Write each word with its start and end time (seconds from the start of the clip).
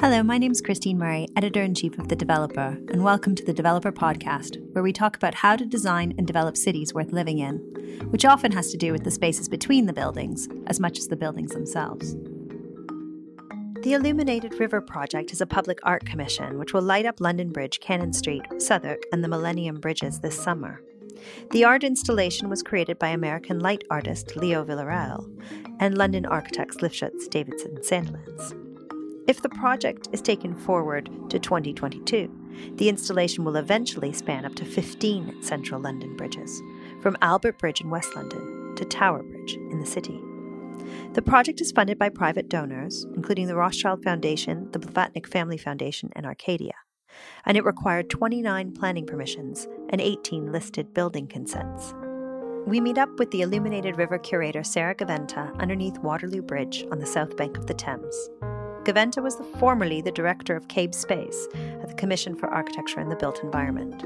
Hello, 0.00 0.24
my 0.24 0.38
name 0.38 0.50
is 0.50 0.60
Christine 0.60 0.98
Murray, 0.98 1.28
editor 1.36 1.62
in 1.62 1.72
chief 1.72 1.96
of 1.98 2.08
The 2.08 2.16
Developer, 2.16 2.76
and 2.88 3.04
welcome 3.04 3.36
to 3.36 3.44
the 3.44 3.52
Developer 3.52 3.92
Podcast, 3.92 4.60
where 4.72 4.82
we 4.82 4.92
talk 4.92 5.16
about 5.16 5.36
how 5.36 5.54
to 5.54 5.64
design 5.64 6.14
and 6.18 6.26
develop 6.26 6.56
cities 6.56 6.92
worth 6.92 7.12
living 7.12 7.38
in, 7.38 7.58
which 8.10 8.24
often 8.24 8.50
has 8.52 8.72
to 8.72 8.76
do 8.76 8.90
with 8.90 9.04
the 9.04 9.12
spaces 9.12 9.48
between 9.48 9.86
the 9.86 9.92
buildings 9.92 10.48
as 10.66 10.80
much 10.80 10.98
as 10.98 11.06
the 11.06 11.16
buildings 11.16 11.52
themselves. 11.52 12.16
The 13.82 13.92
Illuminated 13.92 14.58
River 14.58 14.80
Project 14.80 15.32
is 15.32 15.40
a 15.40 15.46
public 15.46 15.78
art 15.84 16.04
commission 16.04 16.58
which 16.58 16.74
will 16.74 16.82
light 16.82 17.06
up 17.06 17.20
London 17.20 17.52
Bridge, 17.52 17.78
Cannon 17.78 18.12
Street, 18.12 18.42
Southwark, 18.58 19.04
and 19.12 19.22
the 19.22 19.28
Millennium 19.28 19.78
Bridges 19.78 20.18
this 20.18 20.38
summer. 20.38 20.82
The 21.52 21.64
art 21.64 21.84
installation 21.84 22.50
was 22.50 22.64
created 22.64 22.98
by 22.98 23.08
American 23.08 23.60
light 23.60 23.84
artist 23.90 24.34
Leo 24.34 24.64
Villareal 24.64 25.24
and 25.78 25.96
London 25.96 26.26
architects 26.26 26.78
Lifschutz, 26.78 27.30
Davidson, 27.30 27.76
Sandilands. 27.76 28.63
If 29.26 29.40
the 29.40 29.48
project 29.48 30.08
is 30.12 30.20
taken 30.20 30.54
forward 30.54 31.06
to 31.30 31.38
2022, 31.38 32.74
the 32.74 32.90
installation 32.90 33.42
will 33.42 33.56
eventually 33.56 34.12
span 34.12 34.44
up 34.44 34.54
to 34.56 34.66
15 34.66 35.42
central 35.42 35.80
London 35.80 36.14
bridges, 36.14 36.62
from 37.00 37.16
Albert 37.22 37.58
Bridge 37.58 37.80
in 37.80 37.88
West 37.88 38.14
London 38.14 38.74
to 38.76 38.84
Tower 38.84 39.22
Bridge 39.22 39.54
in 39.54 39.80
the 39.80 39.86
city. 39.86 40.20
The 41.14 41.22
project 41.22 41.62
is 41.62 41.72
funded 41.72 41.98
by 41.98 42.10
private 42.10 42.50
donors, 42.50 43.06
including 43.16 43.46
the 43.46 43.56
Rothschild 43.56 44.04
Foundation, 44.04 44.70
the 44.72 44.78
Blavatnik 44.78 45.26
Family 45.26 45.56
Foundation, 45.56 46.10
and 46.14 46.26
Arcadia, 46.26 46.74
and 47.46 47.56
it 47.56 47.64
required 47.64 48.10
29 48.10 48.72
planning 48.72 49.06
permissions 49.06 49.66
and 49.88 50.02
18 50.02 50.52
listed 50.52 50.92
building 50.92 51.26
consents. 51.26 51.94
We 52.66 52.78
meet 52.78 52.98
up 52.98 53.18
with 53.18 53.30
the 53.30 53.40
Illuminated 53.40 53.96
River 53.96 54.18
curator 54.18 54.64
Sarah 54.64 54.94
Gaventa 54.94 55.58
underneath 55.60 55.98
Waterloo 55.98 56.42
Bridge 56.42 56.84
on 56.90 56.98
the 56.98 57.06
south 57.06 57.38
bank 57.38 57.56
of 57.56 57.66
the 57.66 57.74
Thames. 57.74 58.28
Gaventa 58.84 59.22
was 59.22 59.36
the, 59.36 59.44
formerly 59.44 60.02
the 60.02 60.12
director 60.12 60.54
of 60.54 60.68
CABE 60.68 60.94
Space 60.94 61.48
at 61.54 61.88
the 61.88 61.94
Commission 61.94 62.36
for 62.36 62.50
Architecture 62.50 63.00
and 63.00 63.10
the 63.10 63.16
Built 63.16 63.42
Environment. 63.42 64.04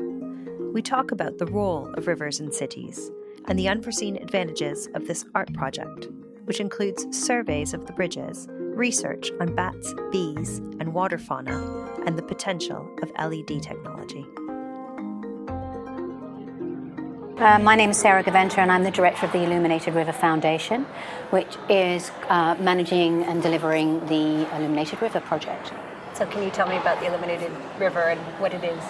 We 0.73 0.83
talk 0.83 1.11
about 1.11 1.39
the 1.39 1.47
role 1.47 1.93
of 1.95 2.07
rivers 2.07 2.39
in 2.39 2.53
cities 2.53 3.11
and 3.47 3.59
the 3.59 3.69
unforeseen 3.69 4.17
advantages 4.17 4.89
of 4.95 5.09
this 5.09 5.25
art 5.35 5.53
project, 5.53 6.07
which 6.45 6.61
includes 6.61 7.07
surveys 7.11 7.75
of 7.75 7.87
the 7.87 7.93
bridges, 7.93 8.47
research 8.51 9.33
on 9.41 9.57
bats, 9.57 9.93
bees, 10.13 10.59
and 10.79 10.95
water 10.95 11.19
fauna, 11.19 11.59
and 12.07 12.17
the 12.17 12.23
potential 12.23 12.89
of 13.03 13.11
LED 13.19 13.61
technology. 13.61 14.25
Uh, 17.39 17.57
my 17.57 17.77
name 17.77 17.91
is 17.91 17.97
Sarah 17.97 18.25
Gaventa, 18.25 18.59
and 18.59 18.73
I'm 18.73 18.83
the 18.83 18.91
director 18.91 19.25
of 19.25 19.31
the 19.31 19.45
Illuminated 19.45 19.95
River 19.95 20.11
Foundation, 20.11 20.83
which 21.31 21.57
is 21.69 22.11
uh, 22.29 22.57
managing 22.59 23.23
and 23.23 23.41
delivering 23.41 24.01
the 24.07 24.45
Illuminated 24.57 25.01
River 25.01 25.21
project. 25.21 25.73
So, 26.15 26.27
can 26.27 26.43
you 26.43 26.51
tell 26.51 26.67
me 26.67 26.77
about 26.79 26.99
the 26.99 27.07
Illuminated 27.07 27.53
River 27.79 28.01
and 28.01 28.21
what 28.41 28.55
it 28.55 28.65
is? 28.65 28.83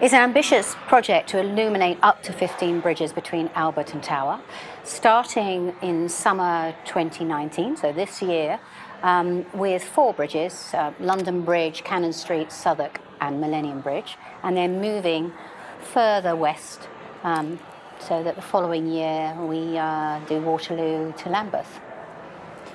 It's 0.00 0.14
an 0.14 0.20
ambitious 0.20 0.76
project 0.86 1.28
to 1.30 1.40
illuminate 1.40 1.98
up 2.00 2.22
to 2.22 2.32
15 2.32 2.78
bridges 2.78 3.12
between 3.12 3.50
Albert 3.56 3.92
and 3.92 4.04
Tower, 4.04 4.40
starting 4.84 5.74
in 5.82 6.08
summer 6.08 6.76
2019, 6.84 7.76
so 7.76 7.90
this 7.90 8.22
year, 8.22 8.60
um, 9.02 9.44
with 9.52 9.82
four 9.82 10.14
bridges 10.14 10.70
uh, 10.74 10.92
London 11.00 11.42
Bridge, 11.42 11.82
Cannon 11.82 12.12
Street, 12.12 12.52
Southwark, 12.52 13.00
and 13.20 13.40
Millennium 13.40 13.80
Bridge, 13.80 14.16
and 14.44 14.56
then 14.56 14.80
moving 14.80 15.32
further 15.80 16.36
west 16.36 16.88
um, 17.24 17.58
so 17.98 18.22
that 18.22 18.36
the 18.36 18.42
following 18.42 18.86
year 18.86 19.34
we 19.40 19.76
uh, 19.76 20.20
do 20.28 20.40
Waterloo 20.40 21.12
to 21.12 21.28
Lambeth. 21.28 21.80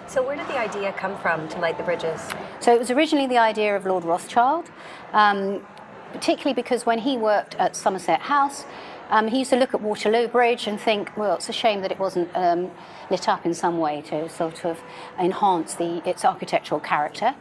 So, 0.07 0.25
where 0.25 0.35
did 0.35 0.47
the 0.47 0.57
idea 0.57 0.91
come 0.93 1.15
from 1.19 1.47
to 1.49 1.59
light 1.59 1.77
the 1.77 1.83
bridges? 1.83 2.19
So, 2.59 2.73
it 2.73 2.79
was 2.79 2.89
originally 2.89 3.27
the 3.27 3.37
idea 3.37 3.75
of 3.75 3.85
Lord 3.85 4.03
Rothschild, 4.03 4.71
um, 5.13 5.65
particularly 6.13 6.55
because 6.55 6.83
when 6.85 6.97
he 6.97 7.15
worked 7.15 7.53
at 7.55 7.75
Somerset 7.75 8.21
House, 8.21 8.65
um, 9.11 9.27
he 9.27 9.39
used 9.39 9.51
to 9.51 9.55
look 9.55 9.73
at 9.73 9.81
Waterloo 9.81 10.27
Bridge 10.27 10.67
and 10.67 10.79
think, 10.79 11.15
well, 11.15 11.35
it's 11.35 11.49
a 11.49 11.53
shame 11.53 11.81
that 11.81 11.91
it 11.91 11.99
wasn't 11.99 12.29
um, 12.35 12.71
lit 13.09 13.27
up 13.27 13.45
in 13.45 13.53
some 13.53 13.77
way 13.77 14.01
to 14.03 14.29
sort 14.29 14.65
of 14.65 14.79
enhance 15.19 15.75
the, 15.75 16.07
its 16.07 16.25
architectural 16.25 16.79
character. 16.79 17.35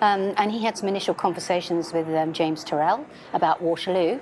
Um, 0.00 0.32
and 0.36 0.50
he 0.50 0.64
had 0.64 0.78
some 0.78 0.88
initial 0.88 1.14
conversations 1.14 1.92
with 1.92 2.08
um, 2.08 2.32
James 2.32 2.64
Turrell 2.64 3.04
about 3.32 3.60
Waterloo. 3.60 4.18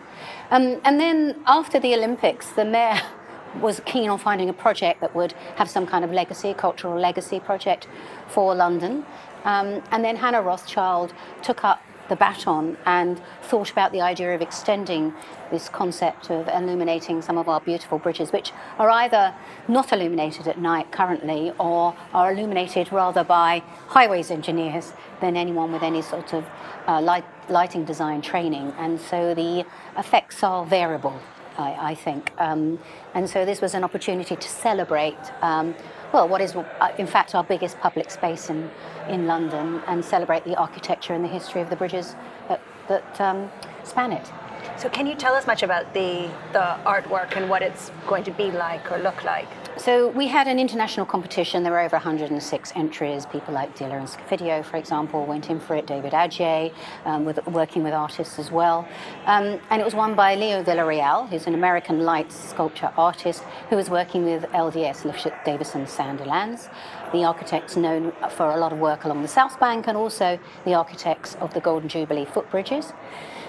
Um, 0.51 0.81
and 0.85 1.01
then 1.01 1.41
after 1.47 1.79
the 1.79 1.95
Olympics, 1.95 2.51
the 2.51 2.65
mayor 2.65 3.01
was 3.61 3.81
keen 3.87 4.11
on 4.11 4.19
finding 4.19 4.49
a 4.49 4.53
project 4.53 5.01
that 5.01 5.15
would 5.15 5.33
have 5.57 5.71
some 5.71 5.87
kind 5.87 6.05
of 6.05 6.13
legacy, 6.13 6.53
cultural 6.55 6.99
legacy 6.99 7.41
project 7.41 7.87
for 8.27 8.55
London. 8.55 9.07
Um, 9.45 9.83
and 9.91 10.05
then 10.05 10.17
Hannah 10.17 10.43
Rothschild 10.43 11.15
took 11.43 11.65
up 11.65 11.81
the 12.09 12.17
baton 12.17 12.77
and 12.87 13.21
thought 13.43 13.71
about 13.71 13.93
the 13.93 14.01
idea 14.01 14.35
of 14.35 14.43
extending 14.43 15.15
this 15.51 15.69
concept 15.69 16.31
of 16.31 16.49
illuminating 16.49 17.23
some 17.23 17.39
of 17.39 17.49
our 17.49 17.61
beautiful 17.61 17.99
bridges, 17.99 18.33
which 18.33 18.53
are 18.79 18.91
either 18.91 19.35
not 19.67 19.93
illuminated 19.93 20.47
at 20.47 20.59
night 20.59 20.91
currently 20.93 21.53
or 21.59 21.95
are 22.13 22.33
illuminated 22.33 22.93
rather 22.93 23.25
by 23.25 23.63
highways 23.89 24.31
engineers 24.31 24.93
than 25.21 25.37
anyone 25.37 25.73
with 25.73 25.83
any 25.83 26.03
sort 26.03 26.33
of 26.33 26.45
uh, 26.87 27.01
light, 27.01 27.25
lighting 27.49 27.85
design 27.85 28.21
training. 28.21 28.73
And 28.79 29.01
so 29.01 29.35
the 29.35 29.65
effects 29.97 30.43
are 30.43 30.65
variable. 30.65 31.19
I, 31.59 31.91
I 31.91 31.95
think. 31.97 32.33
Um, 32.39 32.79
and 33.15 33.29
so 33.29 33.45
this 33.45 33.61
was 33.61 33.75
an 33.75 33.83
opportunity 33.83 34.37
to 34.37 34.49
celebrate, 34.49 35.19
um, 35.43 35.75
well, 36.13 36.29
what 36.29 36.41
is 36.41 36.55
uh, 36.57 36.93
in 36.99 37.07
fact 37.07 37.35
our 37.35 37.45
biggest 37.45 37.79
public 37.81 38.11
space 38.11 38.51
in, 38.51 38.71
in 39.09 39.27
London 39.27 39.83
and 39.87 40.05
celebrate 40.05 40.45
the 40.45 40.57
architecture 40.57 41.15
and 41.15 41.25
the 41.25 41.29
history 41.29 41.61
of 41.61 41.71
the 41.71 41.77
bridges 41.77 42.15
that, 42.49 42.61
that 42.89 43.21
um, 43.21 43.51
span 43.85 44.13
it. 44.13 44.31
So, 44.77 44.89
can 44.89 45.07
you 45.07 45.15
tell 45.15 45.35
us 45.35 45.47
much 45.47 45.63
about 45.63 45.93
the, 45.95 46.31
the 46.53 46.79
artwork 46.85 47.37
and 47.37 47.51
what 47.51 47.63
it's 47.63 47.91
going 48.07 48.25
to 48.25 48.31
be 48.31 48.51
like 48.51 48.91
or 48.91 48.99
look 48.99 49.25
like? 49.25 49.49
So 49.79 50.09
we 50.09 50.27
had 50.27 50.49
an 50.49 50.59
international 50.59 51.07
competition. 51.07 51.63
There 51.63 51.71
were 51.71 51.79
over 51.79 51.95
106 51.95 52.73
entries. 52.75 53.27
People 53.27 53.55
like 53.55 53.77
Diller 53.77 53.99
and 53.99 54.09
Scofidio, 54.09 54.65
for 54.65 54.77
example, 54.77 55.25
went 55.25 55.51
in 55.51 55.61
for 55.61 55.77
it. 55.77 55.87
David 55.87 56.13
Adjaye, 56.13 56.75
um, 57.05 57.25
with, 57.25 57.47
working 57.47 57.85
with 57.85 57.93
artists 57.93 58.41
as 58.41 58.51
well. 58.51 58.89
Um, 59.27 59.61
and 59.71 59.81
it 59.81 59.85
was 59.85 59.95
won 59.95 60.17
by 60.17 60.35
Leo 60.35 60.65
Villareal, 60.65 61.29
who's 61.29 61.47
an 61.47 61.55
American 61.55 62.01
light 62.01 62.33
sculpture 62.33 62.93
artist 62.97 63.45
who 63.71 63.77
was 63.77 63.89
working 63.89 64.25
with 64.25 64.43
LDS, 64.47 65.03
Lifschutz 65.03 65.45
Davidson 65.45 65.85
Sandilands. 65.85 66.69
The 67.13 67.23
architects 67.23 67.77
known 67.77 68.13
for 68.31 68.51
a 68.51 68.57
lot 68.57 68.73
of 68.73 68.81
work 68.81 69.05
along 69.05 69.23
the 69.23 69.29
South 69.29 69.61
Bank 69.61 69.87
and 69.87 69.97
also 69.97 70.41
the 70.65 70.75
architects 70.75 71.37
of 71.37 71.55
the 71.55 71.61
Golden 71.61 71.89
Jubilee 71.89 72.27
footbridges. 72.27 72.93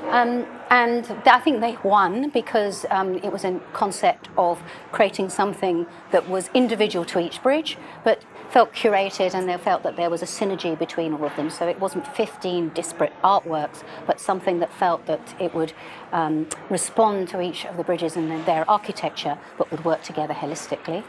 Um, 0.07 0.45
and 0.69 1.05
I 1.25 1.39
think 1.39 1.61
they 1.61 1.77
won 1.83 2.29
because 2.29 2.85
um, 2.89 3.15
it 3.15 3.31
was 3.31 3.43
a 3.43 3.59
concept 3.73 4.29
of 4.37 4.61
creating 4.91 5.29
something 5.29 5.85
that 6.11 6.29
was 6.29 6.49
individual 6.53 7.05
to 7.05 7.19
each 7.19 7.41
bridge, 7.41 7.77
but 8.03 8.23
felt 8.49 8.73
curated 8.73 9.33
and 9.33 9.47
they 9.47 9.57
felt 9.57 9.83
that 9.83 9.95
there 9.95 10.09
was 10.09 10.21
a 10.21 10.25
synergy 10.25 10.77
between 10.77 11.13
all 11.13 11.25
of 11.25 11.35
them. 11.35 11.49
So 11.49 11.67
it 11.67 11.79
wasn't 11.79 12.07
15 12.15 12.69
disparate 12.69 13.13
artworks, 13.23 13.83
but 14.07 14.19
something 14.19 14.59
that 14.59 14.73
felt 14.73 15.05
that 15.05 15.35
it 15.39 15.53
would 15.53 15.73
um, 16.11 16.47
respond 16.69 17.29
to 17.29 17.41
each 17.41 17.65
of 17.65 17.77
the 17.77 17.83
bridges 17.83 18.15
and 18.15 18.45
their 18.45 18.69
architecture, 18.69 19.38
but 19.57 19.69
would 19.71 19.85
work 19.85 20.01
together 20.01 20.33
holistically. 20.33 21.03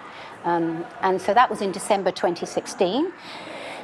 Um, 0.44 0.84
and 1.02 1.20
so 1.20 1.34
that 1.34 1.50
was 1.50 1.60
in 1.60 1.72
December 1.72 2.10
2016. 2.10 3.12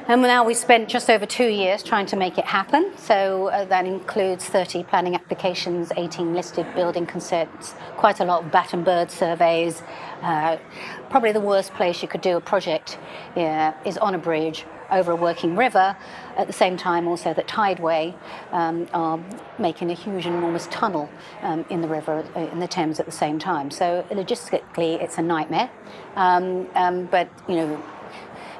And 0.09 0.21
now 0.21 0.45
we 0.45 0.53
spent 0.53 0.87
just 0.87 1.09
over 1.09 1.25
two 1.25 1.49
years 1.49 1.83
trying 1.83 2.05
to 2.05 2.15
make 2.15 2.37
it 2.37 2.45
happen. 2.45 2.93
So 2.95 3.47
uh, 3.47 3.65
that 3.65 3.85
includes 3.85 4.45
30 4.45 4.85
planning 4.85 5.15
applications, 5.15 5.91
18 5.97 6.33
listed 6.33 6.65
building 6.75 7.05
consents, 7.05 7.73
quite 7.97 8.21
a 8.21 8.23
lot 8.23 8.45
of 8.45 8.51
bat 8.51 8.73
and 8.73 8.85
bird 8.85 9.11
surveys. 9.11 9.83
Uh, 10.21 10.59
probably 11.09 11.33
the 11.33 11.41
worst 11.41 11.73
place 11.73 12.01
you 12.01 12.07
could 12.07 12.21
do 12.21 12.37
a 12.37 12.41
project 12.41 12.97
yeah, 13.35 13.73
is 13.83 13.97
on 13.97 14.15
a 14.15 14.17
bridge 14.17 14.65
over 14.91 15.11
a 15.11 15.15
working 15.17 15.57
river. 15.57 15.97
At 16.37 16.47
the 16.47 16.53
same 16.53 16.77
time, 16.77 17.05
also 17.09 17.33
that 17.33 17.45
Tideway 17.49 18.15
um, 18.53 18.87
are 18.93 19.19
making 19.59 19.91
a 19.91 19.93
huge, 19.93 20.25
enormous 20.25 20.67
tunnel 20.67 21.09
um, 21.41 21.65
in 21.69 21.81
the 21.81 21.87
river, 21.89 22.25
uh, 22.33 22.39
in 22.39 22.59
the 22.59 22.67
Thames 22.67 23.01
at 23.01 23.07
the 23.07 23.11
same 23.11 23.39
time. 23.39 23.69
So 23.71 24.05
logistically, 24.09 25.01
it's 25.03 25.17
a 25.17 25.21
nightmare. 25.21 25.69
Um, 26.15 26.69
um 26.75 27.07
but 27.07 27.27
you 27.49 27.55
know, 27.55 27.83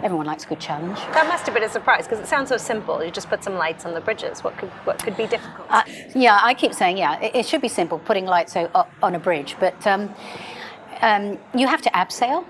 everyone 0.04 0.26
likes 0.26 0.46
a 0.46 0.48
good 0.48 0.60
challenge. 0.60 0.98
That 1.14 1.28
must 1.28 1.46
have 1.46 1.54
been 1.54 1.64
a 1.64 1.70
surprise 1.70 2.06
because 2.06 2.20
it 2.20 2.28
sounds 2.28 2.50
so 2.50 2.58
simple. 2.58 3.04
You 3.04 3.12
just 3.12 3.30
put 3.30 3.44
some 3.44 3.56
lights 3.56 3.86
on 3.86 3.94
the 3.94 4.02
bridges. 4.02 4.44
What 4.44 4.58
could 4.58 4.70
what 4.86 5.02
could 5.04 5.18
be 5.18 5.28
difficult? 5.28 5.68
Uh, 5.70 5.84
yeah, 6.16 6.40
I 6.42 6.54
keep 6.54 6.74
saying 6.74 6.98
yeah, 6.98 7.20
it, 7.20 7.36
it, 7.36 7.46
should 7.46 7.62
be 7.62 7.68
simple 7.68 8.00
putting 8.00 8.26
lights 8.26 8.56
on 8.56 9.16
a 9.16 9.20
bridge, 9.20 9.56
but 9.60 9.86
um, 9.88 10.14
um, 11.02 11.40
you 11.56 11.68
have 11.68 11.82
to 11.84 11.90
abseil. 11.92 12.46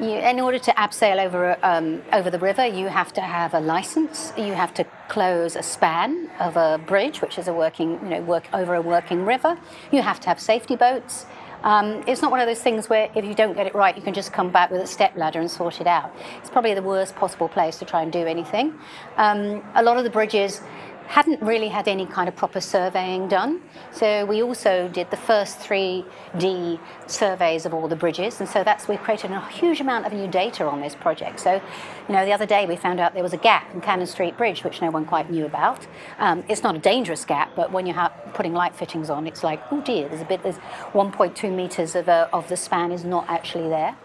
You, 0.00 0.10
in 0.10 0.38
order 0.38 0.60
to 0.60 0.70
abseil 0.72 1.24
over 1.24 1.58
um, 1.62 2.02
over 2.12 2.30
the 2.30 2.38
river, 2.38 2.64
you 2.64 2.86
have 2.86 3.12
to 3.14 3.20
have 3.20 3.52
a 3.54 3.60
license. 3.60 4.32
You 4.36 4.54
have 4.54 4.72
to 4.74 4.84
close 5.08 5.56
a 5.56 5.62
span 5.62 6.30
of 6.38 6.56
a 6.56 6.78
bridge, 6.78 7.20
which 7.20 7.36
is 7.36 7.48
a 7.48 7.52
working, 7.52 7.92
you 8.04 8.10
know, 8.10 8.20
work 8.20 8.44
over 8.52 8.74
a 8.74 8.82
working 8.82 9.24
river. 9.24 9.58
You 9.90 10.02
have 10.02 10.20
to 10.20 10.28
have 10.28 10.38
safety 10.38 10.76
boats. 10.76 11.26
Um, 11.62 12.04
it's 12.06 12.22
not 12.22 12.30
one 12.30 12.40
of 12.40 12.46
those 12.46 12.60
things 12.60 12.88
where 12.88 13.10
if 13.14 13.24
you 13.24 13.34
don't 13.34 13.54
get 13.54 13.66
it 13.66 13.74
right, 13.74 13.96
you 13.96 14.02
can 14.02 14.14
just 14.14 14.32
come 14.32 14.50
back 14.50 14.70
with 14.70 14.80
a 14.80 14.86
step 14.86 15.16
ladder 15.16 15.40
and 15.40 15.50
sort 15.50 15.80
it 15.80 15.86
out. 15.86 16.14
It's 16.38 16.50
probably 16.50 16.74
the 16.74 16.82
worst 16.82 17.16
possible 17.16 17.48
place 17.48 17.78
to 17.78 17.84
try 17.84 18.02
and 18.02 18.12
do 18.12 18.26
anything. 18.26 18.78
Um, 19.16 19.64
a 19.74 19.82
lot 19.82 19.96
of 19.96 20.04
the 20.04 20.10
bridges 20.10 20.60
hadn't 21.08 21.40
really 21.40 21.68
had 21.68 21.88
any 21.88 22.04
kind 22.04 22.28
of 22.28 22.36
proper 22.36 22.60
surveying 22.60 23.28
done. 23.28 23.62
So 23.92 24.26
we 24.26 24.42
also 24.42 24.88
did 24.88 25.10
the 25.10 25.16
first 25.16 25.58
3D 25.58 26.78
surveys 27.06 27.64
of 27.64 27.72
all 27.72 27.88
the 27.88 27.96
bridges, 27.96 28.40
and 28.40 28.48
so 28.48 28.62
that's 28.62 28.88
we 28.88 28.98
created 28.98 29.30
a 29.30 29.40
huge 29.48 29.80
amount 29.80 30.04
of 30.06 30.12
new 30.12 30.28
data 30.28 30.66
on 30.66 30.82
this 30.82 30.94
project. 30.94 31.40
So, 31.40 31.54
you 31.54 32.14
know, 32.14 32.26
the 32.26 32.32
other 32.32 32.44
day 32.44 32.66
we 32.66 32.76
found 32.76 33.00
out 33.00 33.14
there 33.14 33.22
was 33.22 33.32
a 33.32 33.38
gap 33.38 33.72
in 33.72 33.80
Cannon 33.80 34.06
Street 34.06 34.36
Bridge, 34.36 34.62
which 34.62 34.82
no 34.82 34.90
one 34.90 35.06
quite 35.06 35.30
knew 35.30 35.46
about. 35.46 35.86
Um, 36.18 36.44
it's 36.46 36.62
not 36.62 36.76
a 36.76 36.78
dangerous 36.78 37.24
gap, 37.24 37.52
but 37.56 37.72
when 37.72 37.86
you're 37.86 38.10
putting 38.34 38.52
light 38.52 38.76
fittings 38.76 39.08
on, 39.08 39.26
it's 39.26 39.42
like, 39.42 39.62
oh 39.72 39.80
dear, 39.80 40.08
there's 40.08 40.20
a 40.20 40.26
bit, 40.26 40.42
there's 40.42 40.58
1.2 40.92 41.54
meters 41.54 41.94
of, 41.94 42.08
a, 42.08 42.28
of 42.34 42.46
the 42.48 42.56
span 42.56 42.92
is 42.92 43.04
not 43.04 43.24
actually 43.28 43.68
there. 43.70 43.96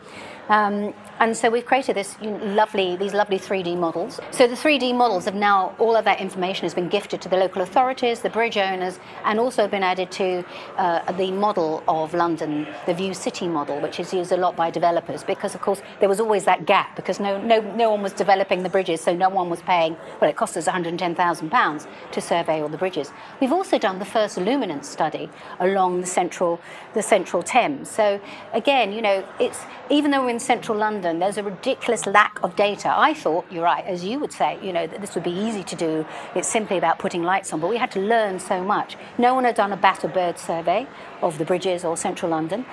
Um, 0.49 0.93
and 1.19 1.37
so 1.37 1.49
we've 1.49 1.65
created 1.65 1.95
this 1.95 2.17
lovely, 2.21 2.97
these 2.97 3.13
lovely 3.13 3.39
3D 3.39 3.77
models. 3.77 4.19
So 4.31 4.45
the 4.45 4.55
3D 4.55 4.93
models 4.95 5.25
have 5.25 5.35
now, 5.35 5.73
all 5.79 5.95
of 5.95 6.03
that 6.05 6.19
information 6.19 6.63
has 6.63 6.73
been 6.73 6.89
gifted 6.89 7.21
to 7.21 7.29
the 7.29 7.37
local 7.37 7.61
authorities, 7.61 8.21
the 8.21 8.29
bridge 8.29 8.57
owners, 8.57 8.99
and 9.23 9.39
also 9.39 9.67
been 9.67 9.83
added 9.83 10.11
to 10.13 10.43
uh, 10.77 11.11
the 11.13 11.31
model 11.31 11.81
of 11.87 12.13
London, 12.13 12.67
the 12.87 12.93
VU.CITY 12.93 13.47
model, 13.47 13.79
which 13.79 13.99
is 13.99 14.13
used 14.13 14.31
a 14.31 14.37
lot 14.37 14.55
by 14.55 14.69
developers 14.69 15.23
because, 15.23 15.55
of 15.55 15.61
course, 15.61 15.81
there 16.01 16.09
was 16.09 16.19
always 16.19 16.43
that 16.43 16.65
gap 16.65 16.95
because 16.95 17.19
no, 17.19 17.39
no, 17.41 17.61
no 17.75 17.91
one 17.91 18.01
was 18.01 18.11
developing 18.11 18.63
the 18.63 18.69
bridges, 18.69 18.99
so 18.99 19.15
no 19.15 19.29
one 19.29 19.49
was 19.49 19.61
paying, 19.61 19.95
well, 20.19 20.29
it 20.29 20.35
cost 20.35 20.57
us 20.57 20.67
£110,000 20.67 21.87
to 22.11 22.21
survey 22.21 22.61
all 22.61 22.69
the 22.69 22.77
bridges. 22.77 23.11
We've 23.39 23.53
also 23.53 23.77
done 23.77 23.99
the 23.99 24.05
first 24.05 24.37
luminance 24.37 24.89
study 24.89 25.29
along 25.59 26.01
the 26.01 26.07
central, 26.07 26.59
the 26.95 27.01
central 27.01 27.43
Thames. 27.43 27.89
So 27.89 28.19
again, 28.51 28.91
you 28.91 29.01
know, 29.01 29.25
it's, 29.39 29.61
even 29.89 30.11
though 30.11 30.25
we're 30.25 30.32
in 30.33 30.39
central 30.39 30.75
London, 30.75 31.19
there's 31.19 31.37
a 31.37 31.43
ridiculous 31.43 32.07
lack 32.07 32.43
of 32.43 32.55
data. 32.55 32.91
I 32.93 33.13
thought, 33.13 33.45
you're 33.51 33.63
right, 33.63 33.85
as 33.85 34.03
you 34.03 34.19
would 34.19 34.33
say, 34.33 34.57
you 34.63 34.73
know, 34.73 34.87
that 34.87 34.99
this 34.99 35.13
would 35.13 35.23
be 35.23 35.31
easy 35.31 35.63
to 35.63 35.75
do. 35.75 36.05
It's 36.33 36.47
simply 36.47 36.77
about 36.77 36.97
putting 36.97 37.21
lights 37.21 37.53
on, 37.53 37.59
but 37.59 37.69
we 37.69 37.77
had 37.77 37.91
to 37.91 37.99
learn 37.99 38.39
so 38.39 38.63
much. 38.63 38.97
No 39.19 39.35
one 39.35 39.43
had 39.43 39.55
done 39.55 39.71
a 39.71 39.77
bat 39.77 40.03
or 40.03 40.07
bird 40.07 40.39
survey 40.39 40.87
of 41.21 41.37
the 41.37 41.45
bridges 41.45 41.85
or 41.85 41.95
central 41.95 42.31
London. 42.31 42.65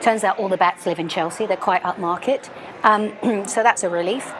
Turns 0.00 0.24
out 0.24 0.38
all 0.38 0.48
the 0.48 0.56
bats 0.56 0.86
live 0.86 0.98
in 0.98 1.08
Chelsea, 1.08 1.46
they're 1.46 1.56
quite 1.56 1.82
upmarket. 1.82 2.48
Um, 2.82 3.46
so 3.46 3.62
that's 3.62 3.82
a 3.82 3.90
relief. 3.90 4.32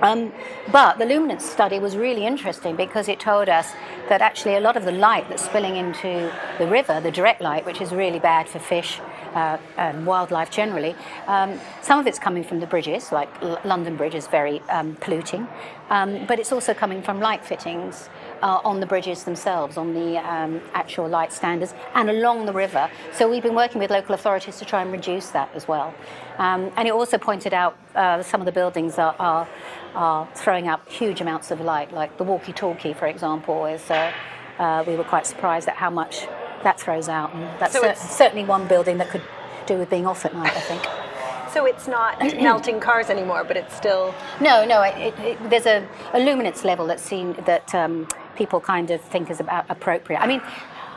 Um, 0.00 0.32
but 0.70 0.98
the 0.98 1.06
luminance 1.06 1.44
study 1.44 1.78
was 1.78 1.96
really 1.96 2.26
interesting 2.26 2.76
because 2.76 3.08
it 3.08 3.18
told 3.18 3.48
us 3.48 3.72
that 4.08 4.20
actually 4.22 4.54
a 4.56 4.60
lot 4.60 4.76
of 4.76 4.84
the 4.84 4.92
light 4.92 5.28
that's 5.28 5.44
spilling 5.44 5.76
into 5.76 6.32
the 6.58 6.66
river, 6.66 7.00
the 7.00 7.10
direct 7.10 7.40
light, 7.40 7.66
which 7.66 7.80
is 7.80 7.92
really 7.92 8.18
bad 8.18 8.48
for 8.48 8.58
fish 8.58 9.00
uh, 9.34 9.58
and 9.76 10.06
wildlife 10.06 10.50
generally, 10.50 10.94
um, 11.26 11.58
some 11.82 11.98
of 11.98 12.06
it's 12.06 12.18
coming 12.18 12.44
from 12.44 12.60
the 12.60 12.66
bridges, 12.66 13.12
like 13.12 13.28
L- 13.42 13.60
London 13.64 13.96
Bridge 13.96 14.14
is 14.14 14.26
very 14.26 14.60
um, 14.70 14.96
polluting, 14.96 15.46
um, 15.90 16.26
but 16.26 16.38
it's 16.38 16.52
also 16.52 16.72
coming 16.74 17.02
from 17.02 17.20
light 17.20 17.44
fittings 17.44 18.08
uh, 18.42 18.60
on 18.64 18.80
the 18.80 18.86
bridges 18.86 19.24
themselves, 19.24 19.76
on 19.76 19.94
the 19.94 20.16
um, 20.18 20.60
actual 20.72 21.08
light 21.08 21.32
standards, 21.32 21.74
and 21.94 22.10
along 22.10 22.46
the 22.46 22.52
river. 22.52 22.90
So 23.12 23.28
we've 23.28 23.42
been 23.42 23.54
working 23.54 23.80
with 23.80 23.90
local 23.90 24.14
authorities 24.14 24.58
to 24.58 24.64
try 24.64 24.82
and 24.82 24.92
reduce 24.92 25.28
that 25.30 25.50
as 25.54 25.68
well. 25.68 25.94
Um, 26.38 26.72
and 26.76 26.88
it 26.88 26.92
also 26.92 27.18
pointed 27.18 27.54
out 27.54 27.76
uh, 27.94 28.22
some 28.22 28.40
of 28.40 28.46
the 28.46 28.52
buildings 28.52 28.98
are, 28.98 29.14
are, 29.18 29.48
are, 29.94 30.28
throwing 30.34 30.68
up 30.68 30.88
huge 30.88 31.20
amounts 31.20 31.50
of 31.50 31.60
light, 31.60 31.92
like 31.92 32.16
the 32.18 32.24
walkie 32.24 32.52
talkie, 32.52 32.92
for 32.92 33.06
example, 33.06 33.66
is. 33.66 33.90
Uh, 33.90 34.12
uh, 34.58 34.84
we 34.86 34.94
were 34.96 35.04
quite 35.04 35.26
surprised 35.26 35.68
at 35.68 35.76
how 35.76 35.90
much 35.90 36.26
that 36.64 36.80
throws 36.80 37.08
out. 37.08 37.32
And 37.34 37.44
that's 37.60 37.72
so 37.72 37.82
cer- 37.82 37.94
certainly 37.94 38.44
one 38.44 38.66
building 38.66 38.98
that 38.98 39.10
could 39.10 39.22
do 39.66 39.78
with 39.78 39.88
being 39.88 40.06
off 40.06 40.24
at 40.24 40.34
night, 40.34 40.56
I 40.56 40.60
think. 40.60 40.82
So 41.52 41.66
it's 41.66 41.86
not 41.86 42.18
melting 42.42 42.80
cars 42.80 43.10
anymore, 43.10 43.44
but 43.44 43.56
it's 43.56 43.76
still. 43.76 44.12
No, 44.40 44.64
no. 44.64 44.82
It, 44.82 45.14
it, 45.20 45.50
there's 45.50 45.66
a, 45.66 45.86
a, 46.12 46.18
luminance 46.18 46.64
level 46.64 46.84
that's 46.88 47.00
seen 47.00 47.34
that 47.46 47.72
um, 47.72 48.08
people 48.34 48.58
kind 48.60 48.90
of 48.90 49.00
think 49.00 49.30
is 49.30 49.38
about 49.38 49.64
appropriate. 49.68 50.18
I 50.18 50.26
mean, 50.26 50.42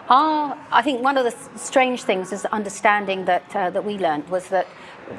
our, 0.09 0.57
I 0.71 0.81
think 0.81 1.03
one 1.03 1.15
of 1.15 1.25
the 1.25 1.59
strange 1.59 2.01
things 2.01 2.31
is 2.31 2.43
understanding 2.45 3.25
that 3.25 3.55
uh, 3.55 3.69
that 3.69 3.85
we 3.85 3.99
learned 3.99 4.27
was 4.29 4.47
that 4.49 4.65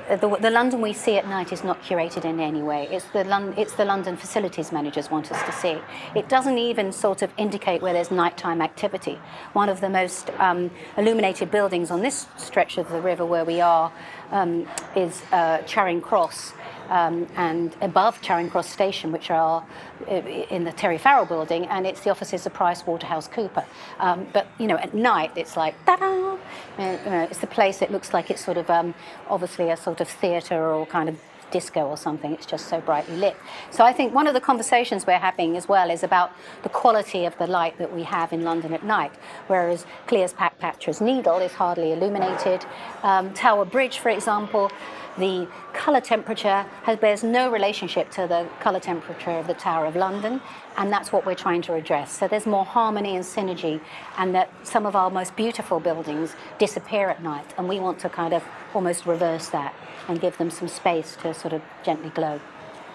the, 0.09 0.39
the, 0.41 0.51
London 0.51 0.81
we 0.81 0.93
see 0.93 1.17
at 1.17 1.27
night 1.29 1.53
is 1.53 1.65
not 1.65 1.83
curated 1.83 2.25
in 2.25 2.41
any 2.41 2.63
way. 2.63 2.89
It's 2.91 3.07
the, 3.07 3.25
Lon- 3.25 3.55
it's 3.57 3.75
the 3.75 3.85
London 3.85 4.17
facilities 4.17 4.73
managers 4.73 5.11
want 5.11 5.31
us 5.33 5.43
to 5.45 5.53
see. 5.53 5.79
It 6.15 6.29
doesn't 6.29 6.59
even 6.59 6.93
sort 6.93 7.23
of 7.23 7.33
indicate 7.39 7.81
where 7.81 7.93
there's 7.93 8.11
nighttime 8.11 8.61
activity. 8.61 9.19
One 9.53 9.69
of 9.69 9.81
the 9.81 9.89
most 9.89 10.31
um, 10.39 10.71
illuminated 10.97 11.51
buildings 11.51 11.91
on 11.91 12.03
this 12.03 12.27
stretch 12.37 12.79
of 12.79 12.89
the 12.91 13.01
river 13.01 13.25
where 13.25 13.45
we 13.45 13.61
are 13.61 13.93
um, 14.31 14.67
is 14.97 15.23
uh, 15.33 15.59
Charing 15.63 16.01
Cross, 16.01 16.53
um, 16.89 17.27
and 17.37 17.77
above 17.81 18.21
Charing 18.23 18.51
Cross 18.51 18.71
Station, 18.71 19.13
which 19.13 19.31
are 19.31 19.65
uh, 20.09 20.15
in 20.15 20.65
the 20.65 20.73
Terry 20.73 20.99
Farrell 20.99 21.27
building, 21.27 21.67
and 21.67 21.87
it's 21.87 22.01
the 22.01 22.11
offices 22.11 22.47
of 22.47 22.55
Price 22.55 22.87
Waterhouse 22.87 23.29
Cooper. 23.29 23.65
Um, 23.99 24.27
but 24.33 24.47
you 24.59 24.67
know, 24.67 24.77
at 24.77 24.95
night 24.95 25.33
it's 25.37 25.57
like 25.57 25.75
ta-da! 25.85 26.39
Uh, 26.79 26.99
you 27.05 27.11
know, 27.11 27.23
it's 27.25 27.39
the 27.39 27.47
place. 27.47 27.83
It 27.83 27.91
looks 27.91 28.13
like 28.13 28.31
it's 28.31 28.45
sort 28.45 28.57
of 28.57 28.71
um, 28.71 28.95
obviously 29.29 29.71
a 29.71 29.77
sort 29.77 30.01
of 30.01 30.09
theatre 30.09 30.73
or 30.73 30.87
kind 30.87 31.09
of 31.09 31.19
disco 31.51 31.87
or 31.87 31.97
something. 31.97 32.33
It's 32.33 32.47
just 32.47 32.69
so 32.69 32.81
brightly 32.81 33.17
lit. 33.17 33.37
So 33.71 33.85
I 33.85 33.93
think 33.93 34.15
one 34.15 34.27
of 34.27 34.35
the 34.35 34.41
conversations 34.41 35.07
we're 35.07 35.19
having 35.19 35.57
as 35.57 35.69
well 35.69 35.91
is 35.91 36.03
about 36.03 36.33
the 36.63 36.69
quality 36.69 37.25
of 37.25 37.37
the 37.39 37.47
light 37.47 37.79
that 37.79 37.95
we 37.95 38.03
have 38.05 38.33
in 38.33 38.43
London 38.43 38.73
at 38.73 38.85
night. 38.85 39.13
Whereas 39.47 39.87
Cleopatra's 40.07 41.01
Needle 41.01 41.39
is 41.39 41.53
hardly 41.53 41.93
illuminated. 41.93 42.65
Um, 43.03 43.33
Tower 43.35 43.65
Bridge, 43.65 43.99
for 43.99 44.11
example, 44.11 44.71
the 45.19 45.49
colour 45.73 46.01
temperature 46.01 46.65
has, 46.85 46.97
bears 46.97 47.25
no 47.25 47.51
relationship 47.51 48.11
to 48.13 48.27
the 48.27 48.47
colour 48.61 48.81
temperature 48.81 49.33
of 49.33 49.47
the 49.47 49.55
Tower 49.55 49.87
of 49.87 49.97
London, 49.97 50.41
and 50.77 50.93
that's 50.93 51.13
what 51.13 51.27
we're 51.27 51.35
trying 51.35 51.61
to 51.63 51.75
address. 51.75 52.17
So 52.17 52.29
there's 52.29 52.47
more 52.47 52.65
harmony 52.65 53.17
and 53.17 53.25
synergy, 53.25 53.81
and 54.17 54.35
that 54.35 54.49
some 54.63 54.87
of 54.87 54.95
our 54.95 55.11
most 55.11 55.35
beautiful 55.35 55.81
buildings 55.81 56.37
disappear 56.59 57.11
at 57.11 57.23
night, 57.23 57.53
and 57.59 57.69
we 57.69 57.81
want 57.81 57.99
to 58.01 58.09
kind 58.09 58.33
of 58.33 58.45
almost 58.75 59.07
reverse 59.07 59.49
that 59.49 59.75
and 60.09 60.21
give 60.21 60.39
them 60.39 60.51
some 60.51 60.69
space 60.69 61.17
to 61.23 61.35
sort 61.35 61.53
of 61.53 61.63
gently 61.85 62.11
glow. 62.11 62.41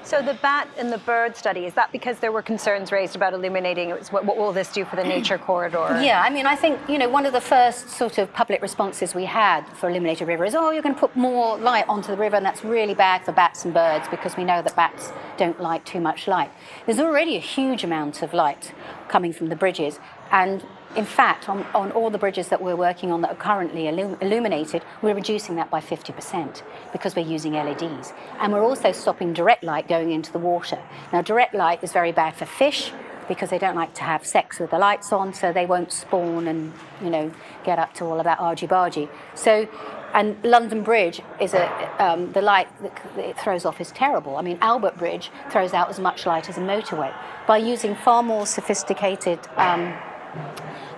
So 0.05 0.21
the 0.21 0.33
bat 0.33 0.67
and 0.77 0.91
the 0.91 0.97
bird 0.97 1.37
study 1.37 1.61
is 1.65 1.73
that 1.75 1.93
because 1.93 2.19
there 2.19 2.33
were 2.33 2.41
concerns 2.41 2.91
raised 2.91 3.15
about 3.15 3.33
illuminating? 3.33 3.89
It 3.89 3.97
was 3.97 4.11
what, 4.11 4.25
what, 4.25 4.35
will 4.35 4.51
this 4.51 4.69
do 4.69 4.83
for 4.83 4.97
the 4.97 5.03
nature 5.03 5.37
corridor? 5.47 5.97
Yeah, 6.01 6.21
I 6.21 6.29
mean, 6.29 6.45
I 6.45 6.57
think 6.57 6.77
you 6.89 6.97
know 6.97 7.07
one 7.07 7.25
of 7.25 7.31
the 7.31 7.39
first 7.39 7.89
sort 7.89 8.17
of 8.17 8.31
public 8.33 8.61
responses 8.61 9.15
we 9.15 9.23
had 9.23 9.65
for 9.77 9.89
Illuminated 9.89 10.27
River 10.27 10.43
is, 10.43 10.55
oh, 10.55 10.71
you're 10.71 10.81
going 10.81 10.95
to 10.95 10.99
put 10.99 11.15
more 11.15 11.57
light 11.57 11.85
onto 11.87 12.09
the 12.09 12.17
river, 12.17 12.35
and 12.35 12.45
that's 12.45 12.65
really 12.65 12.93
bad 12.93 13.23
for 13.23 13.31
bats 13.31 13.63
and 13.63 13.73
birds 13.73 14.05
because 14.09 14.35
we 14.35 14.43
know 14.43 14.61
that 14.61 14.75
bats 14.75 15.13
don't 15.37 15.61
like 15.61 15.85
too 15.85 16.01
much 16.01 16.27
light. 16.27 16.51
There's 16.85 16.99
already 16.99 17.37
a 17.37 17.41
huge 17.41 17.85
amount 17.85 18.21
of 18.21 18.33
light 18.33 18.73
coming 19.07 19.31
from 19.31 19.47
the 19.47 19.55
bridges, 19.55 20.01
and 20.31 20.65
in 20.95 21.05
fact, 21.05 21.49
on, 21.49 21.65
on 21.73 21.91
all 21.91 22.09
the 22.09 22.17
bridges 22.17 22.49
that 22.49 22.61
we're 22.61 22.75
working 22.75 23.11
on 23.11 23.21
that 23.21 23.31
are 23.31 23.35
currently 23.35 23.87
illum- 23.87 24.17
illuminated, 24.21 24.83
we're 25.01 25.15
reducing 25.15 25.55
that 25.55 25.69
by 25.69 25.79
50% 25.79 26.61
because 26.91 27.15
we're 27.15 27.25
using 27.25 27.53
LEDs. 27.53 28.13
And 28.39 28.53
we're 28.53 28.63
also 28.63 28.91
stopping 28.91 29.33
direct 29.33 29.63
light 29.63 29.87
going 29.87 30.11
into 30.11 30.31
the 30.31 30.39
water. 30.39 30.79
Now, 31.11 31.21
direct 31.21 31.55
light 31.55 31.83
is 31.83 31.91
very 31.91 32.11
bad 32.11 32.35
for 32.35 32.45
fish 32.45 32.91
because 33.27 33.49
they 33.49 33.57
don't 33.57 33.75
like 33.75 33.93
to 33.95 34.03
have 34.03 34.25
sex 34.25 34.59
with 34.59 34.71
the 34.71 34.77
lights 34.77 35.11
on, 35.11 35.33
so 35.33 35.53
they 35.53 35.65
won't 35.65 35.91
spawn 35.91 36.47
and, 36.47 36.73
you 37.01 37.09
know, 37.09 37.31
get 37.63 37.79
up 37.79 37.93
to 37.95 38.05
all 38.05 38.19
of 38.19 38.25
that 38.25 38.39
argy-bargy. 38.39 39.09
So, 39.33 39.67
and 40.13 40.37
London 40.43 40.83
Bridge 40.83 41.21
is 41.39 41.53
a, 41.53 41.65
um, 42.03 42.31
the 42.33 42.41
light 42.41 42.67
that 42.83 43.01
it 43.17 43.37
throws 43.39 43.65
off 43.65 43.81
is 43.81 43.91
terrible. 43.91 44.35
I 44.35 44.41
mean, 44.41 44.59
Albert 44.61 44.97
Bridge 44.97 45.31
throws 45.49 45.73
out 45.73 45.89
as 45.89 45.99
much 45.99 46.25
light 46.25 46.49
as 46.49 46.57
a 46.57 46.61
motorway. 46.61 47.13
By 47.47 47.57
using 47.57 47.95
far 47.95 48.21
more 48.21 48.45
sophisticated 48.45 49.39
um, 49.55 49.93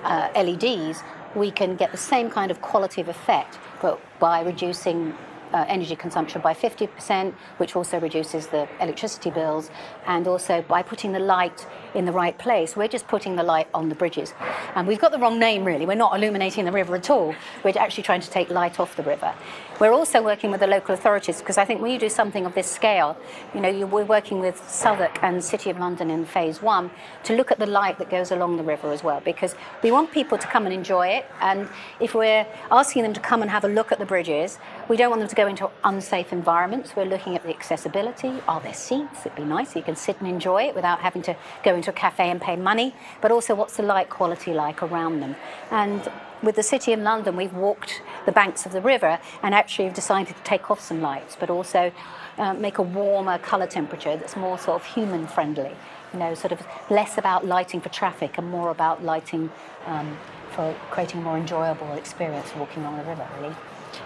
uh, 0.04 0.30
LEDs, 0.36 1.04
we 1.36 1.52
can 1.52 1.76
get 1.76 1.92
the 1.92 1.98
same 1.98 2.30
kind 2.30 2.52
of 2.52 2.62
quality 2.62 3.02
of 3.02 3.10
effect, 3.10 3.60
but 3.82 4.00
by 4.20 4.42
reducing 4.42 5.14
uh, 5.54 5.66
energy 5.68 5.96
consumption 5.96 6.42
by 6.42 6.54
50%, 6.54 7.34
which 7.58 7.76
also 7.76 8.00
reduces 8.00 8.48
the 8.48 8.68
electricity 8.82 9.30
bills, 9.30 9.70
and 10.06 10.28
also 10.28 10.62
by 10.64 10.82
putting 10.82 11.14
the 11.14 11.20
light 11.20 11.66
in 11.94 12.06
the 12.06 12.12
right 12.12 12.38
place. 12.38 12.76
We're 12.76 12.90
just 12.90 13.08
putting 13.08 13.36
the 13.36 13.44
light 13.44 13.68
on 13.74 13.88
the 13.88 13.96
bridges. 13.96 14.34
And 14.76 14.88
we've 14.88 15.00
got 15.00 15.12
the 15.12 15.20
wrong 15.20 15.40
name, 15.40 15.64
really. 15.64 15.86
We're 15.86 15.96
not 15.96 16.16
illuminating 16.16 16.66
the 16.66 16.74
river 16.74 16.96
at 16.96 17.10
all. 17.10 17.34
We're 17.64 17.78
actually 17.78 18.04
trying 18.04 18.22
to 18.22 18.30
take 18.30 18.50
light 18.50 18.80
off 18.80 18.98
the 18.98 19.04
river. 19.04 19.34
We're 19.78 19.92
also 19.92 20.22
working 20.22 20.52
with 20.52 20.62
the 20.62 20.68
local 20.68 20.94
authorities 20.94 21.40
because 21.40 21.58
I 21.58 21.66
think 21.66 21.82
when 21.82 21.92
you 21.92 22.00
do 22.00 22.08
something 22.08 22.46
of 22.46 22.56
this 22.56 22.72
scale, 22.72 23.18
you 23.54 23.60
know, 23.60 23.68
you, 23.68 23.86
we're 23.86 24.06
working 24.06 24.40
with 24.40 24.58
Southwark 24.70 25.22
and 25.22 25.44
City 25.44 25.70
of 25.70 25.78
London 25.78 26.10
in 26.10 26.24
phase 26.24 26.62
one 26.62 26.92
to 27.24 27.36
look 27.36 27.52
at 27.52 27.60
the 27.60 27.66
light 27.66 27.98
that 27.98 28.10
goes 28.10 28.32
along 28.32 28.56
the 28.56 28.64
river 28.64 28.94
as 28.94 29.04
well 29.04 29.20
because 29.20 29.54
we 29.84 29.92
want 29.92 30.14
people 30.14 30.38
to 30.38 30.48
come 30.48 30.66
and 30.66 30.74
enjoy 30.74 31.08
it. 31.08 31.26
And 31.42 31.68
if 32.00 32.16
we're 32.16 32.48
asking 32.72 33.04
them 33.04 33.14
to 33.16 33.20
come 33.20 33.42
and 33.42 33.52
have 33.52 33.66
a 33.66 33.68
look 33.68 33.92
at 33.92 34.00
the 34.00 34.06
bridges, 34.06 34.60
we 34.88 34.96
don't 34.96 35.10
want 35.10 35.20
them 35.20 35.28
to 35.28 35.36
go 35.36 35.46
into 35.46 35.70
unsafe 35.84 36.32
environments. 36.32 36.96
We're 36.96 37.04
looking 37.04 37.36
at 37.36 37.44
the 37.44 37.50
accessibility. 37.50 38.32
Are 38.48 38.62
there 38.62 38.74
seats? 38.74 39.26
It'd 39.26 39.36
be 39.36 39.44
nice. 39.44 39.76
You 39.76 39.84
can 39.84 39.98
sit 39.98 40.22
and 40.22 40.30
enjoy 40.30 40.64
it 40.64 40.76
without 40.76 41.02
having 41.02 41.22
to 41.24 41.36
go 41.64 41.76
into 41.76 41.90
a 41.90 41.94
cafe 41.94 42.30
and 42.30 42.42
pay 42.42 42.56
money. 42.56 42.96
But 43.20 43.32
also, 43.32 43.54
what's 43.54 43.76
the 43.76 43.84
light 43.84 44.10
quality 44.10 44.54
like 44.54 44.82
around 44.82 45.20
them? 45.20 45.36
And 45.70 46.10
with 46.44 46.56
the 46.56 46.64
City 46.64 46.94
of 46.94 47.00
London, 47.00 47.36
we've 47.36 47.54
walked 47.54 48.02
the 48.26 48.32
banks 48.32 48.66
of 48.66 48.72
the 48.72 48.82
river 48.82 49.20
and 49.42 49.54
actually 49.54 49.86
have 49.86 49.94
decided 49.94 50.36
to 50.36 50.44
take 50.44 50.70
off 50.70 50.80
some 50.80 51.02
lights, 51.02 51.36
but 51.40 51.50
also 51.50 51.92
uh, 52.38 52.54
make 52.54 52.78
a 52.78 52.82
warmer 52.82 53.38
colour 53.38 53.68
temperature 53.68 54.18
that's 54.18 54.36
more 54.36 54.58
sort 54.58 54.82
of 54.82 54.86
human 54.86 55.28
friendly. 55.28 55.72
You 56.14 56.20
know, 56.20 56.34
sort 56.34 56.52
of 56.52 56.66
less 56.90 57.18
about 57.18 57.46
lighting 57.46 57.82
for 57.82 57.90
traffic 57.90 58.38
and 58.38 58.50
more 58.50 58.70
about 58.70 59.04
lighting 59.04 59.52
um, 59.86 60.18
for 60.52 60.76
creating 60.90 61.22
a 61.22 61.24
more 61.24 61.38
enjoyable 61.38 61.92
experience 61.94 62.56
walking 62.56 62.84
along 62.84 62.98
the 62.98 63.04
river, 63.04 63.28
really. 63.40 63.56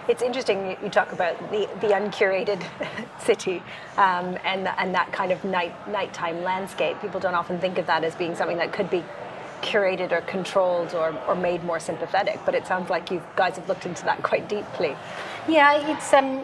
It's 0.08 0.22
interesting 0.22 0.76
you 0.82 0.88
talk 0.88 1.12
about 1.12 1.38
the, 1.50 1.68
the 1.80 1.88
uncurated 1.88 2.64
city 3.20 3.62
um, 3.96 4.38
and, 4.44 4.68
and 4.68 4.94
that 4.94 5.12
kind 5.12 5.32
of 5.32 5.42
night 5.44 5.74
nighttime 5.88 6.42
landscape. 6.42 7.00
People 7.00 7.20
don't 7.20 7.34
often 7.34 7.58
think 7.60 7.78
of 7.78 7.86
that 7.86 8.04
as 8.04 8.14
being 8.14 8.34
something 8.34 8.56
that 8.58 8.72
could 8.72 8.90
be 8.90 9.04
curated 9.62 10.12
or 10.12 10.20
controlled 10.22 10.94
or, 10.94 11.16
or 11.26 11.34
made 11.34 11.64
more 11.64 11.80
sympathetic, 11.80 12.40
but 12.44 12.54
it 12.54 12.66
sounds 12.66 12.90
like 12.90 13.10
you 13.10 13.22
guys 13.36 13.56
have 13.56 13.68
looked 13.68 13.86
into 13.86 14.04
that 14.04 14.22
quite 14.30 14.48
deeply. 14.48 14.96
Yeah, 15.48 15.90
it's. 15.90 16.12
Um, 16.12 16.42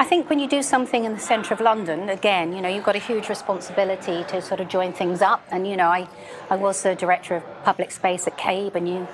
I 0.00 0.04
think 0.04 0.30
when 0.30 0.38
you 0.38 0.46
do 0.46 0.62
something 0.62 1.04
in 1.04 1.12
the 1.12 1.18
centre 1.18 1.52
of 1.52 1.60
London, 1.60 2.08
again, 2.08 2.52
you 2.52 2.62
know, 2.62 2.68
you've 2.68 2.84
got 2.84 2.94
a 2.94 3.00
huge 3.00 3.28
responsibility 3.28 4.22
to 4.28 4.40
sort 4.40 4.60
of 4.60 4.68
join 4.68 4.92
things 4.92 5.20
up. 5.20 5.42
And 5.50 5.66
you 5.66 5.76
know, 5.76 5.88
I, 5.88 6.08
I 6.48 6.54
was 6.54 6.84
the 6.84 6.94
director 6.94 7.34
of 7.34 7.42
public 7.64 7.90
space 7.90 8.28
at 8.28 8.38
CABE, 8.38 8.76
and 8.76 8.88
you 8.88 9.08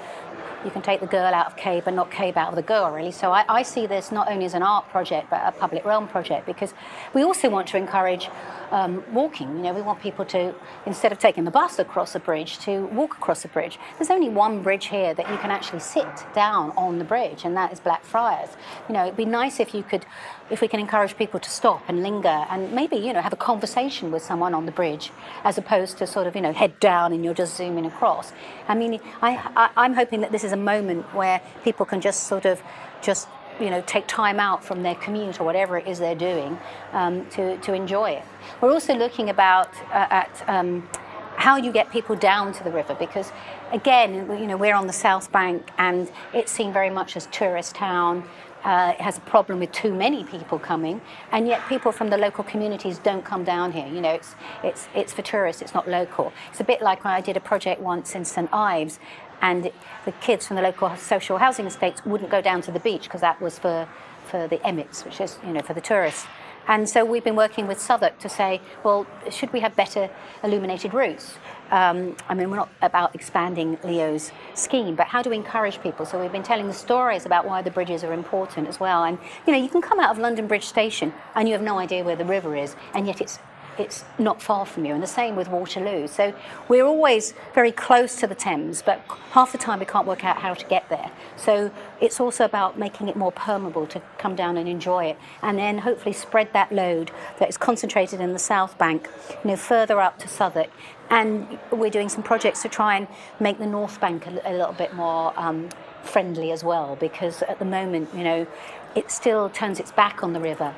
you 0.64 0.70
can 0.70 0.82
take 0.82 1.00
the 1.00 1.06
girl 1.06 1.32
out 1.34 1.46
of 1.46 1.56
CABE 1.56 1.86
and 1.86 1.96
not 1.96 2.10
CABE 2.10 2.36
out 2.36 2.48
of 2.48 2.56
the 2.56 2.62
girl, 2.62 2.90
really. 2.90 3.12
So 3.12 3.32
I, 3.32 3.44
I, 3.48 3.62
see 3.62 3.86
this 3.86 4.10
not 4.10 4.30
only 4.30 4.46
as 4.46 4.54
an 4.54 4.62
art 4.62 4.88
project, 4.88 5.28
but 5.28 5.42
a 5.44 5.52
public 5.52 5.84
realm 5.84 6.08
project, 6.08 6.46
because 6.46 6.72
we 7.12 7.22
also 7.22 7.50
want 7.50 7.68
to 7.68 7.76
encourage 7.76 8.30
um, 8.70 9.04
walking. 9.12 9.56
You 9.56 9.62
know, 9.62 9.72
we 9.72 9.82
want 9.82 10.00
people 10.00 10.24
to, 10.26 10.54
instead 10.86 11.12
of 11.12 11.18
taking 11.18 11.44
the 11.44 11.50
bus 11.50 11.78
across 11.78 12.14
a 12.14 12.20
bridge, 12.20 12.58
to 12.60 12.86
walk 12.86 13.16
across 13.16 13.44
a 13.44 13.48
bridge. 13.48 13.78
There's 13.98 14.10
only 14.10 14.28
one 14.28 14.62
bridge 14.62 14.86
here 14.86 15.14
that 15.14 15.30
you 15.30 15.36
can 15.38 15.50
actually 15.50 15.80
sit 15.80 16.06
down 16.34 16.72
on 16.76 16.98
the 16.98 17.04
bridge, 17.04 17.44
and 17.44 17.56
that 17.56 17.72
is 17.72 17.80
Blackfriars. 17.80 18.50
You 18.88 18.94
know, 18.94 19.04
it'd 19.04 19.16
be 19.16 19.24
nice 19.24 19.60
if 19.60 19.74
you 19.74 19.82
could, 19.82 20.06
if 20.50 20.60
we 20.60 20.68
can 20.68 20.80
encourage 20.80 21.16
people 21.16 21.40
to 21.40 21.50
stop 21.50 21.82
and 21.88 22.02
linger 22.02 22.46
and 22.50 22.72
maybe, 22.72 22.96
you 22.96 23.12
know, 23.12 23.20
have 23.20 23.32
a 23.32 23.36
conversation 23.36 24.10
with 24.10 24.22
someone 24.22 24.54
on 24.54 24.66
the 24.66 24.72
bridge, 24.72 25.10
as 25.44 25.58
opposed 25.58 25.98
to 25.98 26.06
sort 26.06 26.26
of, 26.26 26.34
you 26.34 26.42
know, 26.42 26.52
head 26.52 26.78
down 26.80 27.12
and 27.12 27.24
you're 27.24 27.34
just 27.34 27.56
zooming 27.56 27.86
across. 27.86 28.32
I 28.68 28.74
mean, 28.74 29.00
I, 29.22 29.36
I, 29.56 29.70
I'm 29.76 29.94
hoping 29.94 30.20
that 30.20 30.32
this 30.32 30.44
is 30.44 30.52
a 30.52 30.56
moment 30.56 31.12
where 31.14 31.40
people 31.64 31.86
can 31.86 32.00
just 32.00 32.24
sort 32.24 32.44
of 32.44 32.62
just 33.02 33.28
you 33.60 33.70
know 33.70 33.82
take 33.86 34.06
time 34.06 34.40
out 34.40 34.64
from 34.64 34.82
their 34.82 34.94
commute 34.96 35.40
or 35.40 35.44
whatever 35.44 35.78
it 35.78 35.86
is 35.86 35.98
they're 35.98 36.14
doing 36.14 36.58
um, 36.92 37.26
to, 37.30 37.56
to 37.58 37.72
enjoy 37.72 38.10
it. 38.10 38.24
We're 38.60 38.72
also 38.72 38.94
looking 38.94 39.30
about 39.30 39.68
uh, 39.90 40.06
at 40.10 40.44
um, 40.48 40.88
how 41.36 41.56
you 41.56 41.72
get 41.72 41.90
people 41.90 42.16
down 42.16 42.52
to 42.54 42.64
the 42.64 42.70
river 42.70 42.94
because 42.94 43.32
again 43.72 44.28
you 44.40 44.46
know 44.46 44.56
we're 44.56 44.74
on 44.74 44.86
the 44.86 44.92
south 44.92 45.30
bank 45.32 45.68
and 45.78 46.10
it's 46.32 46.52
seen 46.52 46.72
very 46.72 46.90
much 46.90 47.16
as 47.16 47.26
tourist 47.26 47.74
town. 47.74 48.24
Uh, 48.64 48.94
it 48.98 49.00
has 49.02 49.18
a 49.18 49.20
problem 49.20 49.60
with 49.60 49.70
too 49.72 49.94
many 49.94 50.24
people 50.24 50.58
coming, 50.58 50.98
and 51.32 51.46
yet 51.46 51.60
people 51.68 51.92
from 51.92 52.08
the 52.08 52.16
local 52.16 52.42
communities 52.42 52.98
don't 52.98 53.22
come 53.22 53.44
down 53.44 53.70
here. 53.70 53.86
You 53.86 54.00
know, 54.00 54.14
it's 54.14 54.34
it's 54.62 54.88
it's 54.94 55.12
for 55.12 55.20
tourists. 55.20 55.60
It's 55.60 55.74
not 55.74 55.86
local. 55.86 56.32
It's 56.50 56.60
a 56.60 56.64
bit 56.64 56.80
like 56.80 57.04
when 57.04 57.12
I 57.12 57.20
did 57.20 57.36
a 57.36 57.40
project 57.40 57.82
once 57.82 58.14
in 58.14 58.24
St 58.24 58.48
Ives, 58.54 59.00
and 59.40 59.70
the 60.04 60.12
kids 60.12 60.46
from 60.46 60.56
the 60.56 60.62
local 60.62 60.94
social 60.96 61.38
housing 61.38 61.66
estates 61.66 62.04
wouldn't 62.04 62.30
go 62.30 62.40
down 62.40 62.62
to 62.62 62.72
the 62.72 62.80
beach 62.80 63.04
because 63.04 63.20
that 63.20 63.40
was 63.40 63.58
for, 63.58 63.88
for 64.26 64.48
the 64.48 64.64
emmets, 64.66 65.04
which 65.04 65.20
is, 65.20 65.38
you 65.44 65.52
know, 65.52 65.60
for 65.60 65.74
the 65.74 65.80
tourists. 65.80 66.26
And 66.66 66.88
so 66.88 67.04
we've 67.04 67.24
been 67.24 67.36
working 67.36 67.66
with 67.66 67.78
Southwark 67.78 68.18
to 68.20 68.28
say, 68.28 68.60
well, 68.82 69.06
should 69.30 69.52
we 69.52 69.60
have 69.60 69.76
better 69.76 70.08
illuminated 70.42 70.94
routes? 70.94 71.34
Um, 71.70 72.16
I 72.28 72.34
mean, 72.34 72.48
we're 72.50 72.56
not 72.56 72.70
about 72.80 73.14
expanding 73.14 73.78
Leo's 73.84 74.32
scheme, 74.54 74.94
but 74.94 75.08
how 75.08 75.20
do 75.20 75.28
we 75.28 75.36
encourage 75.36 75.82
people? 75.82 76.06
So 76.06 76.20
we've 76.20 76.32
been 76.32 76.42
telling 76.42 76.66
the 76.66 76.72
stories 76.72 77.26
about 77.26 77.44
why 77.44 77.60
the 77.60 77.70
bridges 77.70 78.02
are 78.02 78.14
important 78.14 78.66
as 78.66 78.80
well. 78.80 79.04
And, 79.04 79.18
you 79.46 79.52
know, 79.52 79.58
you 79.58 79.68
can 79.68 79.82
come 79.82 80.00
out 80.00 80.10
of 80.10 80.18
London 80.18 80.46
Bridge 80.46 80.64
Station 80.64 81.12
and 81.34 81.48
you 81.48 81.52
have 81.52 81.62
no 81.62 81.78
idea 81.78 82.02
where 82.02 82.16
the 82.16 82.24
river 82.24 82.56
is, 82.56 82.76
and 82.94 83.06
yet 83.06 83.20
it's 83.20 83.38
it's 83.78 84.04
not 84.18 84.42
far 84.42 84.66
from 84.66 84.84
you. 84.84 84.94
And 84.94 85.02
the 85.02 85.06
same 85.06 85.36
with 85.36 85.48
Waterloo. 85.48 86.06
So 86.06 86.34
we're 86.68 86.84
always 86.84 87.34
very 87.54 87.72
close 87.72 88.16
to 88.16 88.26
the 88.26 88.34
Thames, 88.34 88.82
but 88.82 89.00
half 89.30 89.52
the 89.52 89.58
time 89.58 89.80
we 89.80 89.86
can't 89.86 90.06
work 90.06 90.24
out 90.24 90.38
how 90.38 90.54
to 90.54 90.64
get 90.66 90.88
there. 90.88 91.10
So 91.36 91.70
it's 92.00 92.20
also 92.20 92.44
about 92.44 92.78
making 92.78 93.08
it 93.08 93.16
more 93.16 93.32
permeable 93.32 93.86
to 93.88 94.02
come 94.18 94.36
down 94.36 94.56
and 94.56 94.68
enjoy 94.68 95.06
it, 95.06 95.18
and 95.42 95.58
then 95.58 95.78
hopefully 95.78 96.12
spread 96.12 96.52
that 96.52 96.72
load 96.72 97.10
that 97.38 97.48
is 97.48 97.56
concentrated 97.56 98.20
in 98.20 98.32
the 98.32 98.38
South 98.38 98.76
Bank, 98.78 99.08
you 99.42 99.50
know, 99.50 99.56
further 99.56 100.00
up 100.00 100.18
to 100.20 100.28
Southwark. 100.28 100.70
And 101.10 101.58
we're 101.70 101.90
doing 101.90 102.08
some 102.08 102.22
projects 102.22 102.62
to 102.62 102.68
try 102.68 102.96
and 102.96 103.08
make 103.38 103.58
the 103.58 103.66
North 103.66 104.00
Bank 104.00 104.26
a, 104.26 104.30
a 104.44 104.52
little 104.52 104.72
bit 104.72 104.94
more 104.94 105.32
um, 105.38 105.68
friendly 106.02 106.50
as 106.52 106.64
well, 106.64 106.96
because 106.96 107.42
at 107.42 107.58
the 107.58 107.64
moment, 107.64 108.08
you 108.14 108.24
know, 108.24 108.46
it 108.94 109.10
still 109.10 109.50
turns 109.50 109.80
its 109.80 109.92
back 109.92 110.22
on 110.22 110.32
the 110.32 110.40
river. 110.40 110.74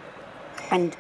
And 0.70 0.96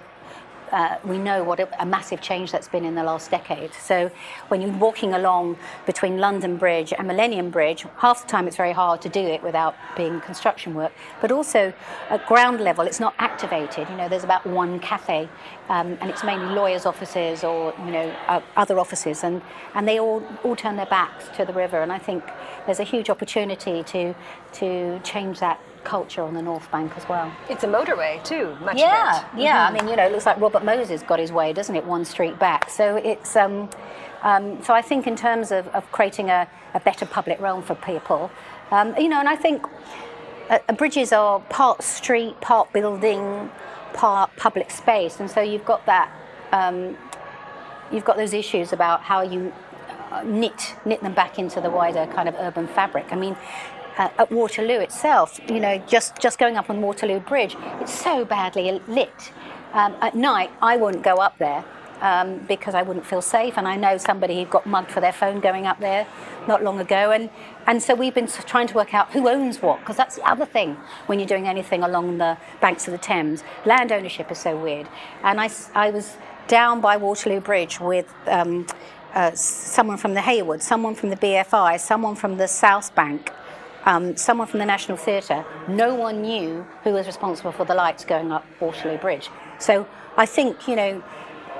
uh, 0.72 0.98
we 1.04 1.18
know 1.18 1.44
what 1.44 1.60
a, 1.60 1.82
a, 1.82 1.86
massive 1.86 2.20
change 2.20 2.50
that's 2.52 2.68
been 2.68 2.84
in 2.84 2.94
the 2.94 3.02
last 3.02 3.30
decade. 3.30 3.72
So 3.74 4.10
when 4.48 4.60
you're 4.60 4.72
walking 4.72 5.14
along 5.14 5.58
between 5.86 6.18
London 6.18 6.56
Bridge 6.56 6.92
and 6.96 7.06
Millennium 7.06 7.50
Bridge, 7.50 7.86
half 7.98 8.22
the 8.22 8.28
time 8.28 8.46
it's 8.46 8.56
very 8.56 8.72
hard 8.72 9.00
to 9.02 9.08
do 9.08 9.20
it 9.20 9.42
without 9.42 9.74
being 9.96 10.20
construction 10.20 10.74
work. 10.74 10.92
But 11.20 11.30
also 11.30 11.72
at 12.10 12.26
ground 12.26 12.60
level, 12.60 12.86
it's 12.86 13.00
not 13.00 13.14
activated. 13.18 13.88
You 13.88 13.96
know, 13.96 14.08
there's 14.08 14.24
about 14.24 14.46
one 14.46 14.80
cafe, 14.80 15.28
um, 15.68 15.98
and 16.00 16.10
it's 16.10 16.24
mainly 16.24 16.54
lawyers' 16.54 16.86
offices 16.86 17.44
or 17.44 17.72
you 17.84 17.92
know 17.92 18.14
uh, 18.26 18.40
other 18.56 18.78
offices, 18.78 19.24
and 19.24 19.42
and 19.74 19.86
they 19.86 20.00
all 20.00 20.22
all 20.42 20.56
turn 20.56 20.76
their 20.76 20.86
backs 20.86 21.28
to 21.36 21.44
the 21.44 21.52
river. 21.52 21.82
And 21.82 21.92
I 21.92 21.98
think 21.98 22.24
there's 22.66 22.80
a 22.80 22.84
huge 22.84 23.08
opportunity 23.10 23.82
to 23.84 24.14
to 24.54 25.00
change 25.04 25.40
that 25.40 25.60
culture 25.86 26.20
on 26.20 26.34
the 26.34 26.42
North 26.42 26.70
Bank 26.70 26.92
as 26.96 27.08
well. 27.08 27.32
It's 27.48 27.64
a 27.64 27.68
motorway 27.68 28.22
too, 28.24 28.56
much 28.60 28.76
yeah, 28.76 29.24
Yeah, 29.36 29.66
mm-hmm. 29.66 29.76
I 29.76 29.78
mean, 29.78 29.88
you 29.88 29.96
know, 29.96 30.04
it 30.04 30.12
looks 30.12 30.26
like 30.26 30.38
Robert 30.40 30.64
Moses 30.64 31.02
got 31.02 31.18
his 31.20 31.32
way, 31.32 31.52
doesn't 31.52 31.74
it? 31.74 31.84
One 31.84 32.04
street 32.04 32.38
back. 32.38 32.68
So 32.68 32.96
it's, 32.96 33.36
um, 33.36 33.70
um, 34.22 34.62
so 34.62 34.74
I 34.74 34.82
think 34.82 35.06
in 35.06 35.14
terms 35.14 35.52
of, 35.52 35.68
of 35.68 35.90
creating 35.92 36.28
a, 36.28 36.48
a, 36.74 36.80
better 36.80 37.06
public 37.06 37.40
realm 37.40 37.62
for 37.62 37.76
people, 37.76 38.30
um, 38.72 38.96
you 38.98 39.08
know, 39.08 39.20
and 39.20 39.28
I 39.28 39.36
think 39.36 39.64
uh, 40.50 40.58
uh, 40.68 40.72
bridges 40.72 41.12
are 41.12 41.38
part 41.40 41.82
street, 41.82 42.40
part 42.40 42.72
building, 42.72 43.50
part 43.92 44.34
public 44.36 44.70
space, 44.72 45.20
and 45.20 45.30
so 45.30 45.40
you've 45.40 45.64
got 45.64 45.86
that. 45.86 46.10
Um, 46.52 46.96
you've 47.92 48.04
got 48.04 48.16
those 48.16 48.34
issues 48.34 48.72
about 48.72 49.02
how 49.02 49.22
you 49.22 49.52
uh, 50.10 50.22
knit 50.24 50.74
knit 50.84 51.00
them 51.02 51.14
back 51.14 51.38
into 51.38 51.60
the 51.60 51.70
wider 51.70 52.06
kind 52.06 52.28
of 52.28 52.34
urban 52.38 52.66
fabric. 52.66 53.06
I 53.12 53.16
mean, 53.16 53.36
uh, 53.96 54.08
at 54.18 54.30
Waterloo 54.30 54.78
itself, 54.78 55.40
you 55.48 55.60
know, 55.60 55.78
just, 55.86 56.18
just 56.20 56.38
going 56.38 56.56
up 56.56 56.68
on 56.68 56.82
Waterloo 56.82 57.20
Bridge, 57.20 57.56
it's 57.80 57.92
so 57.92 58.24
badly 58.24 58.80
lit. 58.86 59.32
Um, 59.72 59.94
at 60.00 60.14
night, 60.14 60.50
I 60.62 60.76
wouldn't 60.76 61.02
go 61.02 61.16
up 61.16 61.38
there 61.38 61.64
um, 62.00 62.38
because 62.46 62.74
I 62.74 62.82
wouldn't 62.82 63.06
feel 63.06 63.22
safe. 63.22 63.56
And 63.56 63.66
I 63.66 63.76
know 63.76 63.96
somebody 63.98 64.42
who 64.42 64.46
got 64.46 64.66
mugged 64.66 64.90
for 64.90 65.00
their 65.00 65.12
phone 65.12 65.40
going 65.40 65.66
up 65.66 65.80
there 65.80 66.06
not 66.46 66.62
long 66.62 66.78
ago. 66.78 67.10
And, 67.10 67.30
and 67.66 67.82
so 67.82 67.94
we've 67.94 68.14
been 68.14 68.26
trying 68.26 68.66
to 68.68 68.74
work 68.74 68.94
out 68.94 69.12
who 69.12 69.28
owns 69.28 69.62
what, 69.62 69.80
because 69.80 69.96
that's 69.96 70.16
the 70.16 70.28
other 70.28 70.46
thing 70.46 70.76
when 71.06 71.18
you're 71.18 71.28
doing 71.28 71.48
anything 71.48 71.82
along 71.82 72.18
the 72.18 72.36
banks 72.60 72.86
of 72.86 72.92
the 72.92 72.98
Thames. 72.98 73.42
Land 73.64 73.92
ownership 73.92 74.30
is 74.30 74.38
so 74.38 74.56
weird. 74.56 74.88
And 75.22 75.40
I, 75.40 75.50
I 75.74 75.90
was 75.90 76.16
down 76.48 76.80
by 76.80 76.96
Waterloo 76.96 77.40
Bridge 77.40 77.80
with 77.80 78.12
um, 78.26 78.66
uh, 79.14 79.32
someone 79.32 79.96
from 79.96 80.14
the 80.14 80.20
Hayward, 80.20 80.62
someone 80.62 80.94
from 80.94 81.10
the 81.10 81.16
BFI, 81.16 81.80
someone 81.80 82.14
from 82.14 82.36
the 82.36 82.46
South 82.46 82.94
Bank 82.94 83.32
um, 83.86 84.16
someone 84.16 84.48
from 84.48 84.58
the 84.58 84.66
National 84.66 84.98
Theatre, 84.98 85.44
no 85.68 85.94
one 85.94 86.20
knew 86.20 86.66
who 86.82 86.92
was 86.92 87.06
responsible 87.06 87.52
for 87.52 87.64
the 87.64 87.74
lights 87.74 88.04
going 88.04 88.32
up 88.32 88.44
Waterloo 88.60 88.98
Bridge. 88.98 89.30
So 89.58 89.86
I 90.16 90.26
think, 90.26 90.68
you 90.68 90.76
know, 90.76 91.02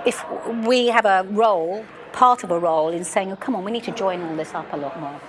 if 0.05 0.25
we 0.67 0.89
have 0.89 1.07
a 1.07 1.27
role, 1.31 1.85
part 2.13 2.45
of 2.45 2.51
a 2.51 2.59
role 2.59 2.89
in 2.91 3.05
saying, 3.05 3.33
oh, 3.33 3.37
come 3.37 3.55
on, 3.55 3.65
we 3.65 3.71
need 3.71 3.85
to 3.85 3.93
join 3.93 4.23
all 4.23 4.37
this 4.37 4.55
up 4.55 4.73
a 4.73 4.77
lot 4.77 4.99
more. 5.01 5.21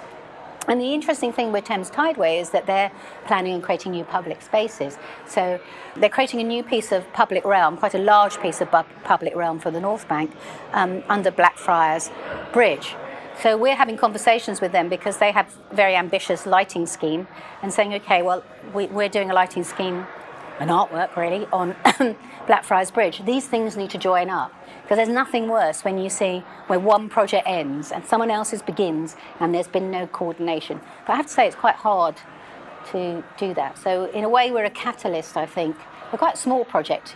And 0.68 0.82
the 0.82 0.94
interesting 0.94 1.32
thing 1.32 1.54
with 1.54 1.64
Thames 1.64 1.90
Tideway 1.90 2.42
is 2.42 2.50
that 2.50 2.66
they're 2.66 2.92
planning 3.26 3.54
on 3.54 3.62
creating 3.62 3.94
new 3.94 4.04
public 4.04 4.42
spaces. 4.42 4.98
So 5.26 5.62
they're 5.96 6.10
creating 6.10 6.42
a 6.42 6.44
new 6.44 6.62
piece 6.62 6.92
of 6.92 7.12
public 7.14 7.46
realm, 7.46 7.78
quite 7.78 7.94
a 7.94 8.00
large 8.00 8.42
piece 8.42 8.60
of 8.60 8.70
public 9.06 9.34
realm 9.34 9.60
for 9.60 9.72
the 9.72 9.80
North 9.80 10.10
Bank, 10.10 10.32
um, 10.74 11.04
under 11.08 11.32
Blackfriars 11.32 12.12
Bridge. 12.52 12.96
So 13.44 13.56
we're 13.56 13.76
having 13.76 13.98
conversations 13.98 14.62
with 14.62 14.72
them 14.72 14.90
because 14.90 15.18
they 15.18 15.32
have 15.32 15.56
very 15.72 15.96
ambitious 15.96 16.48
lighting 16.48 16.88
scheme 16.88 17.28
and 17.62 17.72
saying, 17.72 17.94
okay, 17.94 18.24
well, 18.24 18.44
we, 18.74 18.88
are 18.88 19.10
doing 19.10 19.30
a 19.30 19.34
lighting 19.34 19.64
scheme, 19.64 20.08
an 20.60 20.70
artwork 20.70 21.16
really, 21.16 21.46
on 21.54 21.76
Blackfriars 22.48 22.90
Bridge. 22.90 23.24
These 23.26 23.46
things 23.46 23.78
need 23.78 23.92
to 23.92 24.00
join 24.00 24.32
up 24.32 24.52
because 24.82 24.98
there's 24.98 25.08
nothing 25.08 25.50
worse 25.50 25.84
when 25.84 26.00
you 26.00 26.10
see 26.10 26.40
where 26.66 26.80
one 26.80 27.10
project 27.10 27.48
ends 27.48 27.92
and 27.92 28.04
someone 28.04 28.32
else's 28.32 28.64
begins 28.64 29.16
and 29.40 29.54
there's 29.54 29.68
been 29.68 29.92
no 29.92 30.08
coordination. 30.08 30.82
But 31.06 31.14
I 31.14 31.16
have 31.18 31.28
to 31.28 31.34
say, 31.34 31.46
it's 31.46 31.56
quite 31.56 31.76
hard 31.76 32.16
to 32.92 33.24
do 33.38 33.54
that. 33.54 33.78
So 33.78 34.06
in 34.06 34.24
a 34.24 34.30
way, 34.30 34.50
we're 34.50 34.66
a 34.66 34.72
catalyst, 34.72 35.38
I 35.38 35.46
think. 35.46 35.76
We're 36.12 36.18
quite 36.18 36.36
a 36.36 36.38
small 36.38 36.66
project 36.66 37.16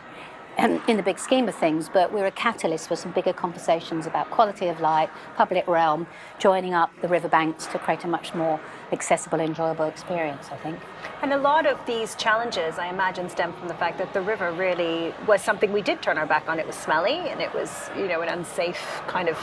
in 0.58 0.98
the 0.98 1.04
big 1.04 1.18
scheme 1.18 1.48
of 1.48 1.56
things, 1.56 1.90
but 1.90 2.12
we're 2.12 2.26
a 2.26 2.32
catalyst 2.32 2.88
for 2.88 2.96
some 2.96 3.12
bigger 3.12 3.34
conversations 3.34 4.06
about 4.06 4.30
quality 4.30 4.68
of 4.68 4.80
life, 4.80 5.10
public 5.36 5.68
realm, 5.68 6.06
joining 6.40 6.74
up 6.74 6.92
the 7.02 7.08
riverbanks 7.08 7.66
to 7.68 7.80
create 7.80 8.04
a 8.04 8.08
much 8.08 8.34
more 8.34 8.60
accessible, 8.92 9.40
enjoyable 9.40 9.86
experience, 9.86 10.50
I 10.52 10.58
think. 10.58 10.80
And 11.22 11.34
a 11.34 11.38
lot 11.38 11.66
of 11.66 11.80
these 11.86 12.16
challenges, 12.16 12.78
I 12.78 12.90
imagine, 12.90 13.30
stem 13.30 13.54
from 13.54 13.70
the 13.70 13.74
fact 13.76 13.98
that 14.00 14.14
the 14.14 14.22
river 14.22 14.52
really 14.52 15.14
was 15.26 15.42
something 15.42 15.72
we 15.72 15.82
did 15.82 16.02
turn 16.02 16.18
our 16.18 16.28
back 16.28 16.50
on. 16.50 16.60
It 16.60 16.68
was 16.68 16.76
smelly 16.76 17.18
and 17.30 17.42
it 17.42 17.54
was, 17.54 17.90
you 17.98 18.08
know, 18.08 18.22
an 18.22 18.30
unsafe 18.30 19.02
kind 19.08 19.30
of 19.30 19.38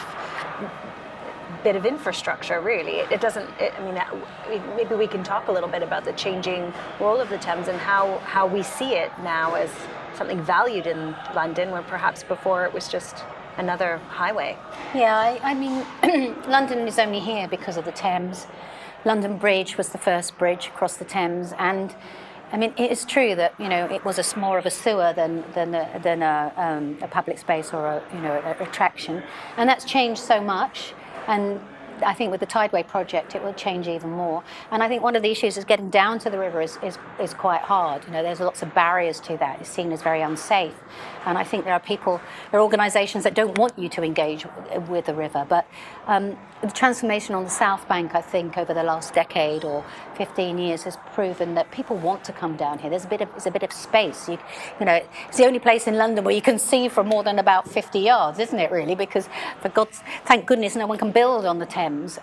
bit 1.65 1.75
of 1.75 1.87
infrastructure, 1.87 2.61
really. 2.61 2.99
It, 2.99 3.13
it 3.13 3.21
doesn't, 3.21 3.49
it, 3.59 3.73
I 3.79 3.85
mean, 3.85 4.75
maybe 4.77 4.95
we 4.95 5.07
can 5.07 5.25
talk 5.25 5.49
a 5.49 5.53
little 5.53 5.69
bit 5.69 5.83
about 5.83 6.05
the 6.05 6.13
changing 6.13 6.73
role 7.01 7.21
of 7.21 7.29
the 7.29 7.39
Thames 7.39 7.69
and 7.69 7.79
how, 7.79 8.19
how 8.19 8.47
we 8.47 8.63
see 8.63 8.95
it 8.95 9.11
now 9.23 9.55
as 9.55 9.71
something 10.19 10.43
valued 10.43 10.87
in 10.87 11.17
London, 11.35 11.71
where 11.71 11.83
perhaps 11.83 12.23
before 12.23 12.65
it 12.65 12.75
was 12.75 12.89
just 12.89 13.25
another 13.57 13.99
highway. 14.09 14.57
Yeah, 14.95 15.17
I, 15.17 15.41
I 15.43 15.55
mean, 15.55 15.85
London 16.49 16.87
is 16.87 16.99
only 16.99 17.21
here 17.21 17.49
because 17.49 17.77
of 17.77 17.85
the 17.85 17.93
Thames. 17.93 18.47
London 19.05 19.39
Bridge 19.39 19.79
was 19.79 19.91
the 19.91 19.99
first 19.99 20.37
bridge 20.39 20.67
across 20.67 20.97
the 20.97 21.05
Thames, 21.05 21.53
and 21.59 21.95
I 22.53 22.57
mean, 22.57 22.73
it 22.77 22.91
is 22.91 23.05
true 23.05 23.35
that 23.35 23.55
you 23.59 23.69
know 23.69 23.85
it 23.87 24.05
was 24.05 24.19
a 24.19 24.39
more 24.39 24.59
of 24.59 24.67
a 24.67 24.71
sewer 24.71 25.13
than 25.15 25.45
than 25.55 25.75
a, 25.75 26.01
than 26.03 26.23
a, 26.23 26.53
um, 26.57 26.99
a 27.03 27.09
public 27.09 27.39
space 27.39 27.73
or 27.73 27.87
a 27.87 28.03
you 28.13 28.21
know 28.21 28.43
a, 28.45 28.63
attraction, 28.63 29.23
and 29.57 29.69
that's 29.69 29.85
changed 29.85 30.21
so 30.21 30.41
much. 30.41 30.95
And 31.27 31.61
I 32.03 32.15
think 32.15 32.31
with 32.31 32.41
the 32.41 32.47
Tideway 32.47 32.87
project, 32.87 33.35
it 33.35 33.43
will 33.43 33.55
change 33.55 33.89
even 33.89 34.11
more. 34.11 34.43
And 34.71 34.83
I 34.83 34.89
think 34.89 35.03
one 35.03 35.17
of 35.17 35.23
the 35.23 35.31
issues 35.31 35.57
is 35.57 35.65
getting 35.65 35.91
down 35.91 36.19
to 36.21 36.31
the 36.31 36.39
river 36.39 36.61
is, 36.61 36.79
is, 36.83 36.99
is 37.21 37.35
quite 37.35 37.61
hard. 37.61 38.05
You 38.07 38.13
know, 38.13 38.23
there's 38.23 38.41
lots 38.41 38.63
of 38.63 38.75
barriers 38.75 39.21
to 39.21 39.37
that. 39.39 39.61
It's 39.61 39.69
seen 39.69 39.93
as 39.93 40.03
very 40.03 40.23
unsafe. 40.23 40.75
And 41.27 41.37
I 41.37 41.45
think 41.45 41.65
there 41.65 41.75
are 41.75 41.81
people, 41.81 42.21
there 42.51 42.61
are 42.61 42.63
organisations 42.63 43.25
that 43.25 43.35
don't 43.35 43.59
want 43.59 43.79
you 43.79 43.89
to 43.91 44.03
engage 44.03 44.47
with, 44.89 45.07
the 45.07 45.15
river. 45.15 45.47
But 45.49 45.67
um, 46.07 46.37
the 46.61 46.71
transformation 46.71 47.35
on 47.35 47.45
the 47.45 47.51
South 47.51 47.87
Bank, 47.89 48.15
I 48.15 48.21
think, 48.21 48.59
over 48.59 48.75
the 48.75 48.83
last 48.83 49.15
decade 49.15 49.65
or 49.65 49.85
15 50.17 50.59
years 50.59 50.83
has 50.83 50.97
proven 51.15 51.55
that 51.55 51.71
people 51.71 51.97
want 51.97 52.25
to 52.25 52.33
come 52.33 52.57
down 52.57 52.79
here. 52.79 52.91
There's 52.91 53.05
a 53.05 53.09
bit 53.09 53.21
of, 53.21 53.31
there's 53.31 53.47
a 53.47 53.51
bit 53.51 53.63
of 53.63 53.73
space. 53.73 54.29
You, 54.29 54.39
you 54.81 54.87
know, 54.87 55.01
it's 55.29 55.37
the 55.37 55.47
only 55.47 55.61
place 55.61 55.87
in 55.87 55.97
London 55.97 56.25
where 56.25 56.35
you 56.35 56.43
can 56.43 56.59
see 56.59 56.89
for 56.89 57.05
more 57.05 57.23
than 57.23 57.39
about 57.39 57.69
50 57.69 57.99
yards, 57.99 58.39
isn't 58.39 58.59
it, 58.59 58.71
really? 58.71 58.95
Because, 58.95 59.29
for 59.61 59.69
God's, 59.69 60.03
thank 60.25 60.47
goodness, 60.47 60.77
no 60.77 60.87
one 60.87 60.99
can 60.99 61.13
build 61.13 61.45
on 61.45 61.59
the 61.59 61.67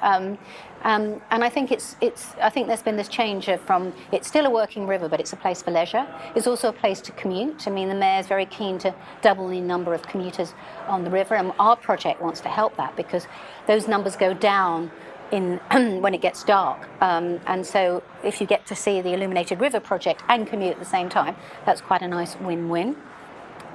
Um, 0.01 0.38
um, 0.84 1.19
and 1.31 1.43
I 1.43 1.50
think 1.50 1.72
it's, 1.72 1.95
it's, 2.00 2.34
I 2.41 2.50
think 2.50 2.67
there's 2.67 2.84
been 2.84 2.95
this 2.95 3.07
change 3.07 3.50
from 3.65 3.91
it's 4.12 4.27
still 4.27 4.45
a 4.45 4.50
working 4.50 4.86
river, 4.86 5.10
but 5.10 5.19
it's 5.19 5.34
a 5.34 5.36
place 5.36 5.62
for 5.62 5.72
leisure. 5.72 6.05
It's 6.36 6.45
also 6.45 6.69
a 6.69 6.74
place 6.74 7.01
to 7.01 7.12
commute. 7.13 7.67
I 7.67 7.72
mean, 7.72 7.89
the 7.89 7.95
mayor's 7.95 8.27
very 8.27 8.45
keen 8.45 8.77
to 8.79 8.93
double 9.22 9.48
the 9.48 9.60
number 9.60 9.95
of 9.95 10.03
commuters 10.03 10.53
on 10.88 11.03
the 11.03 11.10
river, 11.10 11.36
and 11.36 11.53
our 11.57 11.75
project 11.75 12.22
wants 12.22 12.39
to 12.41 12.50
help 12.50 12.77
that 12.77 12.95
because 12.95 13.25
those 13.67 13.88
numbers 13.88 14.15
go 14.15 14.34
down 14.34 14.91
in 15.31 15.57
when 16.01 16.13
it 16.13 16.22
gets 16.22 16.43
dark. 16.43 16.88
Um, 17.01 17.39
and 17.48 17.65
so, 17.65 18.03
if 18.24 18.39
you 18.39 18.45
get 18.45 18.65
to 18.67 18.75
see 18.75 19.01
the 19.01 19.13
Illuminated 19.13 19.60
River 19.60 19.79
project 19.79 20.24
and 20.29 20.45
commute 20.48 20.74
at 20.74 20.79
the 20.79 20.86
same 20.86 21.10
time, 21.10 21.36
that's 21.65 21.81
quite 21.81 22.03
a 22.03 22.07
nice 22.07 22.36
win-win. 22.39 22.95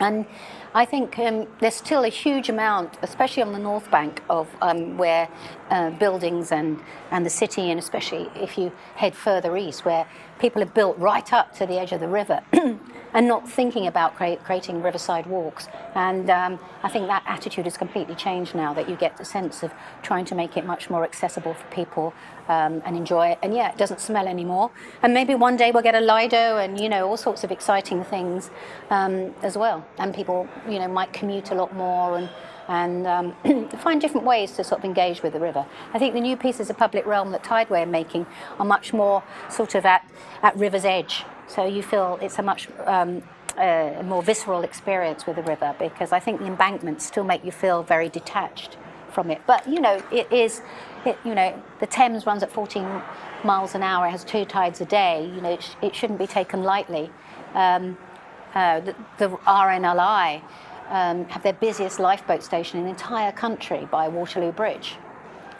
And 0.00 0.24
I 0.74 0.84
think 0.86 1.18
um, 1.18 1.46
there's 1.60 1.74
still 1.74 2.04
a 2.04 2.08
huge 2.08 2.48
amount, 2.48 2.98
especially 3.02 3.42
on 3.42 3.52
the 3.52 3.58
North 3.58 3.90
Bank, 3.90 4.22
of 4.30 4.48
um, 4.62 4.96
where 4.96 5.28
uh, 5.68 5.90
buildings 5.90 6.52
and, 6.52 6.80
and 7.10 7.24
the 7.24 7.30
city, 7.30 7.70
and 7.70 7.78
especially 7.78 8.30
if 8.34 8.56
you 8.56 8.72
head 8.96 9.14
further 9.14 9.56
east, 9.56 9.84
where 9.84 10.06
people 10.40 10.60
have 10.62 10.74
built 10.74 10.98
right 10.98 11.32
up 11.32 11.54
to 11.56 11.66
the 11.66 11.78
edge 11.78 11.92
of 11.92 12.00
the 12.00 12.08
river 12.08 12.40
and 12.52 13.28
not 13.28 13.48
thinking 13.48 13.86
about 13.86 14.16
creating 14.16 14.82
riverside 14.82 15.26
walks. 15.26 15.68
And 15.94 16.30
um, 16.30 16.58
I 16.82 16.88
think 16.88 17.06
that 17.08 17.22
attitude 17.26 17.66
has 17.66 17.76
completely 17.76 18.14
changed 18.14 18.54
now 18.54 18.72
that 18.74 18.88
you 18.88 18.96
get 18.96 19.16
the 19.16 19.24
sense 19.24 19.62
of 19.62 19.72
trying 20.02 20.24
to 20.26 20.34
make 20.34 20.56
it 20.56 20.64
much 20.64 20.88
more 20.88 21.04
accessible 21.04 21.54
for 21.54 21.66
people 21.66 22.14
um, 22.48 22.82
and 22.84 22.96
enjoy 22.96 23.28
it. 23.28 23.38
And 23.42 23.54
yeah, 23.54 23.70
it 23.70 23.78
doesn't 23.78 24.00
smell 24.00 24.26
anymore. 24.26 24.70
And 25.02 25.12
maybe 25.12 25.34
one 25.34 25.56
day 25.56 25.70
we'll 25.72 25.82
get 25.82 25.94
a 25.94 26.00
Lido 26.00 26.58
and, 26.58 26.80
you 26.80 26.88
know, 26.88 27.08
all 27.08 27.16
sorts 27.16 27.44
of 27.44 27.50
exciting 27.50 28.04
things 28.04 28.50
um, 28.90 29.34
as 29.42 29.56
well. 29.56 29.86
And 29.98 30.14
people, 30.14 30.48
you 30.68 30.78
know, 30.78 30.88
might 30.88 31.12
commute 31.12 31.50
a 31.50 31.54
lot 31.54 31.74
more 31.74 32.16
and 32.16 32.28
and 32.68 33.06
um, 33.06 33.68
find 33.78 34.00
different 34.00 34.26
ways 34.26 34.52
to 34.52 34.64
sort 34.64 34.80
of 34.80 34.84
engage 34.84 35.22
with 35.22 35.32
the 35.32 35.40
river. 35.40 35.66
I 35.92 35.98
think 35.98 36.14
the 36.14 36.20
new 36.20 36.36
pieces 36.36 36.70
of 36.70 36.76
public 36.78 37.06
realm 37.06 37.30
that 37.32 37.42
Tideway 37.42 37.82
are 37.82 37.86
making 37.86 38.26
are 38.58 38.64
much 38.64 38.92
more 38.92 39.22
sort 39.48 39.74
of 39.74 39.84
at, 39.84 40.06
at 40.42 40.56
river's 40.56 40.84
edge. 40.84 41.24
So 41.46 41.64
you 41.64 41.82
feel 41.82 42.18
it's 42.22 42.38
a 42.38 42.42
much 42.42 42.68
um, 42.86 43.22
uh, 43.56 44.02
more 44.04 44.22
visceral 44.22 44.62
experience 44.62 45.26
with 45.26 45.36
the 45.36 45.42
river 45.42 45.74
because 45.78 46.12
I 46.12 46.20
think 46.20 46.40
the 46.40 46.46
embankments 46.46 47.04
still 47.04 47.24
make 47.24 47.44
you 47.44 47.52
feel 47.52 47.82
very 47.82 48.08
detached 48.08 48.76
from 49.10 49.30
it. 49.30 49.40
But 49.46 49.68
you 49.68 49.80
know, 49.80 50.02
it 50.12 50.30
is, 50.32 50.62
it, 51.04 51.18
you 51.24 51.34
know, 51.34 51.60
the 51.80 51.86
Thames 51.86 52.26
runs 52.26 52.42
at 52.42 52.52
14 52.52 53.02
miles 53.44 53.74
an 53.74 53.82
hour. 53.82 54.06
It 54.06 54.10
has 54.10 54.24
two 54.24 54.44
tides 54.44 54.80
a 54.80 54.84
day. 54.84 55.30
You 55.34 55.40
know, 55.40 55.52
it, 55.52 55.62
sh- 55.62 55.74
it 55.82 55.94
shouldn't 55.94 56.18
be 56.18 56.26
taken 56.26 56.62
lightly. 56.62 57.10
Um, 57.54 57.98
uh, 58.54 58.80
the, 58.80 58.96
the 59.18 59.28
RNLI 59.28 60.42
um, 60.90 61.24
have 61.26 61.42
their 61.42 61.52
busiest 61.52 61.98
lifeboat 61.98 62.42
station 62.42 62.78
in 62.78 62.84
the 62.84 62.90
entire 62.90 63.32
country 63.32 63.88
by 63.90 64.08
Waterloo 64.08 64.52
Bridge. 64.52 64.96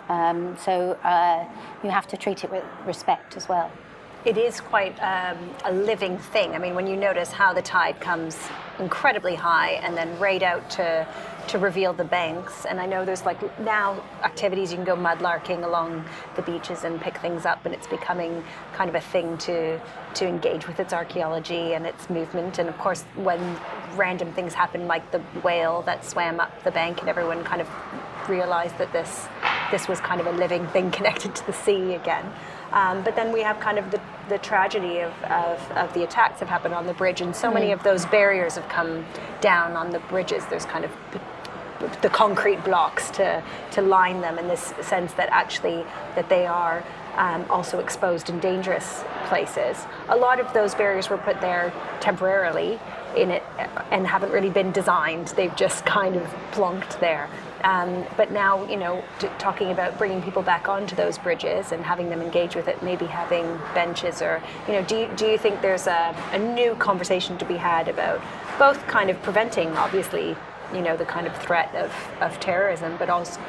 Um, 0.09 0.57
so 0.59 0.93
uh, 1.05 1.45
you 1.85 1.91
have 1.91 2.07
to 2.09 2.17
treat 2.17 2.45
it 2.45 2.51
with 2.51 2.65
respect 2.85 3.37
as 3.37 3.49
well. 3.49 3.71
It 4.25 4.37
is 4.37 4.61
quite 4.61 4.99
um, 5.01 5.39
a 5.65 5.73
living 5.73 6.19
thing. 6.19 6.53
I 6.55 6.59
mean, 6.59 6.75
when 6.75 6.87
you 6.87 6.97
notice 6.97 7.31
how 7.31 7.55
the 7.55 7.63
tide 7.63 8.01
comes 8.01 8.37
incredibly 8.79 9.35
high 9.35 9.73
and 9.83 9.97
then 9.97 10.19
right 10.19 10.43
out 10.43 10.69
to 10.71 11.07
to 11.49 11.59
reveal 11.59 11.93
the 11.93 12.05
banks. 12.05 12.65
And 12.65 12.79
I 12.79 12.87
know 12.87 13.05
there's 13.05 13.25
like 13.25 13.41
now 13.61 14.03
activities 14.23 14.71
you 14.71 14.77
can 14.77 14.85
go 14.85 14.97
mudlarking 14.97 15.65
along 15.65 16.05
the 16.37 16.43
beaches 16.43 16.85
and 16.85 17.01
pick 17.01 17.19
things 17.19 17.45
up, 17.45 17.65
and 17.65 17.75
it's 17.75 17.89
becoming 17.89 18.45
kind 18.73 18.89
of 18.89 18.95
a 18.95 19.01
thing 19.01 19.39
to 19.39 19.81
to 20.15 20.27
engage 20.27 20.67
with 20.67 20.79
its 20.81 20.93
archaeology 20.93 21.75
and 21.75 21.87
its 21.87 22.09
movement. 22.11 22.59
And 22.59 22.69
of 22.69 22.79
course, 22.79 23.03
when 23.17 23.41
random 23.97 24.33
things 24.33 24.55
happen, 24.55 24.87
like 24.87 25.11
the 25.11 25.19
whale 25.43 25.83
that 25.83 26.05
swam 26.05 26.41
up 26.41 26.63
the 26.65 26.71
bank, 26.71 27.01
and 27.01 27.09
everyone 27.09 27.45
kind 27.45 27.61
of 27.61 27.69
realized 28.29 28.79
that 28.79 28.93
this 28.93 29.27
this 29.71 29.87
was 29.89 30.01
kind 30.01 30.21
of 30.21 30.27
a 30.27 30.33
living 30.33 30.67
thing 30.69 30.91
connected 30.99 31.35
to 31.35 31.47
the 31.47 31.53
sea 31.53 31.95
again. 31.95 32.25
Um, 32.73 33.03
but 33.03 33.17
then 33.17 33.33
we 33.33 33.41
have 33.43 33.59
kind 33.59 33.79
of 33.79 33.91
the, 33.91 34.01
the 34.29 34.39
tragedy 34.39 35.01
of, 35.01 35.13
of, 35.25 35.73
of, 35.73 35.93
the 35.93 36.05
attacks 36.05 36.39
have 36.39 36.49
happened 36.49 36.73
on 36.73 36.87
the 36.87 36.95
bridge, 36.95 37.21
and 37.21 37.35
so 37.35 37.51
many 37.51 37.73
of 37.73 37.83
those 37.83 38.07
barriers 38.07 38.55
have 38.55 38.69
come 38.69 39.05
down 39.41 39.73
on 39.73 39.91
the 39.91 39.99
bridges. 39.99 40.47
There's 40.47 40.67
kind 40.67 40.85
of 40.85 40.93
the 42.03 42.11
concrete 42.11 42.63
blocks 42.63 43.11
to, 43.11 43.43
to 43.73 43.83
line 43.83 44.21
them 44.21 44.39
in 44.39 44.47
this 44.47 44.73
sense 44.83 45.13
that 45.15 45.29
actually 45.33 45.85
that 46.15 46.29
they 46.29 46.47
are 46.47 46.85
um, 47.17 47.45
also 47.51 47.81
exposed 47.81 48.29
in 48.29 48.39
dangerous 48.39 49.03
places. 49.27 49.85
A 50.09 50.17
lot 50.17 50.41
of 50.41 50.53
those 50.53 50.75
barriers 50.75 51.11
were 51.11 51.19
put 51.19 51.41
there 51.41 51.73
temporarily 52.01 52.79
in 53.17 53.31
it 53.31 53.43
and 53.91 54.07
haven't 54.07 54.31
really 54.31 54.51
been 54.51 54.73
designed. 54.73 55.29
They've 55.29 55.55
just 55.57 55.85
kind 55.87 56.17
of 56.17 56.25
plunked 56.53 57.01
there. 57.01 57.29
Um, 57.65 58.07
but 58.17 58.31
now, 58.31 58.65
you 58.67 58.77
know, 58.77 59.05
t- 59.19 59.29
talking 59.39 59.71
about 59.71 59.99
bringing 59.99 60.23
people 60.23 60.43
back 60.43 60.69
onto 60.69 60.97
those 60.97 61.19
bridges 61.19 61.73
and 61.73 61.85
having 61.85 62.09
them 62.09 62.23
engage 62.23 62.55
with 62.55 62.69
it, 62.69 62.83
maybe 62.83 63.05
having 63.05 63.45
benches 63.75 64.23
or, 64.23 64.43
you 64.67 64.73
know, 64.73 64.83
do 64.85 65.01
you, 65.01 65.11
do 65.17 65.27
you 65.27 65.37
think 65.37 65.61
there's 65.61 65.87
a, 65.87 66.17
a 66.33 66.39
new 66.39 66.75
conversation 66.77 67.37
to 67.39 67.45
be 67.45 67.57
had 67.57 67.89
about 67.89 68.23
both 68.59 68.87
kind 68.87 69.11
of 69.11 69.21
preventing, 69.23 69.69
obviously, 69.77 70.37
you 70.73 70.81
know, 70.81 70.97
the 70.97 71.05
kind 71.05 71.27
of 71.27 71.37
threat 71.37 71.75
of, 71.75 71.93
of 72.23 72.39
terrorism, 72.41 72.97
but 72.99 73.11
also 73.11 73.41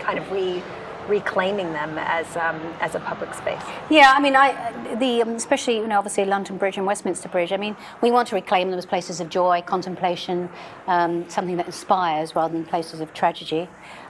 kind 0.00 0.18
of 0.18 0.30
re 0.32 0.62
reclaiming 1.08 1.72
them 1.72 1.98
as 1.98 2.36
um, 2.36 2.60
as 2.80 2.94
a 2.94 3.00
public 3.00 3.34
space. 3.34 3.62
Yeah, 3.90 4.12
I 4.14 4.20
mean, 4.20 4.36
I 4.36 4.94
the 4.96 5.22
um, 5.22 5.30
especially 5.30 5.76
you 5.76 5.86
know 5.86 5.98
obviously 5.98 6.24
London 6.24 6.58
Bridge 6.58 6.76
and 6.76 6.86
Westminster 6.86 7.28
Bridge. 7.28 7.52
I 7.52 7.56
mean, 7.56 7.76
we 8.02 8.10
want 8.10 8.28
to 8.28 8.34
reclaim 8.34 8.70
them 8.70 8.78
as 8.78 8.86
places 8.86 9.20
of 9.20 9.28
joy, 9.28 9.62
contemplation, 9.62 10.48
um, 10.86 11.28
something 11.28 11.56
that 11.56 11.66
inspires 11.66 12.34
rather 12.34 12.52
than 12.52 12.64
places 12.64 13.00
of 13.00 13.12
tragedy. 13.14 13.68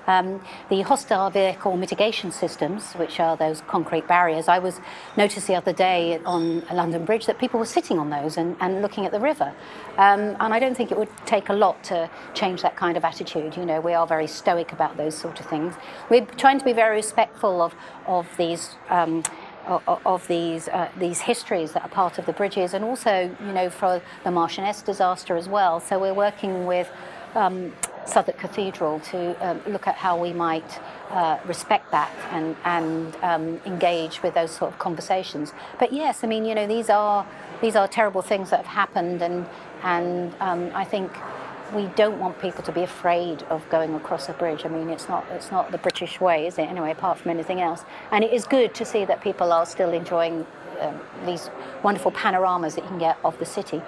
Um, 0.09 0.41
the 0.71 0.81
hostile 0.81 1.29
vehicle 1.29 1.77
mitigation 1.77 2.33
systems, 2.33 2.95
which 2.95 3.21
are 3.21 3.37
those 3.37 3.61
concrete 3.69 4.09
barriers, 4.09 4.49
I 4.49 4.59
was 4.59 4.81
noticed 5.19 5.47
the 5.47 5.55
other 5.55 5.75
day 5.75 6.19
on 6.25 6.63
a 6.71 6.75
London 6.75 7.05
Bridge 7.05 7.27
that 7.27 7.39
people 7.39 7.61
were 7.61 7.67
sitting 7.67 7.99
on 7.99 8.09
those 8.09 8.39
and, 8.39 8.57
and 8.61 8.81
looking 8.81 9.05
at 9.05 9.13
the 9.13 9.21
river. 9.21 9.53
Um, 9.99 10.35
and 10.41 10.55
I 10.55 10.59
don't 10.59 10.75
think 10.75 10.91
it 10.91 10.99
would 10.99 11.11
take 11.27 11.51
a 11.51 11.53
lot 11.53 11.85
to 11.85 12.09
change 12.33 12.63
that 12.63 12.75
kind 12.75 12.97
of 12.97 13.05
attitude. 13.05 13.55
You 13.55 13.67
know, 13.67 13.83
we 13.83 13.93
are 13.93 14.07
very 14.07 14.27
stoic 14.27 14.73
about 14.73 14.97
those 14.97 15.15
sort 15.15 15.41
of 15.41 15.47
things. 15.47 15.75
We're 16.09 16.25
trying 16.25 16.59
to 16.59 16.65
be 16.65 16.73
very 16.73 16.97
respectful 16.97 17.61
of, 17.61 17.75
of 18.07 18.27
these. 18.39 18.77
Um, 18.89 19.23
of 20.07 20.27
these 20.29 20.67
uh, 20.69 20.89
these 20.99 21.21
histories 21.21 21.73
that 21.73 21.83
are 21.83 21.91
part 21.91 22.17
of 22.19 22.25
the 22.25 22.33
bridges, 22.33 22.73
and 22.73 22.83
also 22.83 23.31
you 23.39 23.53
know 23.53 23.69
for 23.69 24.01
the 24.25 24.31
Marchioness 24.31 24.83
disaster 24.83 25.37
as 25.37 25.47
well. 25.47 25.79
So 25.79 25.99
we're 25.99 26.15
working 26.15 26.65
with 26.65 26.91
um, 27.35 27.75
Southwark 28.09 28.39
Cathedral 28.39 29.01
to 29.01 29.47
um, 29.47 29.61
look 29.67 29.87
at 29.87 29.95
how 29.95 30.21
we 30.21 30.33
might 30.33 30.81
uh, 31.11 31.39
respect 31.47 31.91
that 31.91 32.11
and, 32.31 32.57
and 32.65 33.17
um, 33.23 33.61
engage 33.67 34.23
with 34.23 34.35
those 34.35 34.51
sort 34.51 34.73
of 34.73 34.79
conversations. 34.79 35.53
But 35.79 35.93
yes, 35.93 36.25
I 36.25 36.27
mean, 36.27 36.45
you 36.45 36.55
know, 36.55 36.67
these 36.67 36.91
are 36.91 37.27
these 37.61 37.77
are 37.77 37.89
terrible 37.89 38.23
things 38.23 38.51
that 38.51 38.59
have 38.59 38.67
happened, 38.67 39.21
and 39.21 39.47
and 39.83 40.35
um, 40.41 40.71
I 40.75 40.85
think 40.85 41.11
we 41.75 41.87
don't 41.97 42.19
want 42.19 42.41
people 42.41 42.63
to 42.65 42.73
be 42.73 42.83
afraid 42.83 43.43
of 43.45 43.69
going 43.69 43.95
across 43.95 44.29
a 44.29 44.33
bridge. 44.33 44.65
I 44.65 44.69
mean, 44.69 44.89
it's 44.89 45.09
not 45.09 45.25
it's 45.31 45.51
not 45.51 45.71
the 45.71 45.79
British 45.79 46.21
way, 46.21 46.47
is 46.47 46.59
it? 46.59 46.63
Anyway, 46.63 46.91
apart 46.91 47.19
from 47.19 47.31
anything 47.31 47.61
else. 47.61 47.85
And 48.11 48.25
it 48.25 48.33
is 48.33 48.45
good 48.47 48.75
to 48.75 48.85
see 48.85 49.05
that 49.05 49.21
people 49.21 49.53
are 49.53 49.67
still 49.67 49.93
enjoying 49.93 50.47
um, 50.81 51.01
these 51.27 51.51
wonderful 51.83 52.13
panoramas 52.13 52.75
that 52.77 52.85
you 52.85 52.89
can 52.89 52.99
get 52.99 53.19
of 53.25 53.39
the 53.39 53.47
city. 53.47 53.83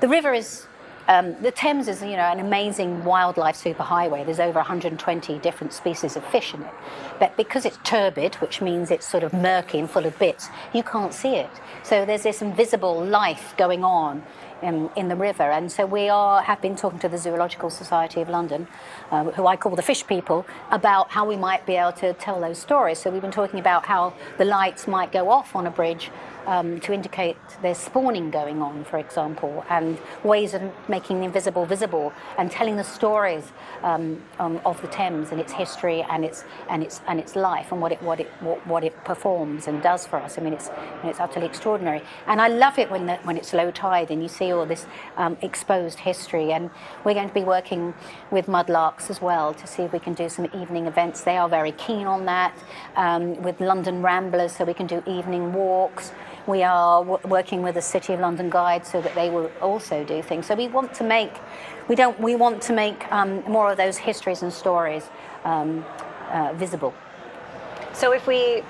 The 0.00 0.08
river 0.08 0.32
is 0.32 0.66
um, 1.08 1.34
the 1.42 1.50
Thames 1.50 1.88
is, 1.88 2.02
you 2.02 2.16
know, 2.16 2.30
an 2.30 2.38
amazing 2.38 3.02
wildlife 3.02 3.56
superhighway. 3.56 4.26
There's 4.26 4.40
over 4.40 4.58
120 4.58 5.38
different 5.38 5.72
species 5.72 6.16
of 6.16 6.24
fish 6.26 6.52
in 6.52 6.62
it. 6.62 6.74
But 7.18 7.34
because 7.36 7.64
it's 7.64 7.78
turbid, 7.82 8.34
which 8.36 8.60
means 8.60 8.90
it's 8.90 9.08
sort 9.08 9.22
of 9.22 9.32
murky 9.32 9.78
and 9.78 9.90
full 9.90 10.04
of 10.04 10.18
bits, 10.18 10.50
you 10.74 10.82
can't 10.82 11.14
see 11.14 11.36
it. 11.36 11.50
So 11.82 12.04
there's 12.04 12.24
this 12.24 12.42
invisible 12.42 13.02
life 13.02 13.54
going 13.56 13.84
on 13.84 14.22
in, 14.62 14.90
in 14.96 15.08
the 15.08 15.16
river. 15.16 15.44
And 15.44 15.70
so 15.70 15.86
we 15.86 16.08
are 16.08 16.42
have 16.42 16.60
been 16.60 16.76
talking 16.76 16.98
to 17.00 17.08
the 17.08 17.18
Zoological 17.18 17.70
Society 17.70 18.20
of 18.20 18.28
London, 18.28 18.68
uh, 19.10 19.24
who 19.24 19.46
I 19.46 19.56
call 19.56 19.74
the 19.76 19.82
fish 19.82 20.06
people, 20.06 20.46
about 20.70 21.10
how 21.10 21.24
we 21.24 21.36
might 21.36 21.64
be 21.64 21.76
able 21.76 21.92
to 21.92 22.12
tell 22.14 22.40
those 22.40 22.58
stories. 22.58 22.98
So 22.98 23.10
we've 23.10 23.22
been 23.22 23.30
talking 23.30 23.60
about 23.60 23.86
how 23.86 24.12
the 24.36 24.44
lights 24.44 24.86
might 24.86 25.12
go 25.12 25.30
off 25.30 25.56
on 25.56 25.66
a 25.66 25.70
bridge 25.70 26.10
um, 26.48 26.80
to 26.80 26.92
indicate 26.94 27.36
there's 27.60 27.76
spawning 27.76 28.30
going 28.30 28.62
on, 28.62 28.84
for 28.84 28.98
example, 28.98 29.64
and 29.68 29.98
ways 30.24 30.54
of 30.54 30.62
making 30.88 31.20
the 31.20 31.26
invisible 31.26 31.66
visible 31.66 32.12
and 32.38 32.50
telling 32.50 32.76
the 32.76 32.84
stories 32.84 33.52
um, 33.82 34.22
um, 34.38 34.58
of 34.64 34.80
the 34.80 34.88
Thames 34.88 35.30
and 35.30 35.40
its 35.40 35.52
history 35.52 36.02
and 36.08 36.24
its 36.24 36.44
and 36.70 36.82
its 36.82 37.02
and 37.06 37.20
its 37.20 37.36
life 37.36 37.70
and 37.70 37.80
what 37.82 37.92
it 37.92 38.02
what 38.02 38.18
it 38.18 38.28
what, 38.40 38.66
what 38.66 38.82
it 38.82 38.94
performs 39.04 39.68
and 39.68 39.82
does 39.82 40.06
for 40.06 40.16
us. 40.16 40.38
I 40.38 40.40
mean, 40.40 40.54
it's 40.54 40.70
it's 41.04 41.20
utterly 41.20 41.46
extraordinary, 41.46 42.02
and 42.26 42.40
I 42.40 42.48
love 42.48 42.78
it 42.78 42.90
when 42.90 43.04
the, 43.06 43.16
when 43.24 43.36
it's 43.36 43.52
low 43.52 43.70
tide 43.70 44.10
and 44.10 44.22
you 44.22 44.28
see 44.28 44.50
all 44.50 44.64
this 44.64 44.86
um, 45.18 45.36
exposed 45.42 45.98
history. 45.98 46.52
And 46.52 46.70
we're 47.04 47.14
going 47.14 47.28
to 47.28 47.34
be 47.34 47.44
working 47.44 47.92
with 48.30 48.46
Mudlarks 48.46 49.10
as 49.10 49.20
well 49.20 49.52
to 49.52 49.66
see 49.66 49.82
if 49.82 49.92
we 49.92 49.98
can 49.98 50.14
do 50.14 50.30
some 50.30 50.46
evening 50.54 50.86
events. 50.86 51.24
They 51.24 51.36
are 51.36 51.48
very 51.48 51.72
keen 51.72 52.06
on 52.06 52.24
that 52.24 52.56
um, 52.96 53.42
with 53.42 53.60
London 53.60 54.00
Ramblers, 54.02 54.56
so 54.56 54.64
we 54.64 54.74
can 54.74 54.86
do 54.86 55.02
evening 55.06 55.52
walks. 55.52 56.12
We 56.48 56.62
are 56.62 57.04
w- 57.04 57.20
working 57.28 57.62
with 57.62 57.74
the 57.74 57.82
City 57.82 58.14
of 58.14 58.20
London 58.20 58.48
Guide 58.48 58.86
so 58.86 59.02
that 59.02 59.14
they 59.14 59.28
will 59.28 59.50
also 59.60 60.02
do 60.02 60.22
things. 60.22 60.46
So 60.46 60.54
we 60.54 60.66
want 60.66 60.94
to 60.94 61.04
make, 61.04 61.30
we 61.88 61.94
don't, 61.94 62.18
we 62.18 62.36
want 62.36 62.62
to 62.62 62.72
make 62.72 63.04
um, 63.12 63.42
more 63.42 63.70
of 63.70 63.76
those 63.76 63.98
histories 63.98 64.42
and 64.42 64.50
stories 64.50 65.10
um, 65.44 65.84
uh, 66.30 66.54
visible. 66.54 66.94
So 67.92 68.12
if 68.12 68.26
we 68.26 68.62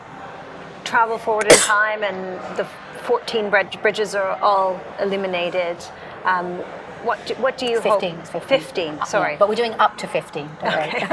travel 0.82 1.18
forward 1.18 1.44
in 1.44 1.58
time 1.58 2.02
and 2.02 2.58
the 2.58 2.64
14 3.04 3.48
bridges 3.48 4.16
are 4.16 4.36
all 4.42 4.80
illuminated, 5.00 5.76
um, 6.24 6.56
what 7.04 7.24
do, 7.26 7.34
what 7.34 7.56
do 7.56 7.66
you 7.66 7.80
15, 7.80 8.16
hope? 8.16 8.26
15. 8.26 8.58
15, 8.58 9.06
sorry. 9.06 9.32
Yeah, 9.34 9.38
but 9.38 9.48
we're 9.48 9.54
doing 9.54 9.74
up 9.74 9.96
to 9.98 10.08
15. 10.08 10.50
Okay. 10.64 10.90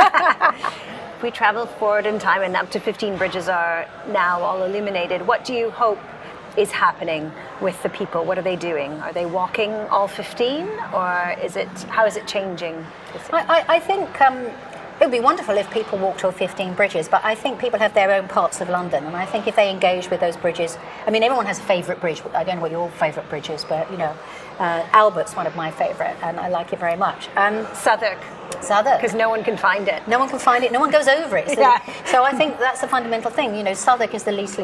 if 1.15 1.21
we 1.21 1.29
travel 1.29 1.67
forward 1.67 2.07
in 2.07 2.17
time 2.17 2.41
and 2.41 2.55
up 2.55 2.71
to 2.71 2.79
15 2.79 3.17
bridges 3.17 3.47
are 3.49 3.87
now 4.07 4.41
all 4.41 4.63
illuminated, 4.63 5.27
what 5.27 5.45
do 5.45 5.53
you 5.53 5.69
hope 5.69 5.99
is 6.57 6.71
happening 6.71 7.31
with 7.61 7.81
the 7.83 7.89
people? 7.89 8.23
What 8.25 8.37
are 8.37 8.41
they 8.41 8.55
doing? 8.55 8.91
Are 9.01 9.13
they 9.13 9.25
walking 9.25 9.71
all 9.89 10.07
15 10.07 10.67
or 10.93 11.35
is 11.43 11.55
it, 11.55 11.67
how 11.89 12.05
is 12.05 12.15
it 12.15 12.27
changing? 12.27 12.85
I, 13.31 13.63
I, 13.67 13.75
I 13.75 13.79
think 13.79 14.21
um, 14.21 14.37
it 14.99 15.01
would 15.01 15.11
be 15.11 15.19
wonderful 15.19 15.57
if 15.57 15.69
people 15.71 15.97
walked 15.99 16.23
all 16.23 16.31
15 16.31 16.73
bridges, 16.73 17.09
but 17.09 17.23
I 17.25 17.35
think 17.35 17.59
people 17.59 17.79
have 17.79 17.93
their 17.93 18.11
own 18.11 18.29
parts 18.29 18.61
of 18.61 18.69
London, 18.69 19.03
and 19.03 19.15
I 19.15 19.25
think 19.25 19.45
if 19.45 19.55
they 19.57 19.69
engage 19.69 20.09
with 20.09 20.21
those 20.21 20.37
bridges, 20.37 20.77
I 21.05 21.11
mean, 21.11 21.21
everyone 21.21 21.45
has 21.47 21.59
a 21.59 21.63
favourite 21.63 21.99
bridge. 21.99 22.21
I 22.33 22.45
don't 22.45 22.55
know 22.55 22.61
what 22.61 22.71
your 22.71 22.89
favourite 22.91 23.29
bridge 23.29 23.49
is, 23.49 23.65
but 23.65 23.91
you 23.91 23.97
know, 23.97 24.15
uh, 24.57 24.85
Albert's 24.93 25.35
one 25.35 25.47
of 25.47 25.55
my 25.57 25.69
favourite, 25.69 26.15
and 26.23 26.39
I 26.39 26.47
like 26.47 26.71
it 26.71 26.79
very 26.79 26.95
much. 26.95 27.27
Um, 27.35 27.67
Southwark. 27.73 28.19
Southwark. 28.61 29.01
Because 29.01 29.15
no 29.15 29.29
one 29.29 29.43
can 29.43 29.57
find 29.57 29.89
it. 29.89 30.07
No 30.07 30.17
one 30.17 30.29
can 30.29 30.39
find 30.39 30.63
it. 30.63 30.71
No 30.71 30.79
one 30.79 30.91
goes 30.91 31.09
over 31.09 31.35
it. 31.37 31.49
So, 31.49 31.59
Yeah. 31.59 31.81
so 32.05 32.23
I 32.23 32.31
think 32.31 32.57
that's 32.57 32.79
the 32.79 32.87
fundamental 32.87 33.31
thing. 33.31 33.53
You 33.53 33.63
know, 33.63 33.73
Southwark 33.73 34.13
is 34.13 34.23
the 34.23 34.31
least 34.31 34.59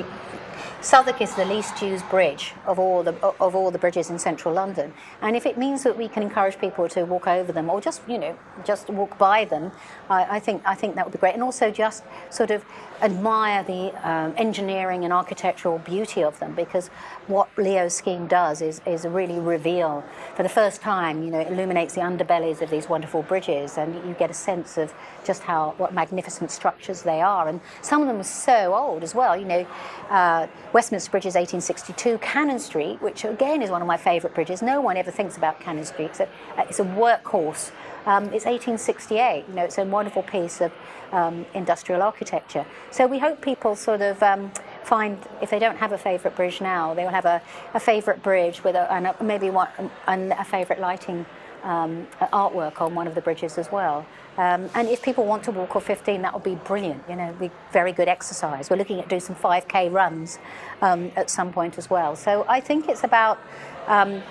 Southwark 0.82 1.22
is 1.22 1.36
the 1.36 1.46
least 1.46 1.80
used 1.84 2.10
bridge 2.10 2.54
of 2.66 2.80
all 2.80 3.04
the 3.04 3.14
of 3.40 3.56
all 3.56 3.70
the 3.70 3.78
bridges 3.78 4.10
in 4.10 4.18
central 4.18 4.52
London, 4.52 4.92
and 5.22 5.36
if 5.36 5.46
it 5.46 5.56
means 5.56 5.84
that 5.84 5.96
we 5.96 6.08
can 6.08 6.24
encourage 6.24 6.58
people 6.58 6.90
to 6.90 7.04
walk 7.04 7.28
over 7.28 7.52
them 7.52 7.70
or 7.70 7.80
just 7.80 8.02
you 8.08 8.18
know 8.18 8.36
just 8.66 8.90
walk 8.90 9.16
by 9.20 9.46
them, 9.46 9.72
I, 10.10 10.38
I 10.38 10.40
think 10.40 10.64
I 10.66 10.74
think 10.74 10.96
that 10.96 11.06
would 11.06 11.12
be 11.12 11.20
great, 11.20 11.36
and 11.36 11.44
also 11.44 11.70
just 11.70 12.04
sort 12.32 12.50
of 12.50 12.66
admire 13.02 13.64
the 13.64 13.92
um, 14.10 14.34
engineering 14.38 15.04
and 15.04 15.14
architectural 15.14 15.80
beauty 15.80 16.24
of 16.24 16.40
them 16.40 16.54
because 16.56 16.88
what 17.28 17.50
Leo's 17.58 17.96
scheme 17.96 18.28
does 18.28 18.62
is 18.62 18.82
is 18.86 19.06
really 19.06 19.40
reveal 19.40 20.04
for 20.36 20.44
the 20.44 20.50
first 20.50 20.82
time 20.82 21.24
you 21.24 21.32
know 21.32 21.40
it 21.40 21.52
illuminates 21.52 21.94
the 21.94 22.02
underbellies 22.02 22.62
of 22.62 22.70
these 22.70 22.88
wonderful 22.90 23.24
bridges, 23.24 23.78
and 23.78 23.96
you 24.08 24.14
get 24.18 24.30
a 24.30 24.34
sense 24.34 24.78
of 24.78 24.94
just 25.24 25.44
how 25.44 25.74
what 25.78 25.94
magnificent 25.94 26.52
structures 26.52 27.02
they 27.02 27.22
are, 27.22 27.48
and 27.48 27.60
some 27.82 28.02
of 28.02 28.08
them 28.08 28.20
are 28.20 28.24
so 28.24 28.74
old 28.74 29.04
as 29.04 29.16
well. 29.16 29.36
You 29.38 29.46
know, 29.46 29.68
uh, 30.10 30.48
Westminster 30.74 31.12
Bridge 31.12 31.26
is 31.26 31.36
1862. 31.36 32.18
Cannon 32.20 32.60
Street, 32.60 33.02
which 33.02 33.26
again 33.26 33.62
is 33.62 33.70
one 33.70 33.82
of 33.82 33.88
my 33.88 33.98
favourite 33.98 34.36
bridges. 34.36 34.62
No 34.62 34.82
one 34.82 34.98
ever 34.98 35.12
thinks 35.12 35.38
about 35.38 35.60
Cannon 35.60 35.86
Street. 35.86 36.06
It's 36.06 36.20
a, 36.20 36.30
it's 36.58 36.80
a 36.80 36.86
workhorse. 36.86 37.72
Um, 38.06 38.26
it's 38.26 38.46
1868. 38.46 39.46
You 39.48 39.54
know, 39.54 39.64
it's 39.64 39.78
a 39.78 39.84
wonderful 39.84 40.24
piece 40.24 40.62
of 40.62 40.72
um, 41.12 41.46
industrial 41.54 42.02
architecture. 42.02 42.66
So 42.90 43.06
we 43.08 43.20
hope 43.20 43.42
people 43.42 43.76
sort 43.76 44.02
of 44.02 44.22
um, 44.24 44.52
find, 44.84 45.18
if 45.42 45.50
they 45.50 45.60
don't 45.60 45.78
have 45.78 45.92
a 45.92 45.98
favourite 45.98 46.36
bridge 46.36 46.62
now, 46.62 46.94
they 46.94 47.04
will 47.04 47.12
have 47.12 47.26
a, 47.26 47.42
a 47.74 47.80
favourite 47.80 48.24
bridge 48.24 48.64
with 48.64 48.76
a, 48.76 48.92
and 48.92 49.08
a, 49.08 49.24
maybe 49.24 49.50
one, 49.50 49.70
and 50.08 50.32
a 50.34 50.44
favourite 50.44 50.82
lighting 50.82 51.26
um, 51.64 52.08
artwork 52.34 52.82
on 52.82 52.96
one 52.96 53.08
of 53.08 53.16
the 53.16 53.22
bridges 53.22 53.58
as 53.58 53.72
well. 53.72 54.06
Um, 54.38 54.70
and 54.74 54.88
if 54.88 55.02
people 55.02 55.26
want 55.26 55.44
to 55.44 55.52
walk 55.52 55.76
all 55.76 55.82
15, 55.82 56.22
that 56.22 56.34
would 56.34 56.44
be 56.44 56.56
brilliant. 56.56 57.04
You 57.08 57.16
know, 57.16 57.34
be 57.40 57.52
very 57.72 57.92
good 57.92 58.08
exercise. 58.08 58.70
We're 58.70 58.78
looking 58.78 59.00
at 59.00 59.10
doing 59.10 59.22
some 59.22 59.36
5k 59.36 59.92
runs 59.92 60.40
um, 60.82 61.12
at 61.16 61.30
some 61.30 61.52
point 61.52 61.78
as 61.78 61.90
well. 61.90 62.16
So 62.16 62.46
I 62.48 62.60
think 62.62 62.88
it's 62.88 63.04
about 63.04 63.40
um, 63.88 64.24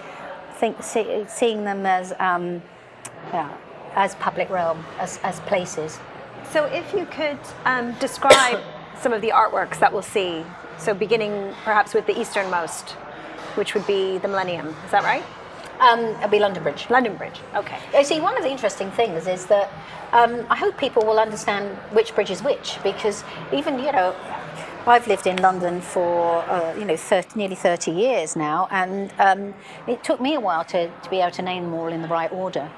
think 0.54 0.83
see, 0.83 1.24
seeing 1.28 1.64
them 1.64 1.87
as 1.87 2.12
um, 2.18 2.62
yeah, 3.33 3.56
as 3.94 4.14
public 4.16 4.50
realm, 4.50 4.85
as, 4.98 5.18
as 5.22 5.40
places. 5.40 5.98
So, 6.50 6.64
if 6.64 6.92
you 6.94 7.06
could 7.06 7.38
um, 7.64 7.92
describe 8.00 8.61
some 9.00 9.12
of 9.12 9.20
the 9.20 9.30
artworks 9.30 9.78
that 9.78 9.92
we'll 9.92 10.02
see, 10.02 10.44
so 10.78 10.94
beginning 10.94 11.54
perhaps 11.64 11.94
with 11.94 12.06
the 12.06 12.18
easternmost, 12.18 12.90
which 13.56 13.74
would 13.74 13.87
be 13.87 14.18
the 14.18 14.28
Millennium, 14.28 14.68
is 14.85 14.90
that 14.90 15.04
right? 15.04 15.24
Um, 15.80 16.00
it'll 16.00 16.28
be 16.28 16.38
London 16.38 16.62
Bridge. 16.62 16.87
London 16.90 17.16
Bridge, 17.16 17.40
okay. 17.54 17.78
You 17.94 18.04
see, 18.04 18.20
one 18.20 18.37
of 18.37 18.42
the 18.42 18.50
interesting 18.50 18.90
things 18.90 19.26
is 19.26 19.46
that 19.46 19.70
um, 20.12 20.46
I 20.50 20.56
hope 20.56 20.76
people 20.76 21.06
will 21.06 21.18
understand 21.18 21.76
which 21.92 22.14
bridge 22.14 22.30
is 22.30 22.42
which 22.42 22.78
because 22.83 23.24
even, 23.52 23.78
you 23.78 23.92
know, 23.92 24.14
I've 24.87 25.06
lived 25.06 25.26
in 25.26 25.37
London 25.37 25.80
for, 25.80 26.42
uh, 26.50 26.74
you 26.74 26.85
know, 26.85 26.96
30, 26.96 27.38
nearly 27.38 27.54
30 27.54 27.90
years 27.92 28.35
now, 28.35 28.66
and 28.70 29.12
um, 29.18 29.54
it 29.87 30.02
took 30.02 30.20
me 30.20 30.35
a 30.35 30.40
while 30.40 30.64
to, 30.64 30.88
to 30.88 31.11
be 31.11 31.20
able 31.20 31.30
to 31.33 31.42
name 31.42 31.64
them 31.64 31.74
all 31.74 31.88
in 31.88 32.02
the 32.02 32.09
right 32.09 32.33
order. 32.33 32.70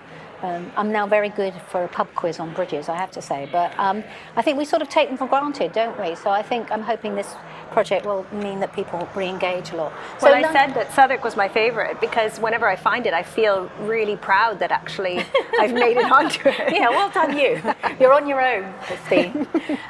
Um, 0.42 0.72
I'm 0.76 0.90
now 0.90 1.06
very 1.06 1.28
good 1.28 1.54
for 1.68 1.84
a 1.84 1.88
pub 1.88 2.08
quiz 2.16 2.40
on 2.40 2.52
bridges, 2.52 2.88
I 2.88 2.96
have 2.96 3.12
to 3.12 3.22
say, 3.22 3.48
but 3.52 3.78
um, 3.78 4.02
I 4.34 4.42
think 4.42 4.58
we 4.58 4.64
sort 4.64 4.82
of 4.82 4.88
take 4.88 5.08
them 5.08 5.16
for 5.16 5.28
granted, 5.28 5.72
don't 5.72 5.98
we? 6.00 6.16
So 6.16 6.30
I 6.30 6.42
think 6.42 6.72
I'm 6.72 6.82
hoping 6.82 7.14
this 7.14 7.34
project 7.72 8.06
will 8.06 8.26
mean 8.32 8.60
that 8.60 8.72
people 8.72 9.08
re-engage 9.14 9.70
a 9.72 9.76
lot. 9.76 9.92
So 10.18 10.26
Well, 10.30 10.34
I 10.44 10.52
said 10.52 10.74
that 10.74 10.92
Southwark 10.92 11.24
was 11.24 11.36
my 11.36 11.48
favourite 11.48 12.00
because 12.00 12.38
whenever 12.38 12.66
I 12.68 12.76
find 12.76 13.06
it, 13.06 13.14
I 13.14 13.22
feel 13.22 13.70
really 13.80 14.16
proud 14.16 14.58
that 14.60 14.70
actually 14.70 15.24
I've 15.58 15.72
made 15.72 15.96
it 15.96 16.10
onto 16.12 16.48
it. 16.48 16.74
yeah, 16.74 16.90
well 16.90 17.10
done 17.10 17.36
you. 17.36 17.60
You're 18.00 18.12
on 18.12 18.28
your 18.28 18.40
own, 18.44 18.72
Christine. 18.82 19.46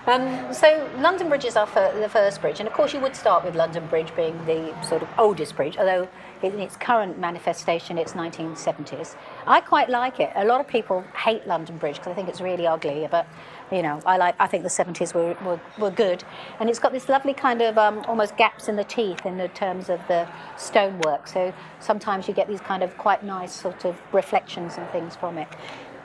um, 0.07 0.53
so 0.55 0.89
London 0.99 1.29
Bridge 1.29 1.45
is 1.45 1.57
our 1.57 1.67
fir- 1.67 1.99
the 2.01 2.09
first 2.09 2.41
bridge, 2.41 2.61
and 2.61 2.69
of 2.69 2.75
course 2.75 2.95
you 2.95 3.01
would 3.01 3.17
start 3.17 3.45
with 3.45 3.55
London 3.55 3.87
Bridge 3.89 4.15
being 4.17 4.37
the 4.47 4.73
sort 4.83 5.03
of 5.03 5.09
oldest 5.19 5.57
bridge, 5.57 5.77
although 5.77 6.09
in 6.43 6.59
its 6.59 6.77
current 6.77 7.19
manifestation 7.19 7.99
it's 7.99 8.13
1970s. 8.15 9.15
I 9.47 9.61
quite 9.61 9.89
like 9.89 10.19
it. 10.21 10.31
A 10.35 10.45
lot 10.45 10.61
of 10.61 10.67
people 10.67 11.03
hate 11.17 11.47
London 11.47 11.77
Bridge 11.79 11.97
because 11.97 12.11
I 12.13 12.15
think 12.15 12.29
it's 12.29 12.41
really 12.41 12.67
ugly, 12.67 13.07
but 13.11 13.27
you 13.73 13.83
know, 13.83 14.01
I 14.05 14.19
like. 14.19 14.35
I 14.39 14.47
think 14.47 14.63
the 14.63 14.69
70s 14.69 15.15
were, 15.15 15.35
were, 15.45 15.61
were 15.79 15.91
good, 15.91 16.23
and 16.61 16.69
it's 16.69 16.79
got 16.79 16.93
this 16.93 17.09
lovely 17.09 17.33
kind 17.33 17.63
of 17.63 17.79
um, 17.79 18.05
almost 18.07 18.37
gaps 18.37 18.69
in 18.69 18.77
the 18.77 18.85
teeth 18.85 19.25
in 19.25 19.39
the 19.39 19.49
terms 19.49 19.89
of 19.89 19.99
the 20.09 20.29
stonework. 20.59 21.27
So 21.27 21.55
sometimes 21.81 22.29
you 22.29 22.35
get 22.35 22.49
these 22.49 22.61
kind 22.61 22.83
of 22.83 22.97
quite 22.99 23.25
nice 23.25 23.53
sort 23.53 23.87
of 23.87 23.99
reflections 24.13 24.77
and 24.77 24.89
things 24.91 25.17
from 25.17 25.39
it. 25.39 25.49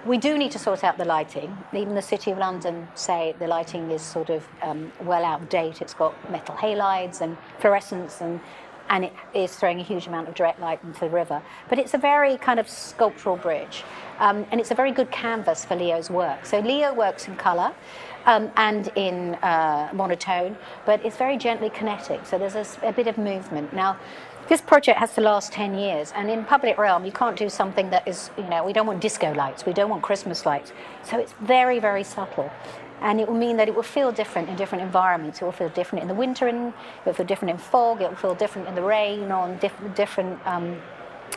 We 0.05 0.17
do 0.17 0.37
need 0.37 0.51
to 0.51 0.59
sort 0.59 0.85
out 0.85 0.97
the 0.97 1.03
lighting. 1.03 1.57
Even 1.73 1.93
the 1.93 2.01
City 2.01 2.31
of 2.31 2.37
London 2.37 2.87
say 2.95 3.35
the 3.39 3.47
lighting 3.47 3.91
is 3.91 4.01
sort 4.01 4.29
of 4.29 4.47
um, 4.61 4.93
well 5.01 5.25
out 5.25 5.41
of 5.41 5.49
date. 5.49 5.81
It's 5.81 5.93
got 5.93 6.13
metal 6.31 6.55
halides 6.55 7.19
and 7.19 7.35
fluorescence 7.59 8.21
and 8.21 8.39
and 8.89 9.05
it 9.05 9.13
is 9.33 9.55
throwing 9.55 9.79
a 9.79 9.83
huge 9.83 10.07
amount 10.07 10.27
of 10.27 10.35
direct 10.35 10.59
light 10.59 10.79
into 10.83 10.99
the 10.99 11.09
river. 11.09 11.41
But 11.69 11.79
it's 11.79 11.93
a 11.93 11.97
very 11.97 12.37
kind 12.37 12.59
of 12.59 12.69
sculptural 12.69 13.37
bridge, 13.37 13.83
um, 14.19 14.45
and 14.51 14.59
it's 14.59 14.71
a 14.71 14.75
very 14.75 14.91
good 14.91 15.11
canvas 15.11 15.65
for 15.65 15.75
Leo's 15.75 16.09
work. 16.09 16.45
So 16.45 16.59
Leo 16.59 16.93
works 16.93 17.27
in 17.27 17.35
colour 17.35 17.73
um, 18.25 18.51
and 18.57 18.89
in 18.95 19.35
uh, 19.35 19.89
monotone, 19.93 20.57
but 20.85 21.03
it's 21.05 21.17
very 21.17 21.37
gently 21.37 21.69
kinetic. 21.69 22.25
So 22.25 22.37
there's 22.37 22.77
a 22.83 22.91
bit 22.91 23.07
of 23.07 23.17
movement. 23.17 23.73
Now, 23.73 23.97
this 24.47 24.61
project 24.61 24.99
has 24.99 25.13
to 25.15 25.21
last 25.21 25.51
10 25.51 25.77
years. 25.77 26.13
And 26.15 26.29
in 26.29 26.45
public 26.45 26.77
realm, 26.77 27.05
you 27.05 27.11
can't 27.11 27.35
do 27.35 27.49
something 27.49 27.89
that 27.89 28.07
is, 28.07 28.29
you 28.37 28.45
know, 28.45 28.63
we 28.63 28.71
don't 28.71 28.87
want 28.87 29.01
disco 29.01 29.33
lights, 29.33 29.65
we 29.65 29.73
don't 29.73 29.89
want 29.89 30.03
Christmas 30.03 30.45
lights. 30.45 30.71
So 31.03 31.19
it's 31.19 31.33
very, 31.41 31.79
very 31.79 32.03
subtle. 32.03 32.49
And 33.01 33.19
it 33.21 33.27
will 33.27 33.35
mean 33.35 33.57
that 33.57 33.67
it 33.67 33.75
will 33.75 33.83
feel 33.83 34.11
different 34.11 34.49
in 34.49 34.55
different 34.55 34.83
environments. 34.83 35.41
It 35.41 35.45
will 35.45 35.51
feel 35.51 35.69
different 35.69 36.01
in 36.01 36.07
the 36.07 36.15
winter, 36.15 36.47
and 36.47 36.69
it 36.69 36.73
will 37.05 37.13
feel 37.13 37.25
different 37.25 37.51
in 37.51 37.57
fog, 37.57 38.01
it 38.01 38.09
will 38.09 38.17
feel 38.17 38.35
different 38.35 38.67
in 38.67 38.75
the 38.75 38.81
rain, 38.81 39.31
on 39.31 39.57
diff- 39.57 39.95
different, 39.95 40.39
um, 40.47 40.81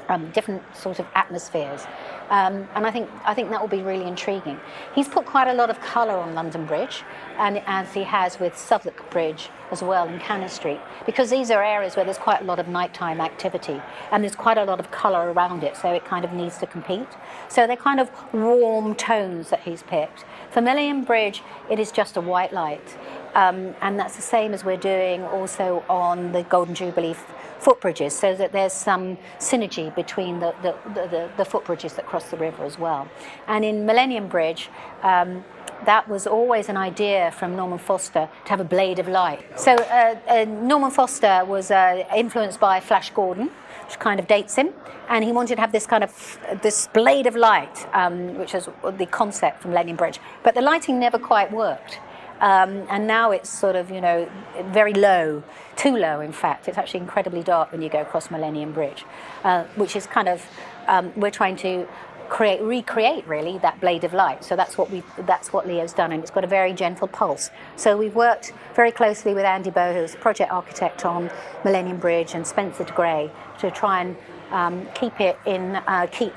um, 0.08 0.30
different 0.30 0.62
sort 0.74 0.98
of 0.98 1.06
atmospheres. 1.14 1.86
Um, 2.30 2.68
and 2.76 2.86
I 2.86 2.92
think, 2.92 3.10
I 3.24 3.34
think 3.34 3.50
that 3.50 3.60
will 3.60 3.68
be 3.68 3.82
really 3.82 4.06
intriguing. 4.06 4.58
He's 4.94 5.08
put 5.08 5.26
quite 5.26 5.48
a 5.48 5.54
lot 5.54 5.68
of 5.68 5.80
colour 5.80 6.16
on 6.16 6.34
London 6.34 6.64
Bridge, 6.64 7.02
and 7.38 7.60
as 7.66 7.92
he 7.92 8.04
has 8.04 8.38
with 8.38 8.56
Southwark 8.56 9.10
Bridge 9.10 9.50
as 9.72 9.82
well 9.82 10.08
in 10.08 10.18
Cannon 10.20 10.48
Street, 10.48 10.80
because 11.06 11.30
these 11.30 11.50
are 11.50 11.62
areas 11.62 11.96
where 11.96 12.04
there's 12.04 12.18
quite 12.18 12.40
a 12.40 12.44
lot 12.44 12.60
of 12.60 12.68
nighttime 12.68 13.20
activity, 13.20 13.82
and 14.12 14.22
there's 14.22 14.36
quite 14.36 14.58
a 14.58 14.64
lot 14.64 14.78
of 14.78 14.92
colour 14.92 15.32
around 15.32 15.64
it, 15.64 15.76
so 15.76 15.92
it 15.92 16.04
kind 16.04 16.24
of 16.24 16.32
needs 16.32 16.56
to 16.58 16.66
compete. 16.66 17.08
So 17.48 17.66
they're 17.66 17.76
kind 17.76 17.98
of 17.98 18.10
warm 18.32 18.94
tones 18.94 19.50
that 19.50 19.62
he's 19.62 19.82
picked. 19.82 20.24
For 20.50 20.60
Millennium 20.60 21.04
Bridge, 21.04 21.42
it 21.68 21.80
is 21.80 21.90
just 21.90 22.16
a 22.16 22.20
white 22.20 22.52
light. 22.52 22.96
Um, 23.34 23.74
and 23.80 23.98
that's 23.98 24.16
the 24.16 24.22
same 24.22 24.54
as 24.54 24.64
we're 24.64 24.76
doing 24.76 25.22
also 25.22 25.84
on 25.88 26.32
the 26.32 26.42
Golden 26.44 26.74
Jubilee 26.74 27.14
footbridges, 27.60 28.12
so 28.12 28.34
that 28.34 28.52
there's 28.52 28.72
some 28.72 29.18
synergy 29.38 29.94
between 29.94 30.40
the, 30.40 30.54
the, 30.62 30.74
the, 30.94 31.30
the 31.36 31.44
footbridges 31.44 31.94
that 31.96 32.06
cross 32.06 32.30
the 32.30 32.36
river 32.36 32.64
as 32.64 32.78
well. 32.78 33.08
And 33.46 33.64
in 33.64 33.84
Millennium 33.86 34.28
Bridge, 34.28 34.70
um, 35.02 35.44
that 35.84 36.08
was 36.08 36.26
always 36.26 36.68
an 36.68 36.76
idea 36.76 37.30
from 37.32 37.56
Norman 37.56 37.78
Foster 37.78 38.28
to 38.44 38.50
have 38.50 38.60
a 38.60 38.64
blade 38.64 38.98
of 38.98 39.08
light. 39.08 39.58
So 39.58 39.74
uh, 39.74 40.16
uh, 40.28 40.44
Norman 40.44 40.90
Foster 40.90 41.44
was 41.46 41.70
uh, 41.70 42.04
influenced 42.14 42.60
by 42.60 42.80
Flash 42.80 43.10
Gordon, 43.10 43.50
which 43.86 43.98
kind 43.98 44.20
of 44.20 44.26
dates 44.26 44.56
him, 44.56 44.70
and 45.08 45.24
he 45.24 45.32
wanted 45.32 45.56
to 45.56 45.60
have 45.60 45.72
this 45.72 45.86
kind 45.86 46.04
of 46.04 46.38
this 46.62 46.88
blade 46.88 47.26
of 47.26 47.34
light, 47.34 47.86
um, 47.94 48.38
which 48.38 48.54
is 48.54 48.68
the 48.98 49.06
concept 49.06 49.62
from 49.62 49.70
Millennium 49.70 49.96
Bridge. 49.96 50.20
But 50.42 50.54
the 50.54 50.62
lighting 50.62 50.98
never 50.98 51.18
quite 51.18 51.50
worked. 51.50 51.98
Um, 52.40 52.86
and 52.88 53.06
now 53.06 53.32
it's 53.32 53.50
sort 53.50 53.76
of, 53.76 53.90
you 53.90 54.00
know, 54.00 54.28
very 54.66 54.94
low, 54.94 55.42
too 55.76 55.96
low, 55.96 56.20
in 56.20 56.32
fact. 56.32 56.68
It's 56.68 56.78
actually 56.78 57.00
incredibly 57.00 57.42
dark 57.42 57.72
when 57.72 57.82
you 57.82 57.88
go 57.88 58.00
across 58.00 58.30
Millennium 58.30 58.72
Bridge, 58.72 59.04
uh, 59.44 59.64
which 59.76 59.94
is 59.94 60.06
kind 60.06 60.28
of, 60.28 60.46
um, 60.88 61.12
we're 61.16 61.30
trying 61.30 61.56
to 61.56 61.86
create, 62.30 62.62
recreate 62.62 63.26
really 63.26 63.58
that 63.58 63.78
blade 63.80 64.04
of 64.04 64.14
light. 64.14 64.42
So 64.44 64.56
that's 64.56 64.78
what 64.78 64.90
we, 64.90 65.02
that's 65.18 65.52
what 65.52 65.66
Leo's 65.66 65.92
done, 65.92 66.12
and 66.12 66.22
it's 66.22 66.30
got 66.30 66.44
a 66.44 66.46
very 66.46 66.72
gentle 66.72 67.08
pulse. 67.08 67.50
So 67.76 67.96
we've 67.96 68.14
worked 68.14 68.52
very 68.74 68.92
closely 68.92 69.34
with 69.34 69.44
Andy 69.44 69.70
Bow, 69.70 69.92
who's 69.92 70.14
project 70.14 70.50
architect 70.50 71.04
on 71.04 71.30
Millennium 71.64 71.98
Bridge, 71.98 72.34
and 72.34 72.46
Spencer 72.46 72.84
de 72.84 72.92
Grey 72.92 73.30
to 73.58 73.70
try 73.70 74.00
and 74.00 74.16
um, 74.50 74.88
keep 74.94 75.20
it 75.20 75.38
in, 75.44 75.76
uh, 75.76 76.06
keep, 76.10 76.32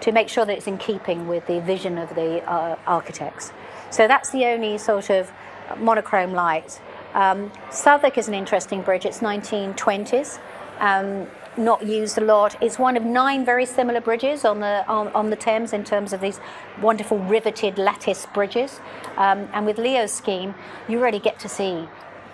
to 0.00 0.12
make 0.12 0.28
sure 0.28 0.44
that 0.44 0.56
it's 0.56 0.66
in 0.68 0.78
keeping 0.78 1.26
with 1.26 1.46
the 1.46 1.60
vision 1.62 1.98
of 1.98 2.14
the 2.14 2.44
uh, 2.48 2.76
architects. 2.86 3.52
So 3.90 4.08
that's 4.08 4.30
the 4.30 4.44
only 4.46 4.78
sort 4.78 5.10
of 5.10 5.30
monochrome 5.78 6.32
light. 6.32 6.80
Um, 7.14 7.50
Southwark 7.70 8.18
is 8.18 8.28
an 8.28 8.34
interesting 8.34 8.82
bridge. 8.82 9.06
It's 9.06 9.20
1920s, 9.20 10.38
um, 10.80 11.26
not 11.56 11.86
used 11.86 12.18
a 12.18 12.20
lot. 12.20 12.56
It's 12.62 12.78
one 12.78 12.96
of 12.96 13.04
nine 13.04 13.44
very 13.44 13.64
similar 13.64 14.00
bridges 14.00 14.44
on 14.44 14.60
the 14.60 14.84
on, 14.86 15.08
on 15.08 15.30
the 15.30 15.36
Thames 15.36 15.72
in 15.72 15.84
terms 15.84 16.12
of 16.12 16.20
these 16.20 16.38
wonderful 16.82 17.18
riveted 17.18 17.78
lattice 17.78 18.26
bridges. 18.34 18.80
Um, 19.16 19.48
and 19.54 19.64
with 19.64 19.78
Leo's 19.78 20.12
scheme, 20.12 20.54
you 20.88 21.02
really 21.02 21.18
get 21.18 21.38
to 21.40 21.48
see 21.48 21.88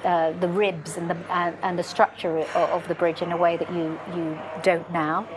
uh, 0.04 0.32
the 0.32 0.48
ribs 0.48 0.96
and 0.96 1.08
the 1.08 1.16
and, 1.30 1.56
and 1.62 1.78
the 1.78 1.84
structure 1.84 2.38
of, 2.38 2.56
of, 2.56 2.88
the 2.88 2.94
bridge 2.96 3.22
in 3.22 3.30
a 3.30 3.36
way 3.36 3.56
that 3.56 3.72
you 3.72 3.98
you 4.16 4.36
don't 4.64 4.90
now. 4.90 5.28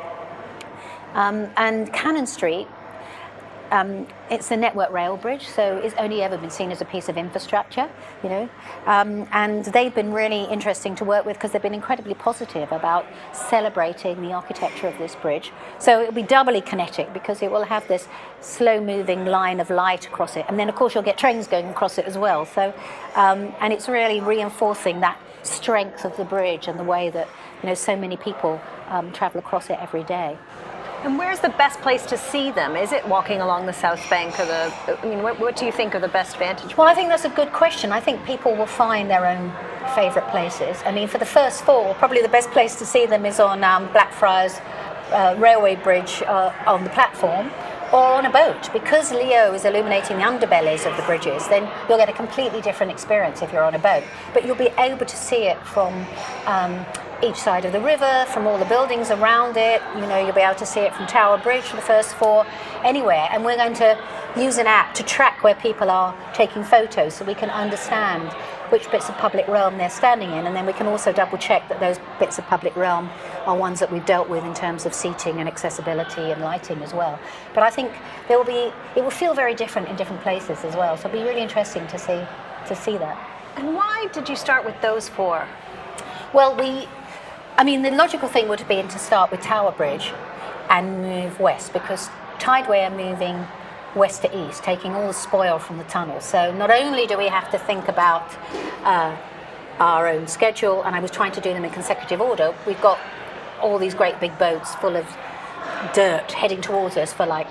Um, 1.13 1.49
and 1.55 1.93
Cannon 1.93 2.25
Street 2.25 2.67
um, 3.75 4.07
it's 4.29 4.51
a 4.51 4.57
network 4.57 4.91
rail 4.91 5.17
bridge, 5.17 5.45
so 5.47 5.77
it's 5.77 5.95
only 5.97 6.21
ever 6.21 6.37
been 6.37 6.49
seen 6.49 6.71
as 6.71 6.79
a 6.81 6.85
piece 6.85 7.09
of 7.09 7.17
infrastructure, 7.17 7.89
you 8.23 8.29
know. 8.29 8.49
Um, 8.85 9.27
and 9.33 9.65
they've 9.65 9.93
been 9.93 10.13
really 10.13 10.43
interesting 10.45 10.95
to 10.95 11.03
work 11.03 11.25
with 11.25 11.35
because 11.35 11.51
they've 11.51 11.61
been 11.61 11.73
incredibly 11.73 12.13
positive 12.13 12.71
about 12.71 13.05
celebrating 13.33 14.21
the 14.21 14.31
architecture 14.31 14.87
of 14.87 14.97
this 14.97 15.15
bridge. 15.15 15.51
So 15.77 16.01
it'll 16.01 16.13
be 16.13 16.23
doubly 16.23 16.61
kinetic 16.61 17.11
because 17.13 17.41
it 17.41 17.51
will 17.51 17.65
have 17.65 17.85
this 17.87 18.07
slow-moving 18.39 19.25
line 19.25 19.59
of 19.59 19.69
light 19.69 20.07
across 20.07 20.37
it, 20.37 20.45
and 20.47 20.57
then 20.57 20.69
of 20.69 20.75
course 20.75 20.95
you'll 20.95 21.03
get 21.03 21.17
trains 21.17 21.45
going 21.47 21.67
across 21.67 21.97
it 21.97 22.05
as 22.05 22.17
well. 22.17 22.45
So, 22.45 22.73
um, 23.15 23.53
and 23.59 23.73
it's 23.73 23.89
really 23.89 24.21
reinforcing 24.21 25.01
that 25.01 25.19
strength 25.43 26.05
of 26.05 26.15
the 26.17 26.25
bridge 26.25 26.67
and 26.67 26.79
the 26.79 26.83
way 26.83 27.09
that 27.09 27.27
you 27.61 27.69
know 27.69 27.75
so 27.75 27.95
many 27.95 28.15
people 28.15 28.61
um, 28.89 29.11
travel 29.11 29.39
across 29.39 29.69
it 29.69 29.77
every 29.81 30.03
day. 30.03 30.37
And 31.03 31.17
where's 31.17 31.39
the 31.39 31.49
best 31.49 31.79
place 31.81 32.05
to 32.07 32.17
see 32.17 32.51
them? 32.51 32.75
Is 32.75 32.91
it 32.91 33.07
walking 33.07 33.41
along 33.41 33.65
the 33.65 33.73
south 33.73 34.09
bank 34.09 34.39
or 34.39 34.45
the? 34.45 34.73
I 35.01 35.05
mean, 35.05 35.21
what, 35.21 35.39
what 35.39 35.55
do 35.55 35.65
you 35.65 35.71
think 35.71 35.93
are 35.93 35.99
the 35.99 36.07
best 36.07 36.37
vantage? 36.37 36.75
Well, 36.77 36.87
I 36.87 36.95
think 36.95 37.09
that's 37.09 37.25
a 37.25 37.29
good 37.29 37.51
question. 37.51 37.91
I 37.91 37.99
think 37.99 38.25
people 38.25 38.55
will 38.55 38.65
find 38.65 39.09
their 39.09 39.25
own 39.25 39.51
favourite 39.93 40.29
places. 40.31 40.77
I 40.85 40.91
mean, 40.91 41.07
for 41.07 41.17
the 41.17 41.25
first 41.25 41.63
four, 41.63 41.93
probably 41.95 42.21
the 42.21 42.29
best 42.29 42.49
place 42.51 42.75
to 42.79 42.85
see 42.85 43.05
them 43.05 43.25
is 43.25 43.39
on 43.39 43.63
um, 43.63 43.91
Blackfriars 43.91 44.53
uh, 45.11 45.35
Railway 45.37 45.75
Bridge 45.75 46.23
uh, 46.23 46.51
on 46.65 46.83
the 46.83 46.89
platform 46.89 47.51
or 47.91 48.03
on 48.03 48.25
a 48.25 48.31
boat. 48.31 48.71
Because 48.73 49.11
Leo 49.11 49.53
is 49.53 49.65
illuminating 49.65 50.17
the 50.17 50.23
underbellies 50.23 50.89
of 50.89 50.95
the 50.97 51.03
bridges, 51.03 51.47
then 51.47 51.69
you'll 51.87 51.97
get 51.97 52.09
a 52.09 52.13
completely 52.13 52.61
different 52.61 52.91
experience 52.91 53.41
if 53.41 53.51
you're 53.51 53.63
on 53.63 53.75
a 53.75 53.79
boat. 53.79 54.03
But 54.33 54.45
you'll 54.45 54.55
be 54.55 54.71
able 54.77 55.05
to 55.05 55.15
see 55.15 55.47
it 55.47 55.57
from 55.65 56.05
um, 56.45 56.85
each 57.23 57.37
side 57.37 57.65
of 57.65 57.71
the 57.71 57.79
river, 57.79 58.25
from 58.29 58.47
all 58.47 58.57
the 58.57 58.65
buildings 58.65 59.11
around 59.11 59.57
it. 59.57 59.81
You 59.95 60.01
know, 60.07 60.17
you'll 60.23 60.35
be 60.35 60.41
able 60.41 60.59
to 60.59 60.65
see 60.65 60.81
it 60.81 60.93
from 60.93 61.07
Tower 61.07 61.37
Bridge, 61.37 61.71
the 61.71 61.81
first 61.81 62.15
four, 62.15 62.45
anywhere. 62.83 63.27
And 63.31 63.43
we're 63.43 63.57
going 63.57 63.75
to 63.75 63.97
use 64.37 64.57
an 64.57 64.67
app 64.67 64.93
to 64.95 65.03
track 65.03 65.43
where 65.43 65.55
people 65.55 65.89
are 65.89 66.15
taking 66.33 66.63
photos 66.63 67.13
so 67.15 67.25
we 67.25 67.35
can 67.35 67.49
understand 67.49 68.35
which 68.71 68.89
bits 68.91 69.09
of 69.09 69.15
public 69.17 69.47
realm 69.47 69.77
they're 69.77 69.89
standing 69.89 70.31
in. 70.31 70.45
And 70.47 70.55
then 70.55 70.65
we 70.65 70.73
can 70.73 70.87
also 70.87 71.11
double 71.11 71.37
check 71.37 71.67
that 71.69 71.79
those 71.79 71.97
bits 72.19 72.37
of 72.39 72.45
public 72.45 72.75
realm 72.75 73.09
are 73.45 73.55
ones 73.55 73.79
that 73.79 73.91
we've 73.91 74.05
dealt 74.05 74.29
with 74.29 74.43
in 74.43 74.53
terms 74.53 74.85
of 74.85 74.93
seating 74.93 75.39
and 75.39 75.47
accessibility 75.47 76.31
and 76.31 76.41
lighting 76.41 76.81
as 76.81 76.93
well. 76.93 77.19
But 77.53 77.63
I 77.63 77.69
think 77.69 77.91
there 78.27 78.37
will 78.37 78.45
be, 78.45 78.71
it 78.95 79.03
will 79.03 79.11
feel 79.11 79.33
very 79.33 79.55
different 79.55 79.87
in 79.87 79.95
different 79.95 80.21
places 80.21 80.63
as 80.63 80.75
well. 80.75 80.97
So 80.97 81.07
it'll 81.07 81.19
be 81.19 81.27
really 81.27 81.41
interesting 81.41 81.85
to 81.87 81.99
see, 81.99 82.21
to 82.67 82.75
see 82.75 82.97
that. 82.97 83.17
And 83.55 83.73
why 83.73 84.07
did 84.11 84.27
you 84.27 84.35
start 84.35 84.65
with 84.65 84.79
those 84.81 85.07
four? 85.07 85.47
Well, 86.33 86.55
we 86.55 86.87
I 87.57 87.63
mean, 87.63 87.83
the 87.83 87.91
logical 87.91 88.27
thing 88.27 88.49
would 88.49 88.59
have 88.59 88.67
been 88.67 88.89
to 88.89 88.99
start 88.99 89.31
with 89.31 89.39
Tower 89.39 89.71
Bridge 89.71 90.11
and 90.69 91.01
move 91.01 91.39
west 91.39 91.71
because 91.71 92.09
Tideway 92.37 92.83
are 92.83 92.89
moving 92.89 93.47
west 93.95 94.21
to 94.23 94.47
east, 94.47 94.63
taking 94.63 94.93
all 94.93 95.07
the 95.07 95.13
spoil 95.13 95.57
from 95.59 95.77
the 95.77 95.83
tunnel. 95.85 96.19
So 96.21 96.53
not 96.53 96.69
only 96.69 97.07
do 97.07 97.17
we 97.17 97.27
have 97.27 97.49
to 97.51 97.57
think 97.57 97.87
about 97.87 98.35
uh, 98.83 99.15
our 99.79 100.07
own 100.07 100.27
schedule, 100.27 100.83
and 100.83 100.95
I 100.95 100.99
was 100.99 101.11
trying 101.11 101.31
to 101.33 101.41
do 101.41 101.53
them 101.53 101.63
in 101.65 101.71
consecutive 101.71 102.21
order, 102.21 102.53
we've 102.67 102.81
got 102.81 102.99
all 103.61 103.77
these 103.79 103.93
great 103.93 104.19
big 104.19 104.37
boats 104.37 104.75
full 104.75 104.95
of 104.95 105.05
dirt 105.93 106.31
heading 106.31 106.61
towards 106.61 106.97
us 106.97 107.13
for 107.13 107.25
like 107.25 107.47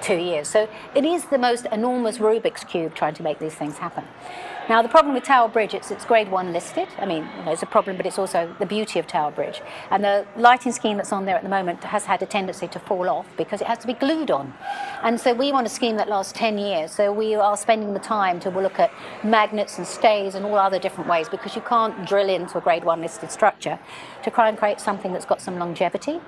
two 0.00 0.16
years. 0.16 0.48
So 0.48 0.68
it 0.94 1.04
is 1.04 1.24
the 1.26 1.38
most 1.38 1.66
enormous 1.72 2.18
Rubik's 2.18 2.64
Cube 2.64 2.94
trying 2.94 3.14
to 3.14 3.22
make 3.22 3.38
these 3.38 3.54
things 3.54 3.78
happen. 3.78 4.04
Now, 4.68 4.82
the 4.82 4.88
problem 4.88 5.14
with 5.14 5.24
Tower 5.24 5.48
Bridge, 5.48 5.72
it's, 5.72 5.90
it's 5.90 6.04
grade 6.04 6.30
one 6.30 6.52
listed. 6.52 6.88
I 6.98 7.06
mean, 7.06 7.26
you 7.38 7.44
know, 7.46 7.52
it's 7.52 7.62
a 7.62 7.66
problem, 7.66 7.96
but 7.96 8.04
it's 8.04 8.18
also 8.18 8.54
the 8.58 8.66
beauty 8.66 8.98
of 8.98 9.06
Tower 9.06 9.30
Bridge. 9.30 9.62
And 9.90 10.04
the 10.04 10.26
lighting 10.36 10.72
scheme 10.72 10.98
that's 10.98 11.10
on 11.10 11.24
there 11.24 11.36
at 11.36 11.42
the 11.42 11.48
moment 11.48 11.82
has 11.84 12.04
had 12.04 12.20
a 12.20 12.26
tendency 12.26 12.68
to 12.68 12.78
fall 12.78 13.08
off 13.08 13.26
because 13.38 13.62
it 13.62 13.66
has 13.66 13.78
to 13.78 13.86
be 13.86 13.94
glued 13.94 14.30
on. 14.30 14.52
And 15.02 15.18
so 15.18 15.32
we 15.32 15.52
want 15.52 15.66
a 15.66 15.70
scheme 15.70 15.96
that 15.96 16.10
lasts 16.10 16.34
10 16.34 16.58
years. 16.58 16.92
So 16.92 17.10
we 17.10 17.34
are 17.34 17.56
spending 17.56 17.94
the 17.94 17.98
time 17.98 18.40
to 18.40 18.50
look 18.50 18.78
at 18.78 18.92
magnets 19.24 19.78
and 19.78 19.86
stays 19.86 20.34
and 20.34 20.44
all 20.44 20.56
other 20.56 20.78
different 20.78 21.08
ways 21.08 21.30
because 21.30 21.56
you 21.56 21.62
can't 21.62 22.06
drill 22.06 22.28
into 22.28 22.58
a 22.58 22.60
grade 22.60 22.84
one 22.84 23.00
listed 23.00 23.30
structure 23.30 23.78
to 24.22 24.30
try 24.30 24.50
and 24.50 24.58
create 24.58 24.80
something 24.80 25.14
that's 25.14 25.24
got 25.24 25.40
some 25.40 25.58
longevity. 25.58 26.20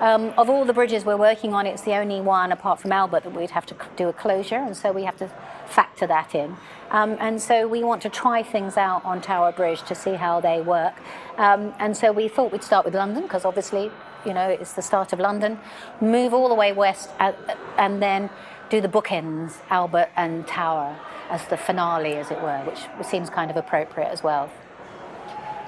Um, 0.00 0.34
of 0.36 0.50
all 0.50 0.64
the 0.64 0.72
bridges 0.72 1.04
we're 1.04 1.16
working 1.16 1.54
on, 1.54 1.64
it's 1.64 1.82
the 1.82 1.94
only 1.94 2.20
one 2.20 2.50
apart 2.50 2.80
from 2.80 2.90
Albert 2.90 3.22
that 3.22 3.32
we'd 3.32 3.50
have 3.50 3.66
to 3.66 3.76
do 3.96 4.08
a 4.08 4.12
closure, 4.12 4.56
and 4.56 4.76
so 4.76 4.90
we 4.90 5.04
have 5.04 5.16
to 5.18 5.30
factor 5.66 6.06
that 6.08 6.34
in. 6.34 6.56
Um, 6.94 7.16
and 7.18 7.42
so 7.42 7.66
we 7.66 7.82
want 7.82 8.02
to 8.02 8.08
try 8.08 8.44
things 8.44 8.76
out 8.76 9.04
on 9.04 9.20
Tower 9.20 9.50
Bridge 9.50 9.82
to 9.82 9.96
see 9.96 10.12
how 10.12 10.40
they 10.40 10.60
work. 10.60 10.94
Um, 11.38 11.74
and 11.80 11.96
so 11.96 12.12
we 12.12 12.28
thought 12.28 12.52
we'd 12.52 12.62
start 12.62 12.84
with 12.84 12.94
London 12.94 13.24
because 13.24 13.44
obviously, 13.44 13.90
you 14.24 14.32
know, 14.32 14.48
it's 14.48 14.74
the 14.74 14.80
start 14.80 15.12
of 15.12 15.18
London. 15.18 15.58
Move 16.00 16.32
all 16.32 16.48
the 16.48 16.54
way 16.54 16.72
west 16.72 17.10
at, 17.18 17.36
and 17.78 18.00
then 18.00 18.30
do 18.70 18.80
the 18.80 18.88
bookends, 18.88 19.56
Albert 19.70 20.08
and 20.14 20.46
Tower, 20.46 20.96
as 21.30 21.44
the 21.48 21.56
finale, 21.56 22.14
as 22.14 22.30
it 22.30 22.40
were, 22.40 22.60
which 22.60 22.86
seems 23.04 23.28
kind 23.28 23.50
of 23.50 23.56
appropriate 23.56 24.08
as 24.08 24.22
well. 24.22 24.48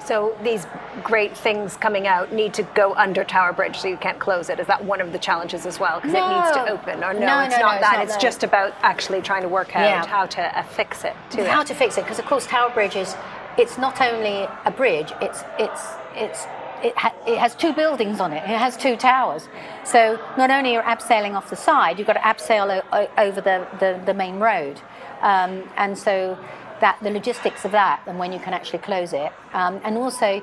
So 0.07 0.37
these 0.41 0.65
great 1.03 1.35
things 1.37 1.75
coming 1.75 2.07
out 2.07 2.31
need 2.31 2.53
to 2.53 2.63
go 2.63 2.93
under 2.93 3.25
Tower 3.25 3.51
Bridge, 3.51 3.77
so 3.77 3.89
you 3.89 3.97
can't 3.97 4.19
close 4.19 4.49
it. 4.49 4.57
Is 4.57 4.67
that 4.67 4.85
one 4.85 5.01
of 5.01 5.11
the 5.11 5.19
challenges 5.19 5.65
as 5.65 5.81
well? 5.81 5.99
Because 5.99 6.13
no. 6.13 6.25
it 6.25 6.39
needs 6.39 6.51
to 6.55 6.71
open. 6.71 7.03
Or 7.03 7.13
no, 7.13 7.25
no 7.25 7.39
it's 7.41 7.55
no, 7.55 7.61
not 7.61 7.75
no, 7.75 7.81
that. 7.81 8.01
It's, 8.01 8.13
it's 8.13 8.13
not 8.13 8.21
just 8.21 8.43
about 8.43 8.73
actually 8.83 9.21
trying 9.21 9.41
to 9.41 9.49
work 9.49 9.75
out 9.75 9.81
yeah. 9.81 10.05
how 10.05 10.25
to 10.25 10.57
affix 10.57 11.03
it 11.03 11.13
to 11.31 11.49
how 11.49 11.59
it. 11.59 11.67
to 11.67 11.75
fix 11.75 11.97
it, 11.97 12.05
because 12.05 12.19
of 12.19 12.25
course 12.25 12.45
Tower 12.47 12.69
Bridge 12.69 12.95
is. 12.95 13.15
It's 13.57 13.77
not 13.77 13.99
only 13.99 14.47
a 14.65 14.71
bridge. 14.71 15.11
It's 15.19 15.43
it's 15.59 15.81
it's 16.15 16.45
it, 16.83 16.95
ha- 16.95 17.15
it, 17.25 17.37
has 17.37 17.55
two 17.55 17.73
buildings 17.73 18.21
on 18.21 18.31
it. 18.31 18.43
It 18.43 18.57
has 18.57 18.77
two 18.77 18.95
towers. 18.95 19.49
So 19.83 20.19
not 20.37 20.51
only 20.51 20.77
are 20.77 20.83
you 20.83 20.87
abseiling 20.87 21.33
off 21.33 21.49
the 21.49 21.55
side, 21.55 21.97
you've 21.97 22.07
got 22.07 22.13
to 22.13 22.19
abseil 22.19 22.83
o- 22.93 23.09
over 23.17 23.41
the, 23.41 23.67
the, 23.79 23.99
the 24.05 24.13
main 24.13 24.39
road. 24.39 24.79
Um, 25.21 25.67
and 25.75 25.97
so 25.97 26.37
that 26.81 26.97
the 27.01 27.09
logistics 27.09 27.65
of 27.65 27.71
that 27.71 28.01
and 28.05 28.19
when 28.19 28.31
you 28.31 28.39
can 28.39 28.53
actually 28.53 28.79
close 28.79 29.13
it. 29.13 29.31
Um, 29.53 29.79
and 29.83 29.97
also, 29.97 30.41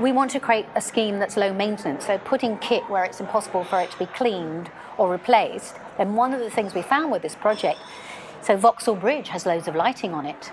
we 0.00 0.12
want 0.12 0.30
to 0.32 0.40
create 0.40 0.66
a 0.74 0.80
scheme 0.80 1.18
that's 1.18 1.36
low 1.36 1.52
maintenance. 1.52 2.06
So 2.06 2.18
putting 2.18 2.58
kit 2.58 2.88
where 2.90 3.04
it's 3.04 3.20
impossible 3.20 3.64
for 3.64 3.80
it 3.80 3.90
to 3.90 3.98
be 3.98 4.06
cleaned 4.06 4.70
or 4.98 5.10
replaced. 5.10 5.76
And 5.98 6.16
one 6.16 6.34
of 6.34 6.40
the 6.40 6.50
things 6.50 6.74
we 6.74 6.82
found 6.82 7.10
with 7.10 7.22
this 7.22 7.34
project, 7.34 7.78
so 8.42 8.56
Vauxhall 8.56 8.96
Bridge 8.96 9.28
has 9.28 9.46
loads 9.46 9.68
of 9.68 9.74
lighting 9.74 10.12
on 10.12 10.26
it 10.26 10.52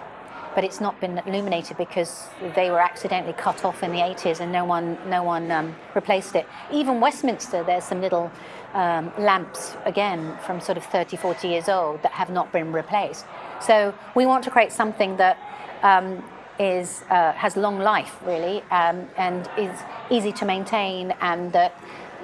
but 0.56 0.64
it's 0.64 0.80
not 0.80 1.00
been 1.00 1.18
illuminated 1.26 1.78
because 1.78 2.28
they 2.56 2.70
were 2.70 2.80
accidentally 2.80 3.34
cut 3.34 3.66
off 3.66 3.84
in 3.84 3.92
the 3.92 3.98
80s 3.98 4.40
and 4.40 4.52
no 4.52 4.66
one, 4.66 4.98
no 5.10 5.24
one 5.24 5.50
um, 5.52 5.76
replaced 5.96 6.36
it. 6.36 6.46
Even 6.72 7.00
Westminster, 7.00 7.64
there's 7.64 7.84
some 7.84 8.02
little 8.02 8.32
um, 8.74 9.12
lamps, 9.18 9.76
again, 9.86 10.38
from 10.46 10.60
sort 10.60 10.78
of 10.78 10.86
30, 10.86 11.18
40 11.18 11.48
years 11.48 11.70
old 11.70 12.02
that 12.04 12.12
have 12.12 12.30
not 12.30 12.52
been 12.52 12.72
replaced. 12.72 13.26
So 13.62 13.94
we 14.16 14.26
want 14.26 14.44
to 14.46 14.52
create 14.52 14.72
something 14.72 15.18
that 15.18 15.38
um, 15.84 16.24
is, 16.60 17.04
uh, 17.10 17.32
has 17.34 17.58
long 17.58 17.80
life, 17.80 18.16
really, 18.26 18.62
um, 18.72 19.08
and 19.18 19.50
is 19.58 19.78
easy 20.10 20.32
to 20.34 20.46
maintain 20.46 21.12
and 21.22 21.52
that 21.54 21.78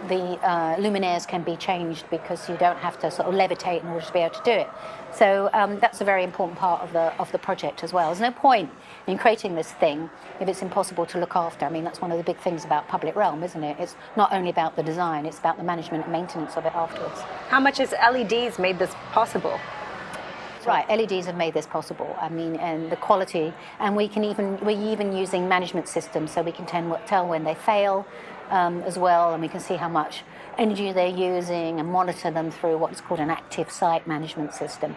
the 0.08 0.40
uh, 0.48 0.76
luminaires 0.78 1.28
can 1.28 1.44
be 1.44 1.56
changed 1.58 2.06
because 2.10 2.48
you 2.48 2.56
don't 2.58 2.78
have 2.78 2.98
to 3.00 3.12
sort 3.12 3.28
of 3.28 3.34
levitate 3.34 3.82
in 3.84 3.90
order 3.90 4.06
to 4.06 4.14
be 4.14 4.20
able 4.20 4.34
to 4.36 4.44
do 4.44 4.52
it. 4.52 4.70
So 5.14 5.50
um, 5.54 5.80
that's 5.80 6.00
a 6.02 6.06
very 6.06 6.24
important 6.24 6.58
part 6.58 6.82
of 6.82 6.94
the 6.94 7.14
of 7.20 7.32
the 7.32 7.40
project 7.40 7.84
as 7.84 7.92
well. 7.92 8.08
There's 8.08 8.22
no 8.22 8.32
point 8.32 8.70
in 9.08 9.18
creating 9.18 9.56
this 9.56 9.72
thing 9.74 10.10
if 10.40 10.48
it's 10.48 10.62
impossible 10.62 11.06
to 11.08 11.20
look 11.20 11.36
after. 11.36 11.66
I 11.66 11.70
mean, 11.70 11.84
that's 11.84 12.00
one 12.00 12.12
of 12.12 12.18
the 12.18 12.24
big 12.24 12.38
things 12.38 12.64
about 12.64 12.88
public 12.88 13.16
realm, 13.16 13.44
isn't 13.44 13.64
it? 13.64 13.78
It's 13.80 13.96
not 14.16 14.32
only 14.32 14.50
about 14.50 14.76
the 14.76 14.84
design; 14.84 15.26
it's 15.26 15.40
about 15.40 15.58
the 15.58 15.64
management 15.64 16.04
and 16.04 16.14
maintenance 16.14 16.56
of 16.56 16.66
it 16.66 16.74
afterwards. 16.76 17.20
How 17.50 17.60
much 17.60 17.80
has 17.80 17.92
LEDs 17.92 18.60
made 18.60 18.80
this 18.80 18.94
possible? 19.12 19.60
Right, 20.66 20.88
LEDs 20.90 21.26
have 21.26 21.38
made 21.38 21.54
this 21.54 21.66
possible. 21.66 22.16
I 22.20 22.30
mean, 22.30 22.56
and 22.58 22.92
the 22.92 22.98
quality, 22.98 23.54
and 23.80 23.96
we 23.96 24.08
can 24.08 24.24
even 24.24 24.60
we're 24.60 24.92
even 24.92 25.16
using 25.16 25.48
management 25.48 25.88
systems 25.88 26.32
so 26.32 26.42
we 26.42 26.52
can 26.52 26.66
tell 26.66 27.28
when 27.28 27.44
they 27.44 27.56
fail 27.56 28.06
um, 28.50 28.82
as 28.84 28.98
well, 28.98 29.34
and 29.34 29.42
we 29.42 29.48
can 29.48 29.60
see 29.60 29.76
how 29.76 29.90
much 29.90 30.24
energy 30.58 30.92
they're 30.92 31.08
using 31.08 31.80
and 31.80 31.90
monitor 31.90 32.30
them 32.32 32.52
through 32.52 32.78
what's 32.78 33.00
called 33.00 33.20
an 33.20 33.30
active 33.30 33.72
site 33.72 34.06
management 34.06 34.54
system. 34.54 34.96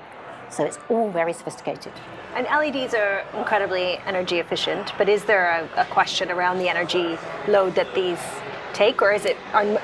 So 0.51 0.65
it's 0.65 0.79
all 0.91 1.11
very 1.11 1.33
sophisticated. 1.33 1.93
And 2.35 2.47
LEDs 2.47 2.95
are 2.95 3.25
incredibly 3.35 3.99
energy 4.05 4.39
efficient, 4.39 4.93
but 4.99 5.09
is 5.09 5.25
there 5.25 5.69
a, 5.77 5.83
a 5.83 5.85
question 5.87 6.31
around 6.31 6.59
the 6.59 6.69
energy 6.69 7.17
load 7.49 7.75
that 7.77 7.95
these 7.95 8.19
take, 8.75 9.01
or 9.01 9.13
is 9.13 9.25
it, 9.25 9.37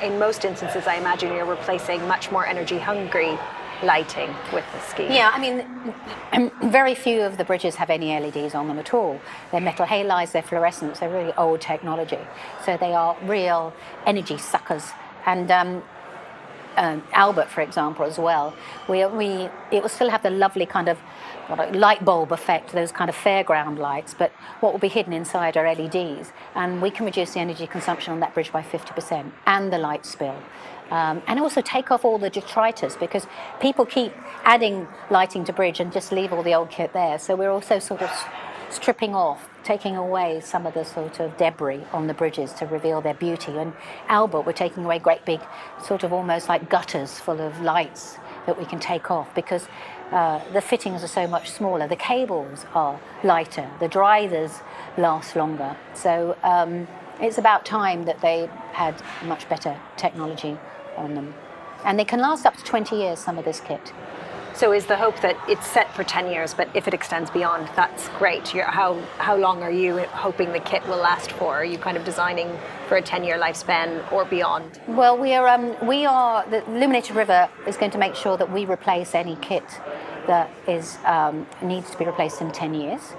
in 0.03 0.19
most 0.19 0.45
instances, 0.45 0.87
I 0.87 0.97
imagine 0.97 1.33
you're 1.33 1.47
replacing 1.47 2.07
much 2.09 2.31
more 2.31 2.47
energy 2.47 2.79
hungry 2.79 3.39
lighting 3.83 4.35
with 4.53 4.65
the 4.73 4.81
scheme? 4.81 5.11
Yeah, 5.13 5.31
I 5.33 5.41
mean, 5.41 6.55
very 6.71 6.95
few 6.95 7.23
of 7.23 7.37
the 7.39 7.45
bridges 7.45 7.77
have 7.77 7.91
any 7.91 8.19
LEDs 8.19 8.55
on 8.55 8.69
them 8.69 8.79
at 8.79 8.95
all. 8.95 9.21
They're 9.51 9.61
metal 9.61 9.87
halides, 9.87 10.33
they're 10.33 10.43
fluorescents, 10.43 11.01
they're 11.01 11.11
really 11.11 11.33
old 11.35 11.61
technology. 11.61 12.19
So 12.65 12.77
they 12.77 12.95
are 12.95 13.17
real 13.23 13.73
energy 14.07 14.39
suckers. 14.39 14.91
And 15.27 15.51
um, 15.51 15.83
um, 16.77 17.03
Albert, 17.13 17.49
for 17.49 17.61
example, 17.61 18.05
as 18.05 18.19
well, 18.19 18.55
we, 18.89 19.05
we, 19.07 19.49
it 19.71 19.83
will 19.83 19.89
still 19.89 20.11
have 20.11 20.23
the 20.23 20.31
lovely 20.31 20.67
kind 20.67 20.89
of 20.89 20.99
light 21.73 22.05
bulb 22.05 22.33
effect, 22.33 22.73
those 22.73 22.93
kind 22.93 23.09
of 23.09 23.17
fairground 23.17 23.79
lights, 23.79 24.15
but 24.15 24.31
what 24.61 24.73
will 24.73 24.79
be 24.79 24.89
hidden 24.89 25.13
inside 25.13 25.57
are 25.57 25.73
LEDs. 25.75 26.33
And 26.55 26.83
we 26.83 26.91
can 26.91 27.07
reduce 27.07 27.35
the 27.35 27.41
energy 27.41 27.67
consumption 27.67 28.13
on 28.13 28.21
that 28.21 28.35
bridge 28.35 28.53
by 28.53 28.63
50% 28.63 29.33
and 29.47 29.73
the 29.73 29.79
light 29.79 30.05
spill. 30.07 30.37
Um, 30.91 31.23
and 31.27 31.39
also 31.39 31.61
take 31.61 31.91
off 31.91 32.05
all 32.05 32.19
the 32.19 32.31
detritus 32.31 32.97
because 32.97 33.27
people 33.61 33.85
keep 33.85 34.13
adding 34.45 34.89
lighting 35.11 35.45
to 35.45 35.53
bridge 35.53 35.81
and 35.81 35.93
just 35.93 36.13
leave 36.13 36.33
all 36.33 36.43
the 36.43 36.55
old 36.55 36.71
kit 36.71 36.93
there. 36.93 37.19
So 37.19 37.37
we're 37.37 37.51
also 37.51 37.79
sort 37.79 38.01
of 38.01 38.11
stripping 38.71 39.15
off, 39.15 39.49
taking 39.65 39.97
away 39.97 40.41
some 40.41 40.67
of 40.67 40.75
the 40.75 40.85
sort 40.85 41.21
of 41.21 41.37
debris 41.37 41.83
on 41.93 42.07
the 42.07 42.15
bridges 42.15 42.53
to 42.55 42.67
reveal 42.67 43.01
their 43.01 43.15
beauty. 43.15 43.57
And 43.57 43.73
Albert, 44.09 44.43
we're 44.43 44.53
taking 44.53 44.85
away 44.85 44.99
great 44.99 45.25
big, 45.25 45.41
sort 45.85 46.03
of 46.03 46.13
almost 46.13 46.49
like 46.49 46.69
gutters 46.69 47.19
full 47.19 47.41
of 47.41 47.61
lights 47.61 48.19
that 48.47 48.59
we 48.59 48.65
can 48.65 48.81
take 48.81 49.11
off 49.11 49.35
because 49.35 49.69
uh, 50.11 50.41
the 50.53 50.61
fittings 50.61 51.05
are 51.05 51.09
so 51.09 51.27
much 51.27 51.51
smaller. 51.51 51.87
The 51.87 51.97
cables 51.97 52.65
are 52.75 52.99
lighter. 53.23 53.69
The 53.79 53.89
drivers 53.89 54.61
last 54.97 55.37
longer. 55.37 55.77
So 55.95 56.37
um, 56.43 56.89
it's 57.21 57.37
about 57.37 57.67
time 57.67 58.05
that 58.05 58.21
they 58.21 58.49
had 58.73 58.95
much 59.25 59.49
better 59.49 59.79
technology 59.97 60.57
on 60.99 61.15
them. 61.15 61.35
And 61.85 61.99
they 61.99 62.05
can 62.05 62.21
last 62.21 62.45
up 62.45 62.57
to 62.57 62.65
20 62.65 62.97
years, 62.97 63.19
some 63.19 63.39
of 63.39 63.45
this 63.45 63.61
kit. 63.61 63.93
So 64.59 64.73
is 64.73 64.87
the 64.87 64.97
hope 64.97 65.21
that 65.21 65.37
it's 65.49 65.69
set 65.69 65.95
for 65.95 66.03
10 66.03 66.33
years, 66.33 66.53
but 66.53 66.69
if 66.75 66.89
it 66.89 66.95
extends 66.95 67.31
beyond, 67.31 67.69
that's 67.77 68.09
great. 68.19 68.53
You're, 68.53 68.65
how, 68.65 69.01
how 69.19 69.37
long 69.37 69.63
are 69.63 69.71
you 69.71 69.99
hoping 69.99 70.53
the 70.53 70.59
kit 70.59 70.85
will 70.89 70.97
last 70.97 71.31
for? 71.31 71.55
Are 71.55 71.65
you 71.65 71.79
kind 71.79 71.97
of 71.97 72.05
designing 72.05 72.59
for 72.89 72.97
a 72.97 73.03
10 73.03 73.23
year 73.23 73.39
lifespan 73.39 74.11
or 74.11 74.25
beyond? 74.25 74.81
Well, 74.89 75.17
we 75.17 75.35
are, 75.35 75.47
um, 75.47 75.77
we 75.87 76.07
are, 76.07 76.45
the 76.51 76.65
Illuminated 76.69 77.15
River 77.15 77.49
is 77.69 77.77
going 77.77 77.93
to 77.93 77.99
make 77.99 78.17
sure 78.17 78.37
that 78.37 78.51
we 78.51 78.65
replace 78.65 79.15
any 79.15 79.37
kit 79.37 79.63
that 80.27 80.51
is, 80.67 80.99
um, 81.05 81.47
needs 81.63 81.93
to 81.93 81.97
be 81.97 82.05
replaced 82.05 82.41
in 82.41 82.51
10 82.51 82.75
years. 82.75 83.13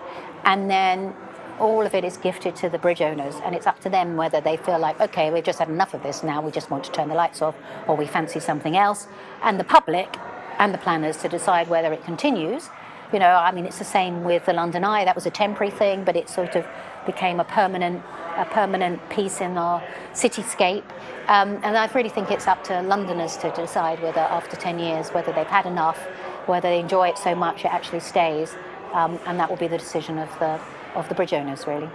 And 0.44 0.70
then 0.70 1.14
all 1.60 1.86
of 1.86 1.94
it 1.94 2.04
is 2.04 2.18
gifted 2.18 2.56
to 2.58 2.70
the 2.70 2.78
bridge 2.78 3.02
owners, 3.02 3.36
and 3.44 3.54
it's 3.56 3.68
up 3.68 3.80
to 3.82 3.90
them 3.90 4.16
whether 4.16 4.42
they 4.42 4.58
feel 4.58 4.80
like, 4.80 5.00
okay, 5.00 5.32
we've 5.32 5.44
just 5.44 5.60
had 5.60 5.70
enough 5.70 5.94
of 5.94 6.04
this 6.04 6.24
now, 6.24 6.42
we 6.42 6.52
just 6.52 6.70
want 6.72 6.84
to 6.86 6.92
turn 6.92 7.10
the 7.10 7.16
lights 7.16 7.42
off, 7.42 7.56
or 7.88 7.96
we 7.96 8.06
fancy 8.06 8.40
something 8.40 8.78
else. 8.78 9.08
And 9.44 9.60
the 9.60 9.64
public 9.64 10.18
and 10.58 10.74
the 10.74 10.78
planners 10.78 11.18
to 11.18 11.30
decide 11.30 11.68
whether 11.70 11.92
it 11.94 12.04
continues. 12.04 12.70
You 13.12 13.20
know, 13.20 13.30
I 13.30 13.52
mean, 13.52 13.66
it's 13.66 13.80
the 13.80 13.86
same 13.86 14.24
with 14.24 14.46
the 14.46 14.54
London 14.54 14.84
Eye. 14.84 15.06
That 15.06 15.16
was 15.16 15.26
a 15.26 15.32
temporary 15.32 15.72
thing, 15.72 16.04
but 16.04 16.16
it 16.16 16.30
sort 16.30 16.56
of 16.56 16.66
became 17.06 17.40
a 17.40 17.44
permanent, 17.44 18.04
a 18.38 18.46
permanent 18.46 19.10
piece 19.10 19.42
in 19.42 19.58
our 19.58 19.84
cityscape. 20.14 20.84
Um, 21.28 21.60
and 21.64 21.78
I 21.78 21.90
really 21.94 22.10
think 22.10 22.30
it's 22.30 22.48
up 22.48 22.64
to 22.66 22.82
Londoners 22.82 23.38
to 23.38 23.52
decide 23.52 24.02
whether, 24.02 24.20
after 24.20 24.56
10 24.56 24.80
years, 24.80 25.10
whether 25.10 25.32
they've 25.32 25.48
had 25.48 25.66
enough, 25.66 25.98
whether 26.46 26.70
they 26.70 26.80
enjoy 26.80 27.10
it 27.10 27.18
so 27.18 27.34
much 27.34 27.66
it 27.66 27.74
actually 27.74 28.00
stays, 28.00 28.56
um, 28.94 29.20
and 29.26 29.40
that 29.40 29.50
will 29.50 29.58
be 29.58 29.68
the 29.68 29.78
decision 29.78 30.18
of 30.18 30.30
the 30.40 30.60
of 30.96 31.08
the 31.10 31.16
bridge 31.16 31.34
owners, 31.34 31.66
really. 31.68 31.90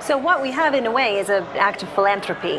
So 0.00 0.18
what 0.18 0.42
we 0.42 0.50
have, 0.50 0.74
in 0.74 0.86
a 0.86 0.90
way, 0.90 1.18
is 1.18 1.28
an 1.28 1.44
act 1.56 1.82
of 1.82 1.88
philanthropy, 1.90 2.58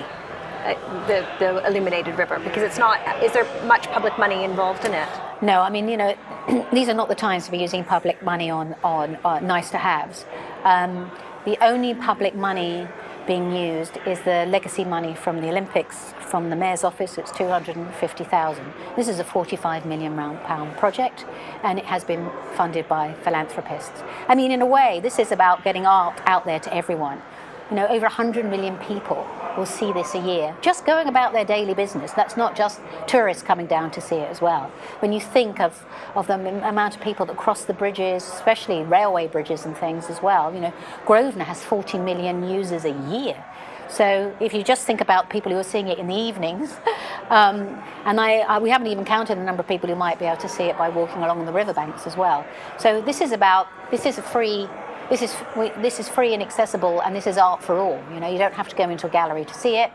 uh, 0.63 0.73
the, 1.07 1.25
the 1.39 1.65
illuminated 1.67 2.17
river, 2.17 2.39
because 2.39 2.63
it's 2.63 2.77
not. 2.77 2.99
Is 3.23 3.31
there 3.33 3.45
much 3.65 3.87
public 3.87 4.17
money 4.17 4.43
involved 4.43 4.85
in 4.85 4.93
it? 4.93 5.07
No, 5.41 5.61
I 5.61 5.69
mean, 5.69 5.87
you 5.87 5.97
know, 5.97 6.15
these 6.73 6.89
are 6.89 6.93
not 6.95 7.09
the 7.09 7.15
times 7.15 7.45
to 7.45 7.51
be 7.51 7.59
using 7.59 7.83
public 7.83 8.23
money 8.23 8.49
on 8.49 8.75
on 8.83 9.17
uh, 9.23 9.39
nice 9.39 9.69
to 9.71 9.77
haves. 9.77 10.25
Um, 10.63 11.11
the 11.45 11.63
only 11.63 11.93
public 11.93 12.35
money 12.35 12.87
being 13.27 13.53
used 13.53 13.97
is 14.07 14.19
the 14.21 14.45
legacy 14.47 14.85
money 14.85 15.13
from 15.13 15.41
the 15.41 15.49
Olympics 15.49 16.13
from 16.27 16.49
the 16.49 16.55
mayor's 16.55 16.83
office. 16.83 17.17
It's 17.17 17.31
250,000. 17.31 18.73
This 18.95 19.07
is 19.07 19.19
a 19.19 19.23
45 19.23 19.85
million 19.85 20.15
pound 20.15 20.75
project, 20.77 21.25
and 21.63 21.77
it 21.77 21.85
has 21.85 22.03
been 22.03 22.29
funded 22.55 22.87
by 22.87 23.13
philanthropists. 23.23 24.03
I 24.27 24.35
mean, 24.35 24.51
in 24.51 24.61
a 24.61 24.65
way, 24.65 24.99
this 25.01 25.19
is 25.19 25.31
about 25.31 25.63
getting 25.63 25.85
art 25.85 26.19
out 26.25 26.45
there 26.45 26.59
to 26.59 26.73
everyone. 26.73 27.21
You 27.69 27.75
know, 27.75 27.87
over 27.87 28.05
100 28.05 28.45
million 28.45 28.77
people 28.77 29.27
will 29.57 29.65
see 29.65 29.91
this 29.91 30.13
a 30.15 30.19
year, 30.19 30.55
just 30.61 30.85
going 30.85 31.07
about 31.07 31.33
their 31.33 31.43
daily 31.43 31.73
business. 31.73 32.11
That's 32.13 32.37
not 32.37 32.55
just 32.55 32.79
tourists 33.07 33.43
coming 33.43 33.65
down 33.65 33.91
to 33.91 34.01
see 34.01 34.15
it 34.15 34.29
as 34.29 34.39
well. 34.39 34.71
When 34.99 35.11
you 35.11 35.19
think 35.19 35.59
of, 35.59 35.85
of 36.15 36.27
the 36.27 36.35
amount 36.35 36.95
of 36.95 37.01
people 37.01 37.25
that 37.25 37.35
cross 37.35 37.65
the 37.65 37.73
bridges, 37.73 38.23
especially 38.23 38.83
railway 38.83 39.27
bridges 39.27 39.65
and 39.65 39.75
things 39.75 40.09
as 40.09 40.21
well, 40.21 40.53
you 40.53 40.61
know, 40.61 40.73
Grosvenor 41.05 41.45
has 41.45 41.63
40 41.63 41.97
million 41.97 42.47
users 42.47 42.85
a 42.85 42.91
year. 43.09 43.43
So 43.89 44.35
if 44.39 44.53
you 44.53 44.63
just 44.63 44.85
think 44.85 45.01
about 45.01 45.29
people 45.29 45.51
who 45.51 45.57
are 45.57 45.63
seeing 45.63 45.87
it 45.87 45.97
in 45.97 46.07
the 46.07 46.15
evenings, 46.15 46.75
um, 47.29 47.81
and 48.05 48.19
I, 48.19 48.39
I, 48.39 48.59
we 48.59 48.69
haven't 48.69 48.87
even 48.87 49.05
counted 49.05 49.37
the 49.37 49.43
number 49.43 49.61
of 49.61 49.67
people 49.67 49.89
who 49.89 49.95
might 49.95 50.19
be 50.19 50.25
able 50.25 50.41
to 50.41 50.49
see 50.49 50.63
it 50.63 50.77
by 50.77 50.89
walking 50.89 51.23
along 51.23 51.45
the 51.45 51.53
riverbanks 51.53 52.05
as 52.05 52.15
well. 52.15 52.45
So 52.77 53.01
this 53.01 53.21
is 53.21 53.31
about 53.31 53.67
this 53.91 54.05
is 54.05 54.17
a 54.17 54.21
free 54.21 54.67
this 55.09 55.21
is 55.21 55.35
this 55.77 55.99
is 55.99 56.09
free 56.09 56.33
and 56.33 56.43
accessible, 56.43 57.01
and 57.01 57.15
this 57.15 57.27
is 57.27 57.37
art 57.37 57.63
for 57.63 57.77
all. 57.77 58.01
You 58.13 58.19
know, 58.19 58.29
you 58.29 58.37
don't 58.37 58.53
have 58.53 58.67
to 58.69 58.75
go 58.75 58.89
into 58.89 59.07
a 59.07 59.09
gallery 59.09 59.45
to 59.45 59.53
see 59.53 59.77
it. 59.77 59.91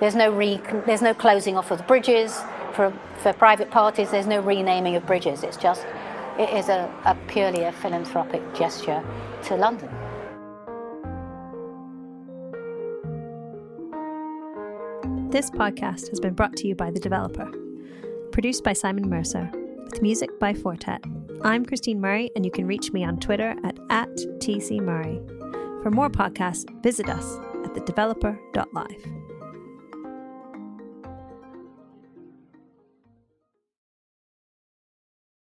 There's 0.00 0.14
no 0.14 0.30
re, 0.30 0.60
there's 0.86 1.02
no 1.02 1.14
closing 1.14 1.56
off 1.56 1.70
of 1.70 1.78
the 1.78 1.84
bridges 1.84 2.40
for 2.72 2.92
for 3.18 3.32
private 3.34 3.70
parties. 3.70 4.10
There's 4.10 4.26
no 4.26 4.40
renaming 4.40 4.96
of 4.96 5.06
bridges. 5.06 5.42
It's 5.42 5.56
just 5.56 5.84
it 6.38 6.50
is 6.50 6.68
a, 6.68 6.92
a 7.04 7.14
purely 7.28 7.62
a 7.62 7.72
philanthropic 7.72 8.42
gesture 8.54 9.04
to 9.44 9.56
London. 9.56 9.90
This 15.30 15.50
podcast 15.50 16.08
has 16.10 16.20
been 16.20 16.34
brought 16.34 16.56
to 16.58 16.68
you 16.68 16.74
by 16.74 16.90
The 16.90 17.00
Developer, 17.00 17.50
produced 18.30 18.62
by 18.62 18.72
Simon 18.72 19.08
Mercer, 19.08 19.50
with 19.84 20.02
music 20.02 20.38
by 20.40 20.54
Fortet. 20.54 21.04
I'm 21.42 21.64
Christine 21.64 22.00
Murray, 22.00 22.30
and 22.34 22.44
you 22.44 22.50
can 22.50 22.66
reach 22.66 22.92
me 22.92 23.04
on 23.04 23.18
Twitter 23.18 23.54
at, 23.64 23.78
at 23.90 24.08
TCMurray. 24.40 25.82
For 25.82 25.90
more 25.90 26.08
podcasts, 26.08 26.64
visit 26.82 27.08
us 27.08 27.36
at 27.64 27.74
thedeveloper.live. 27.74 29.23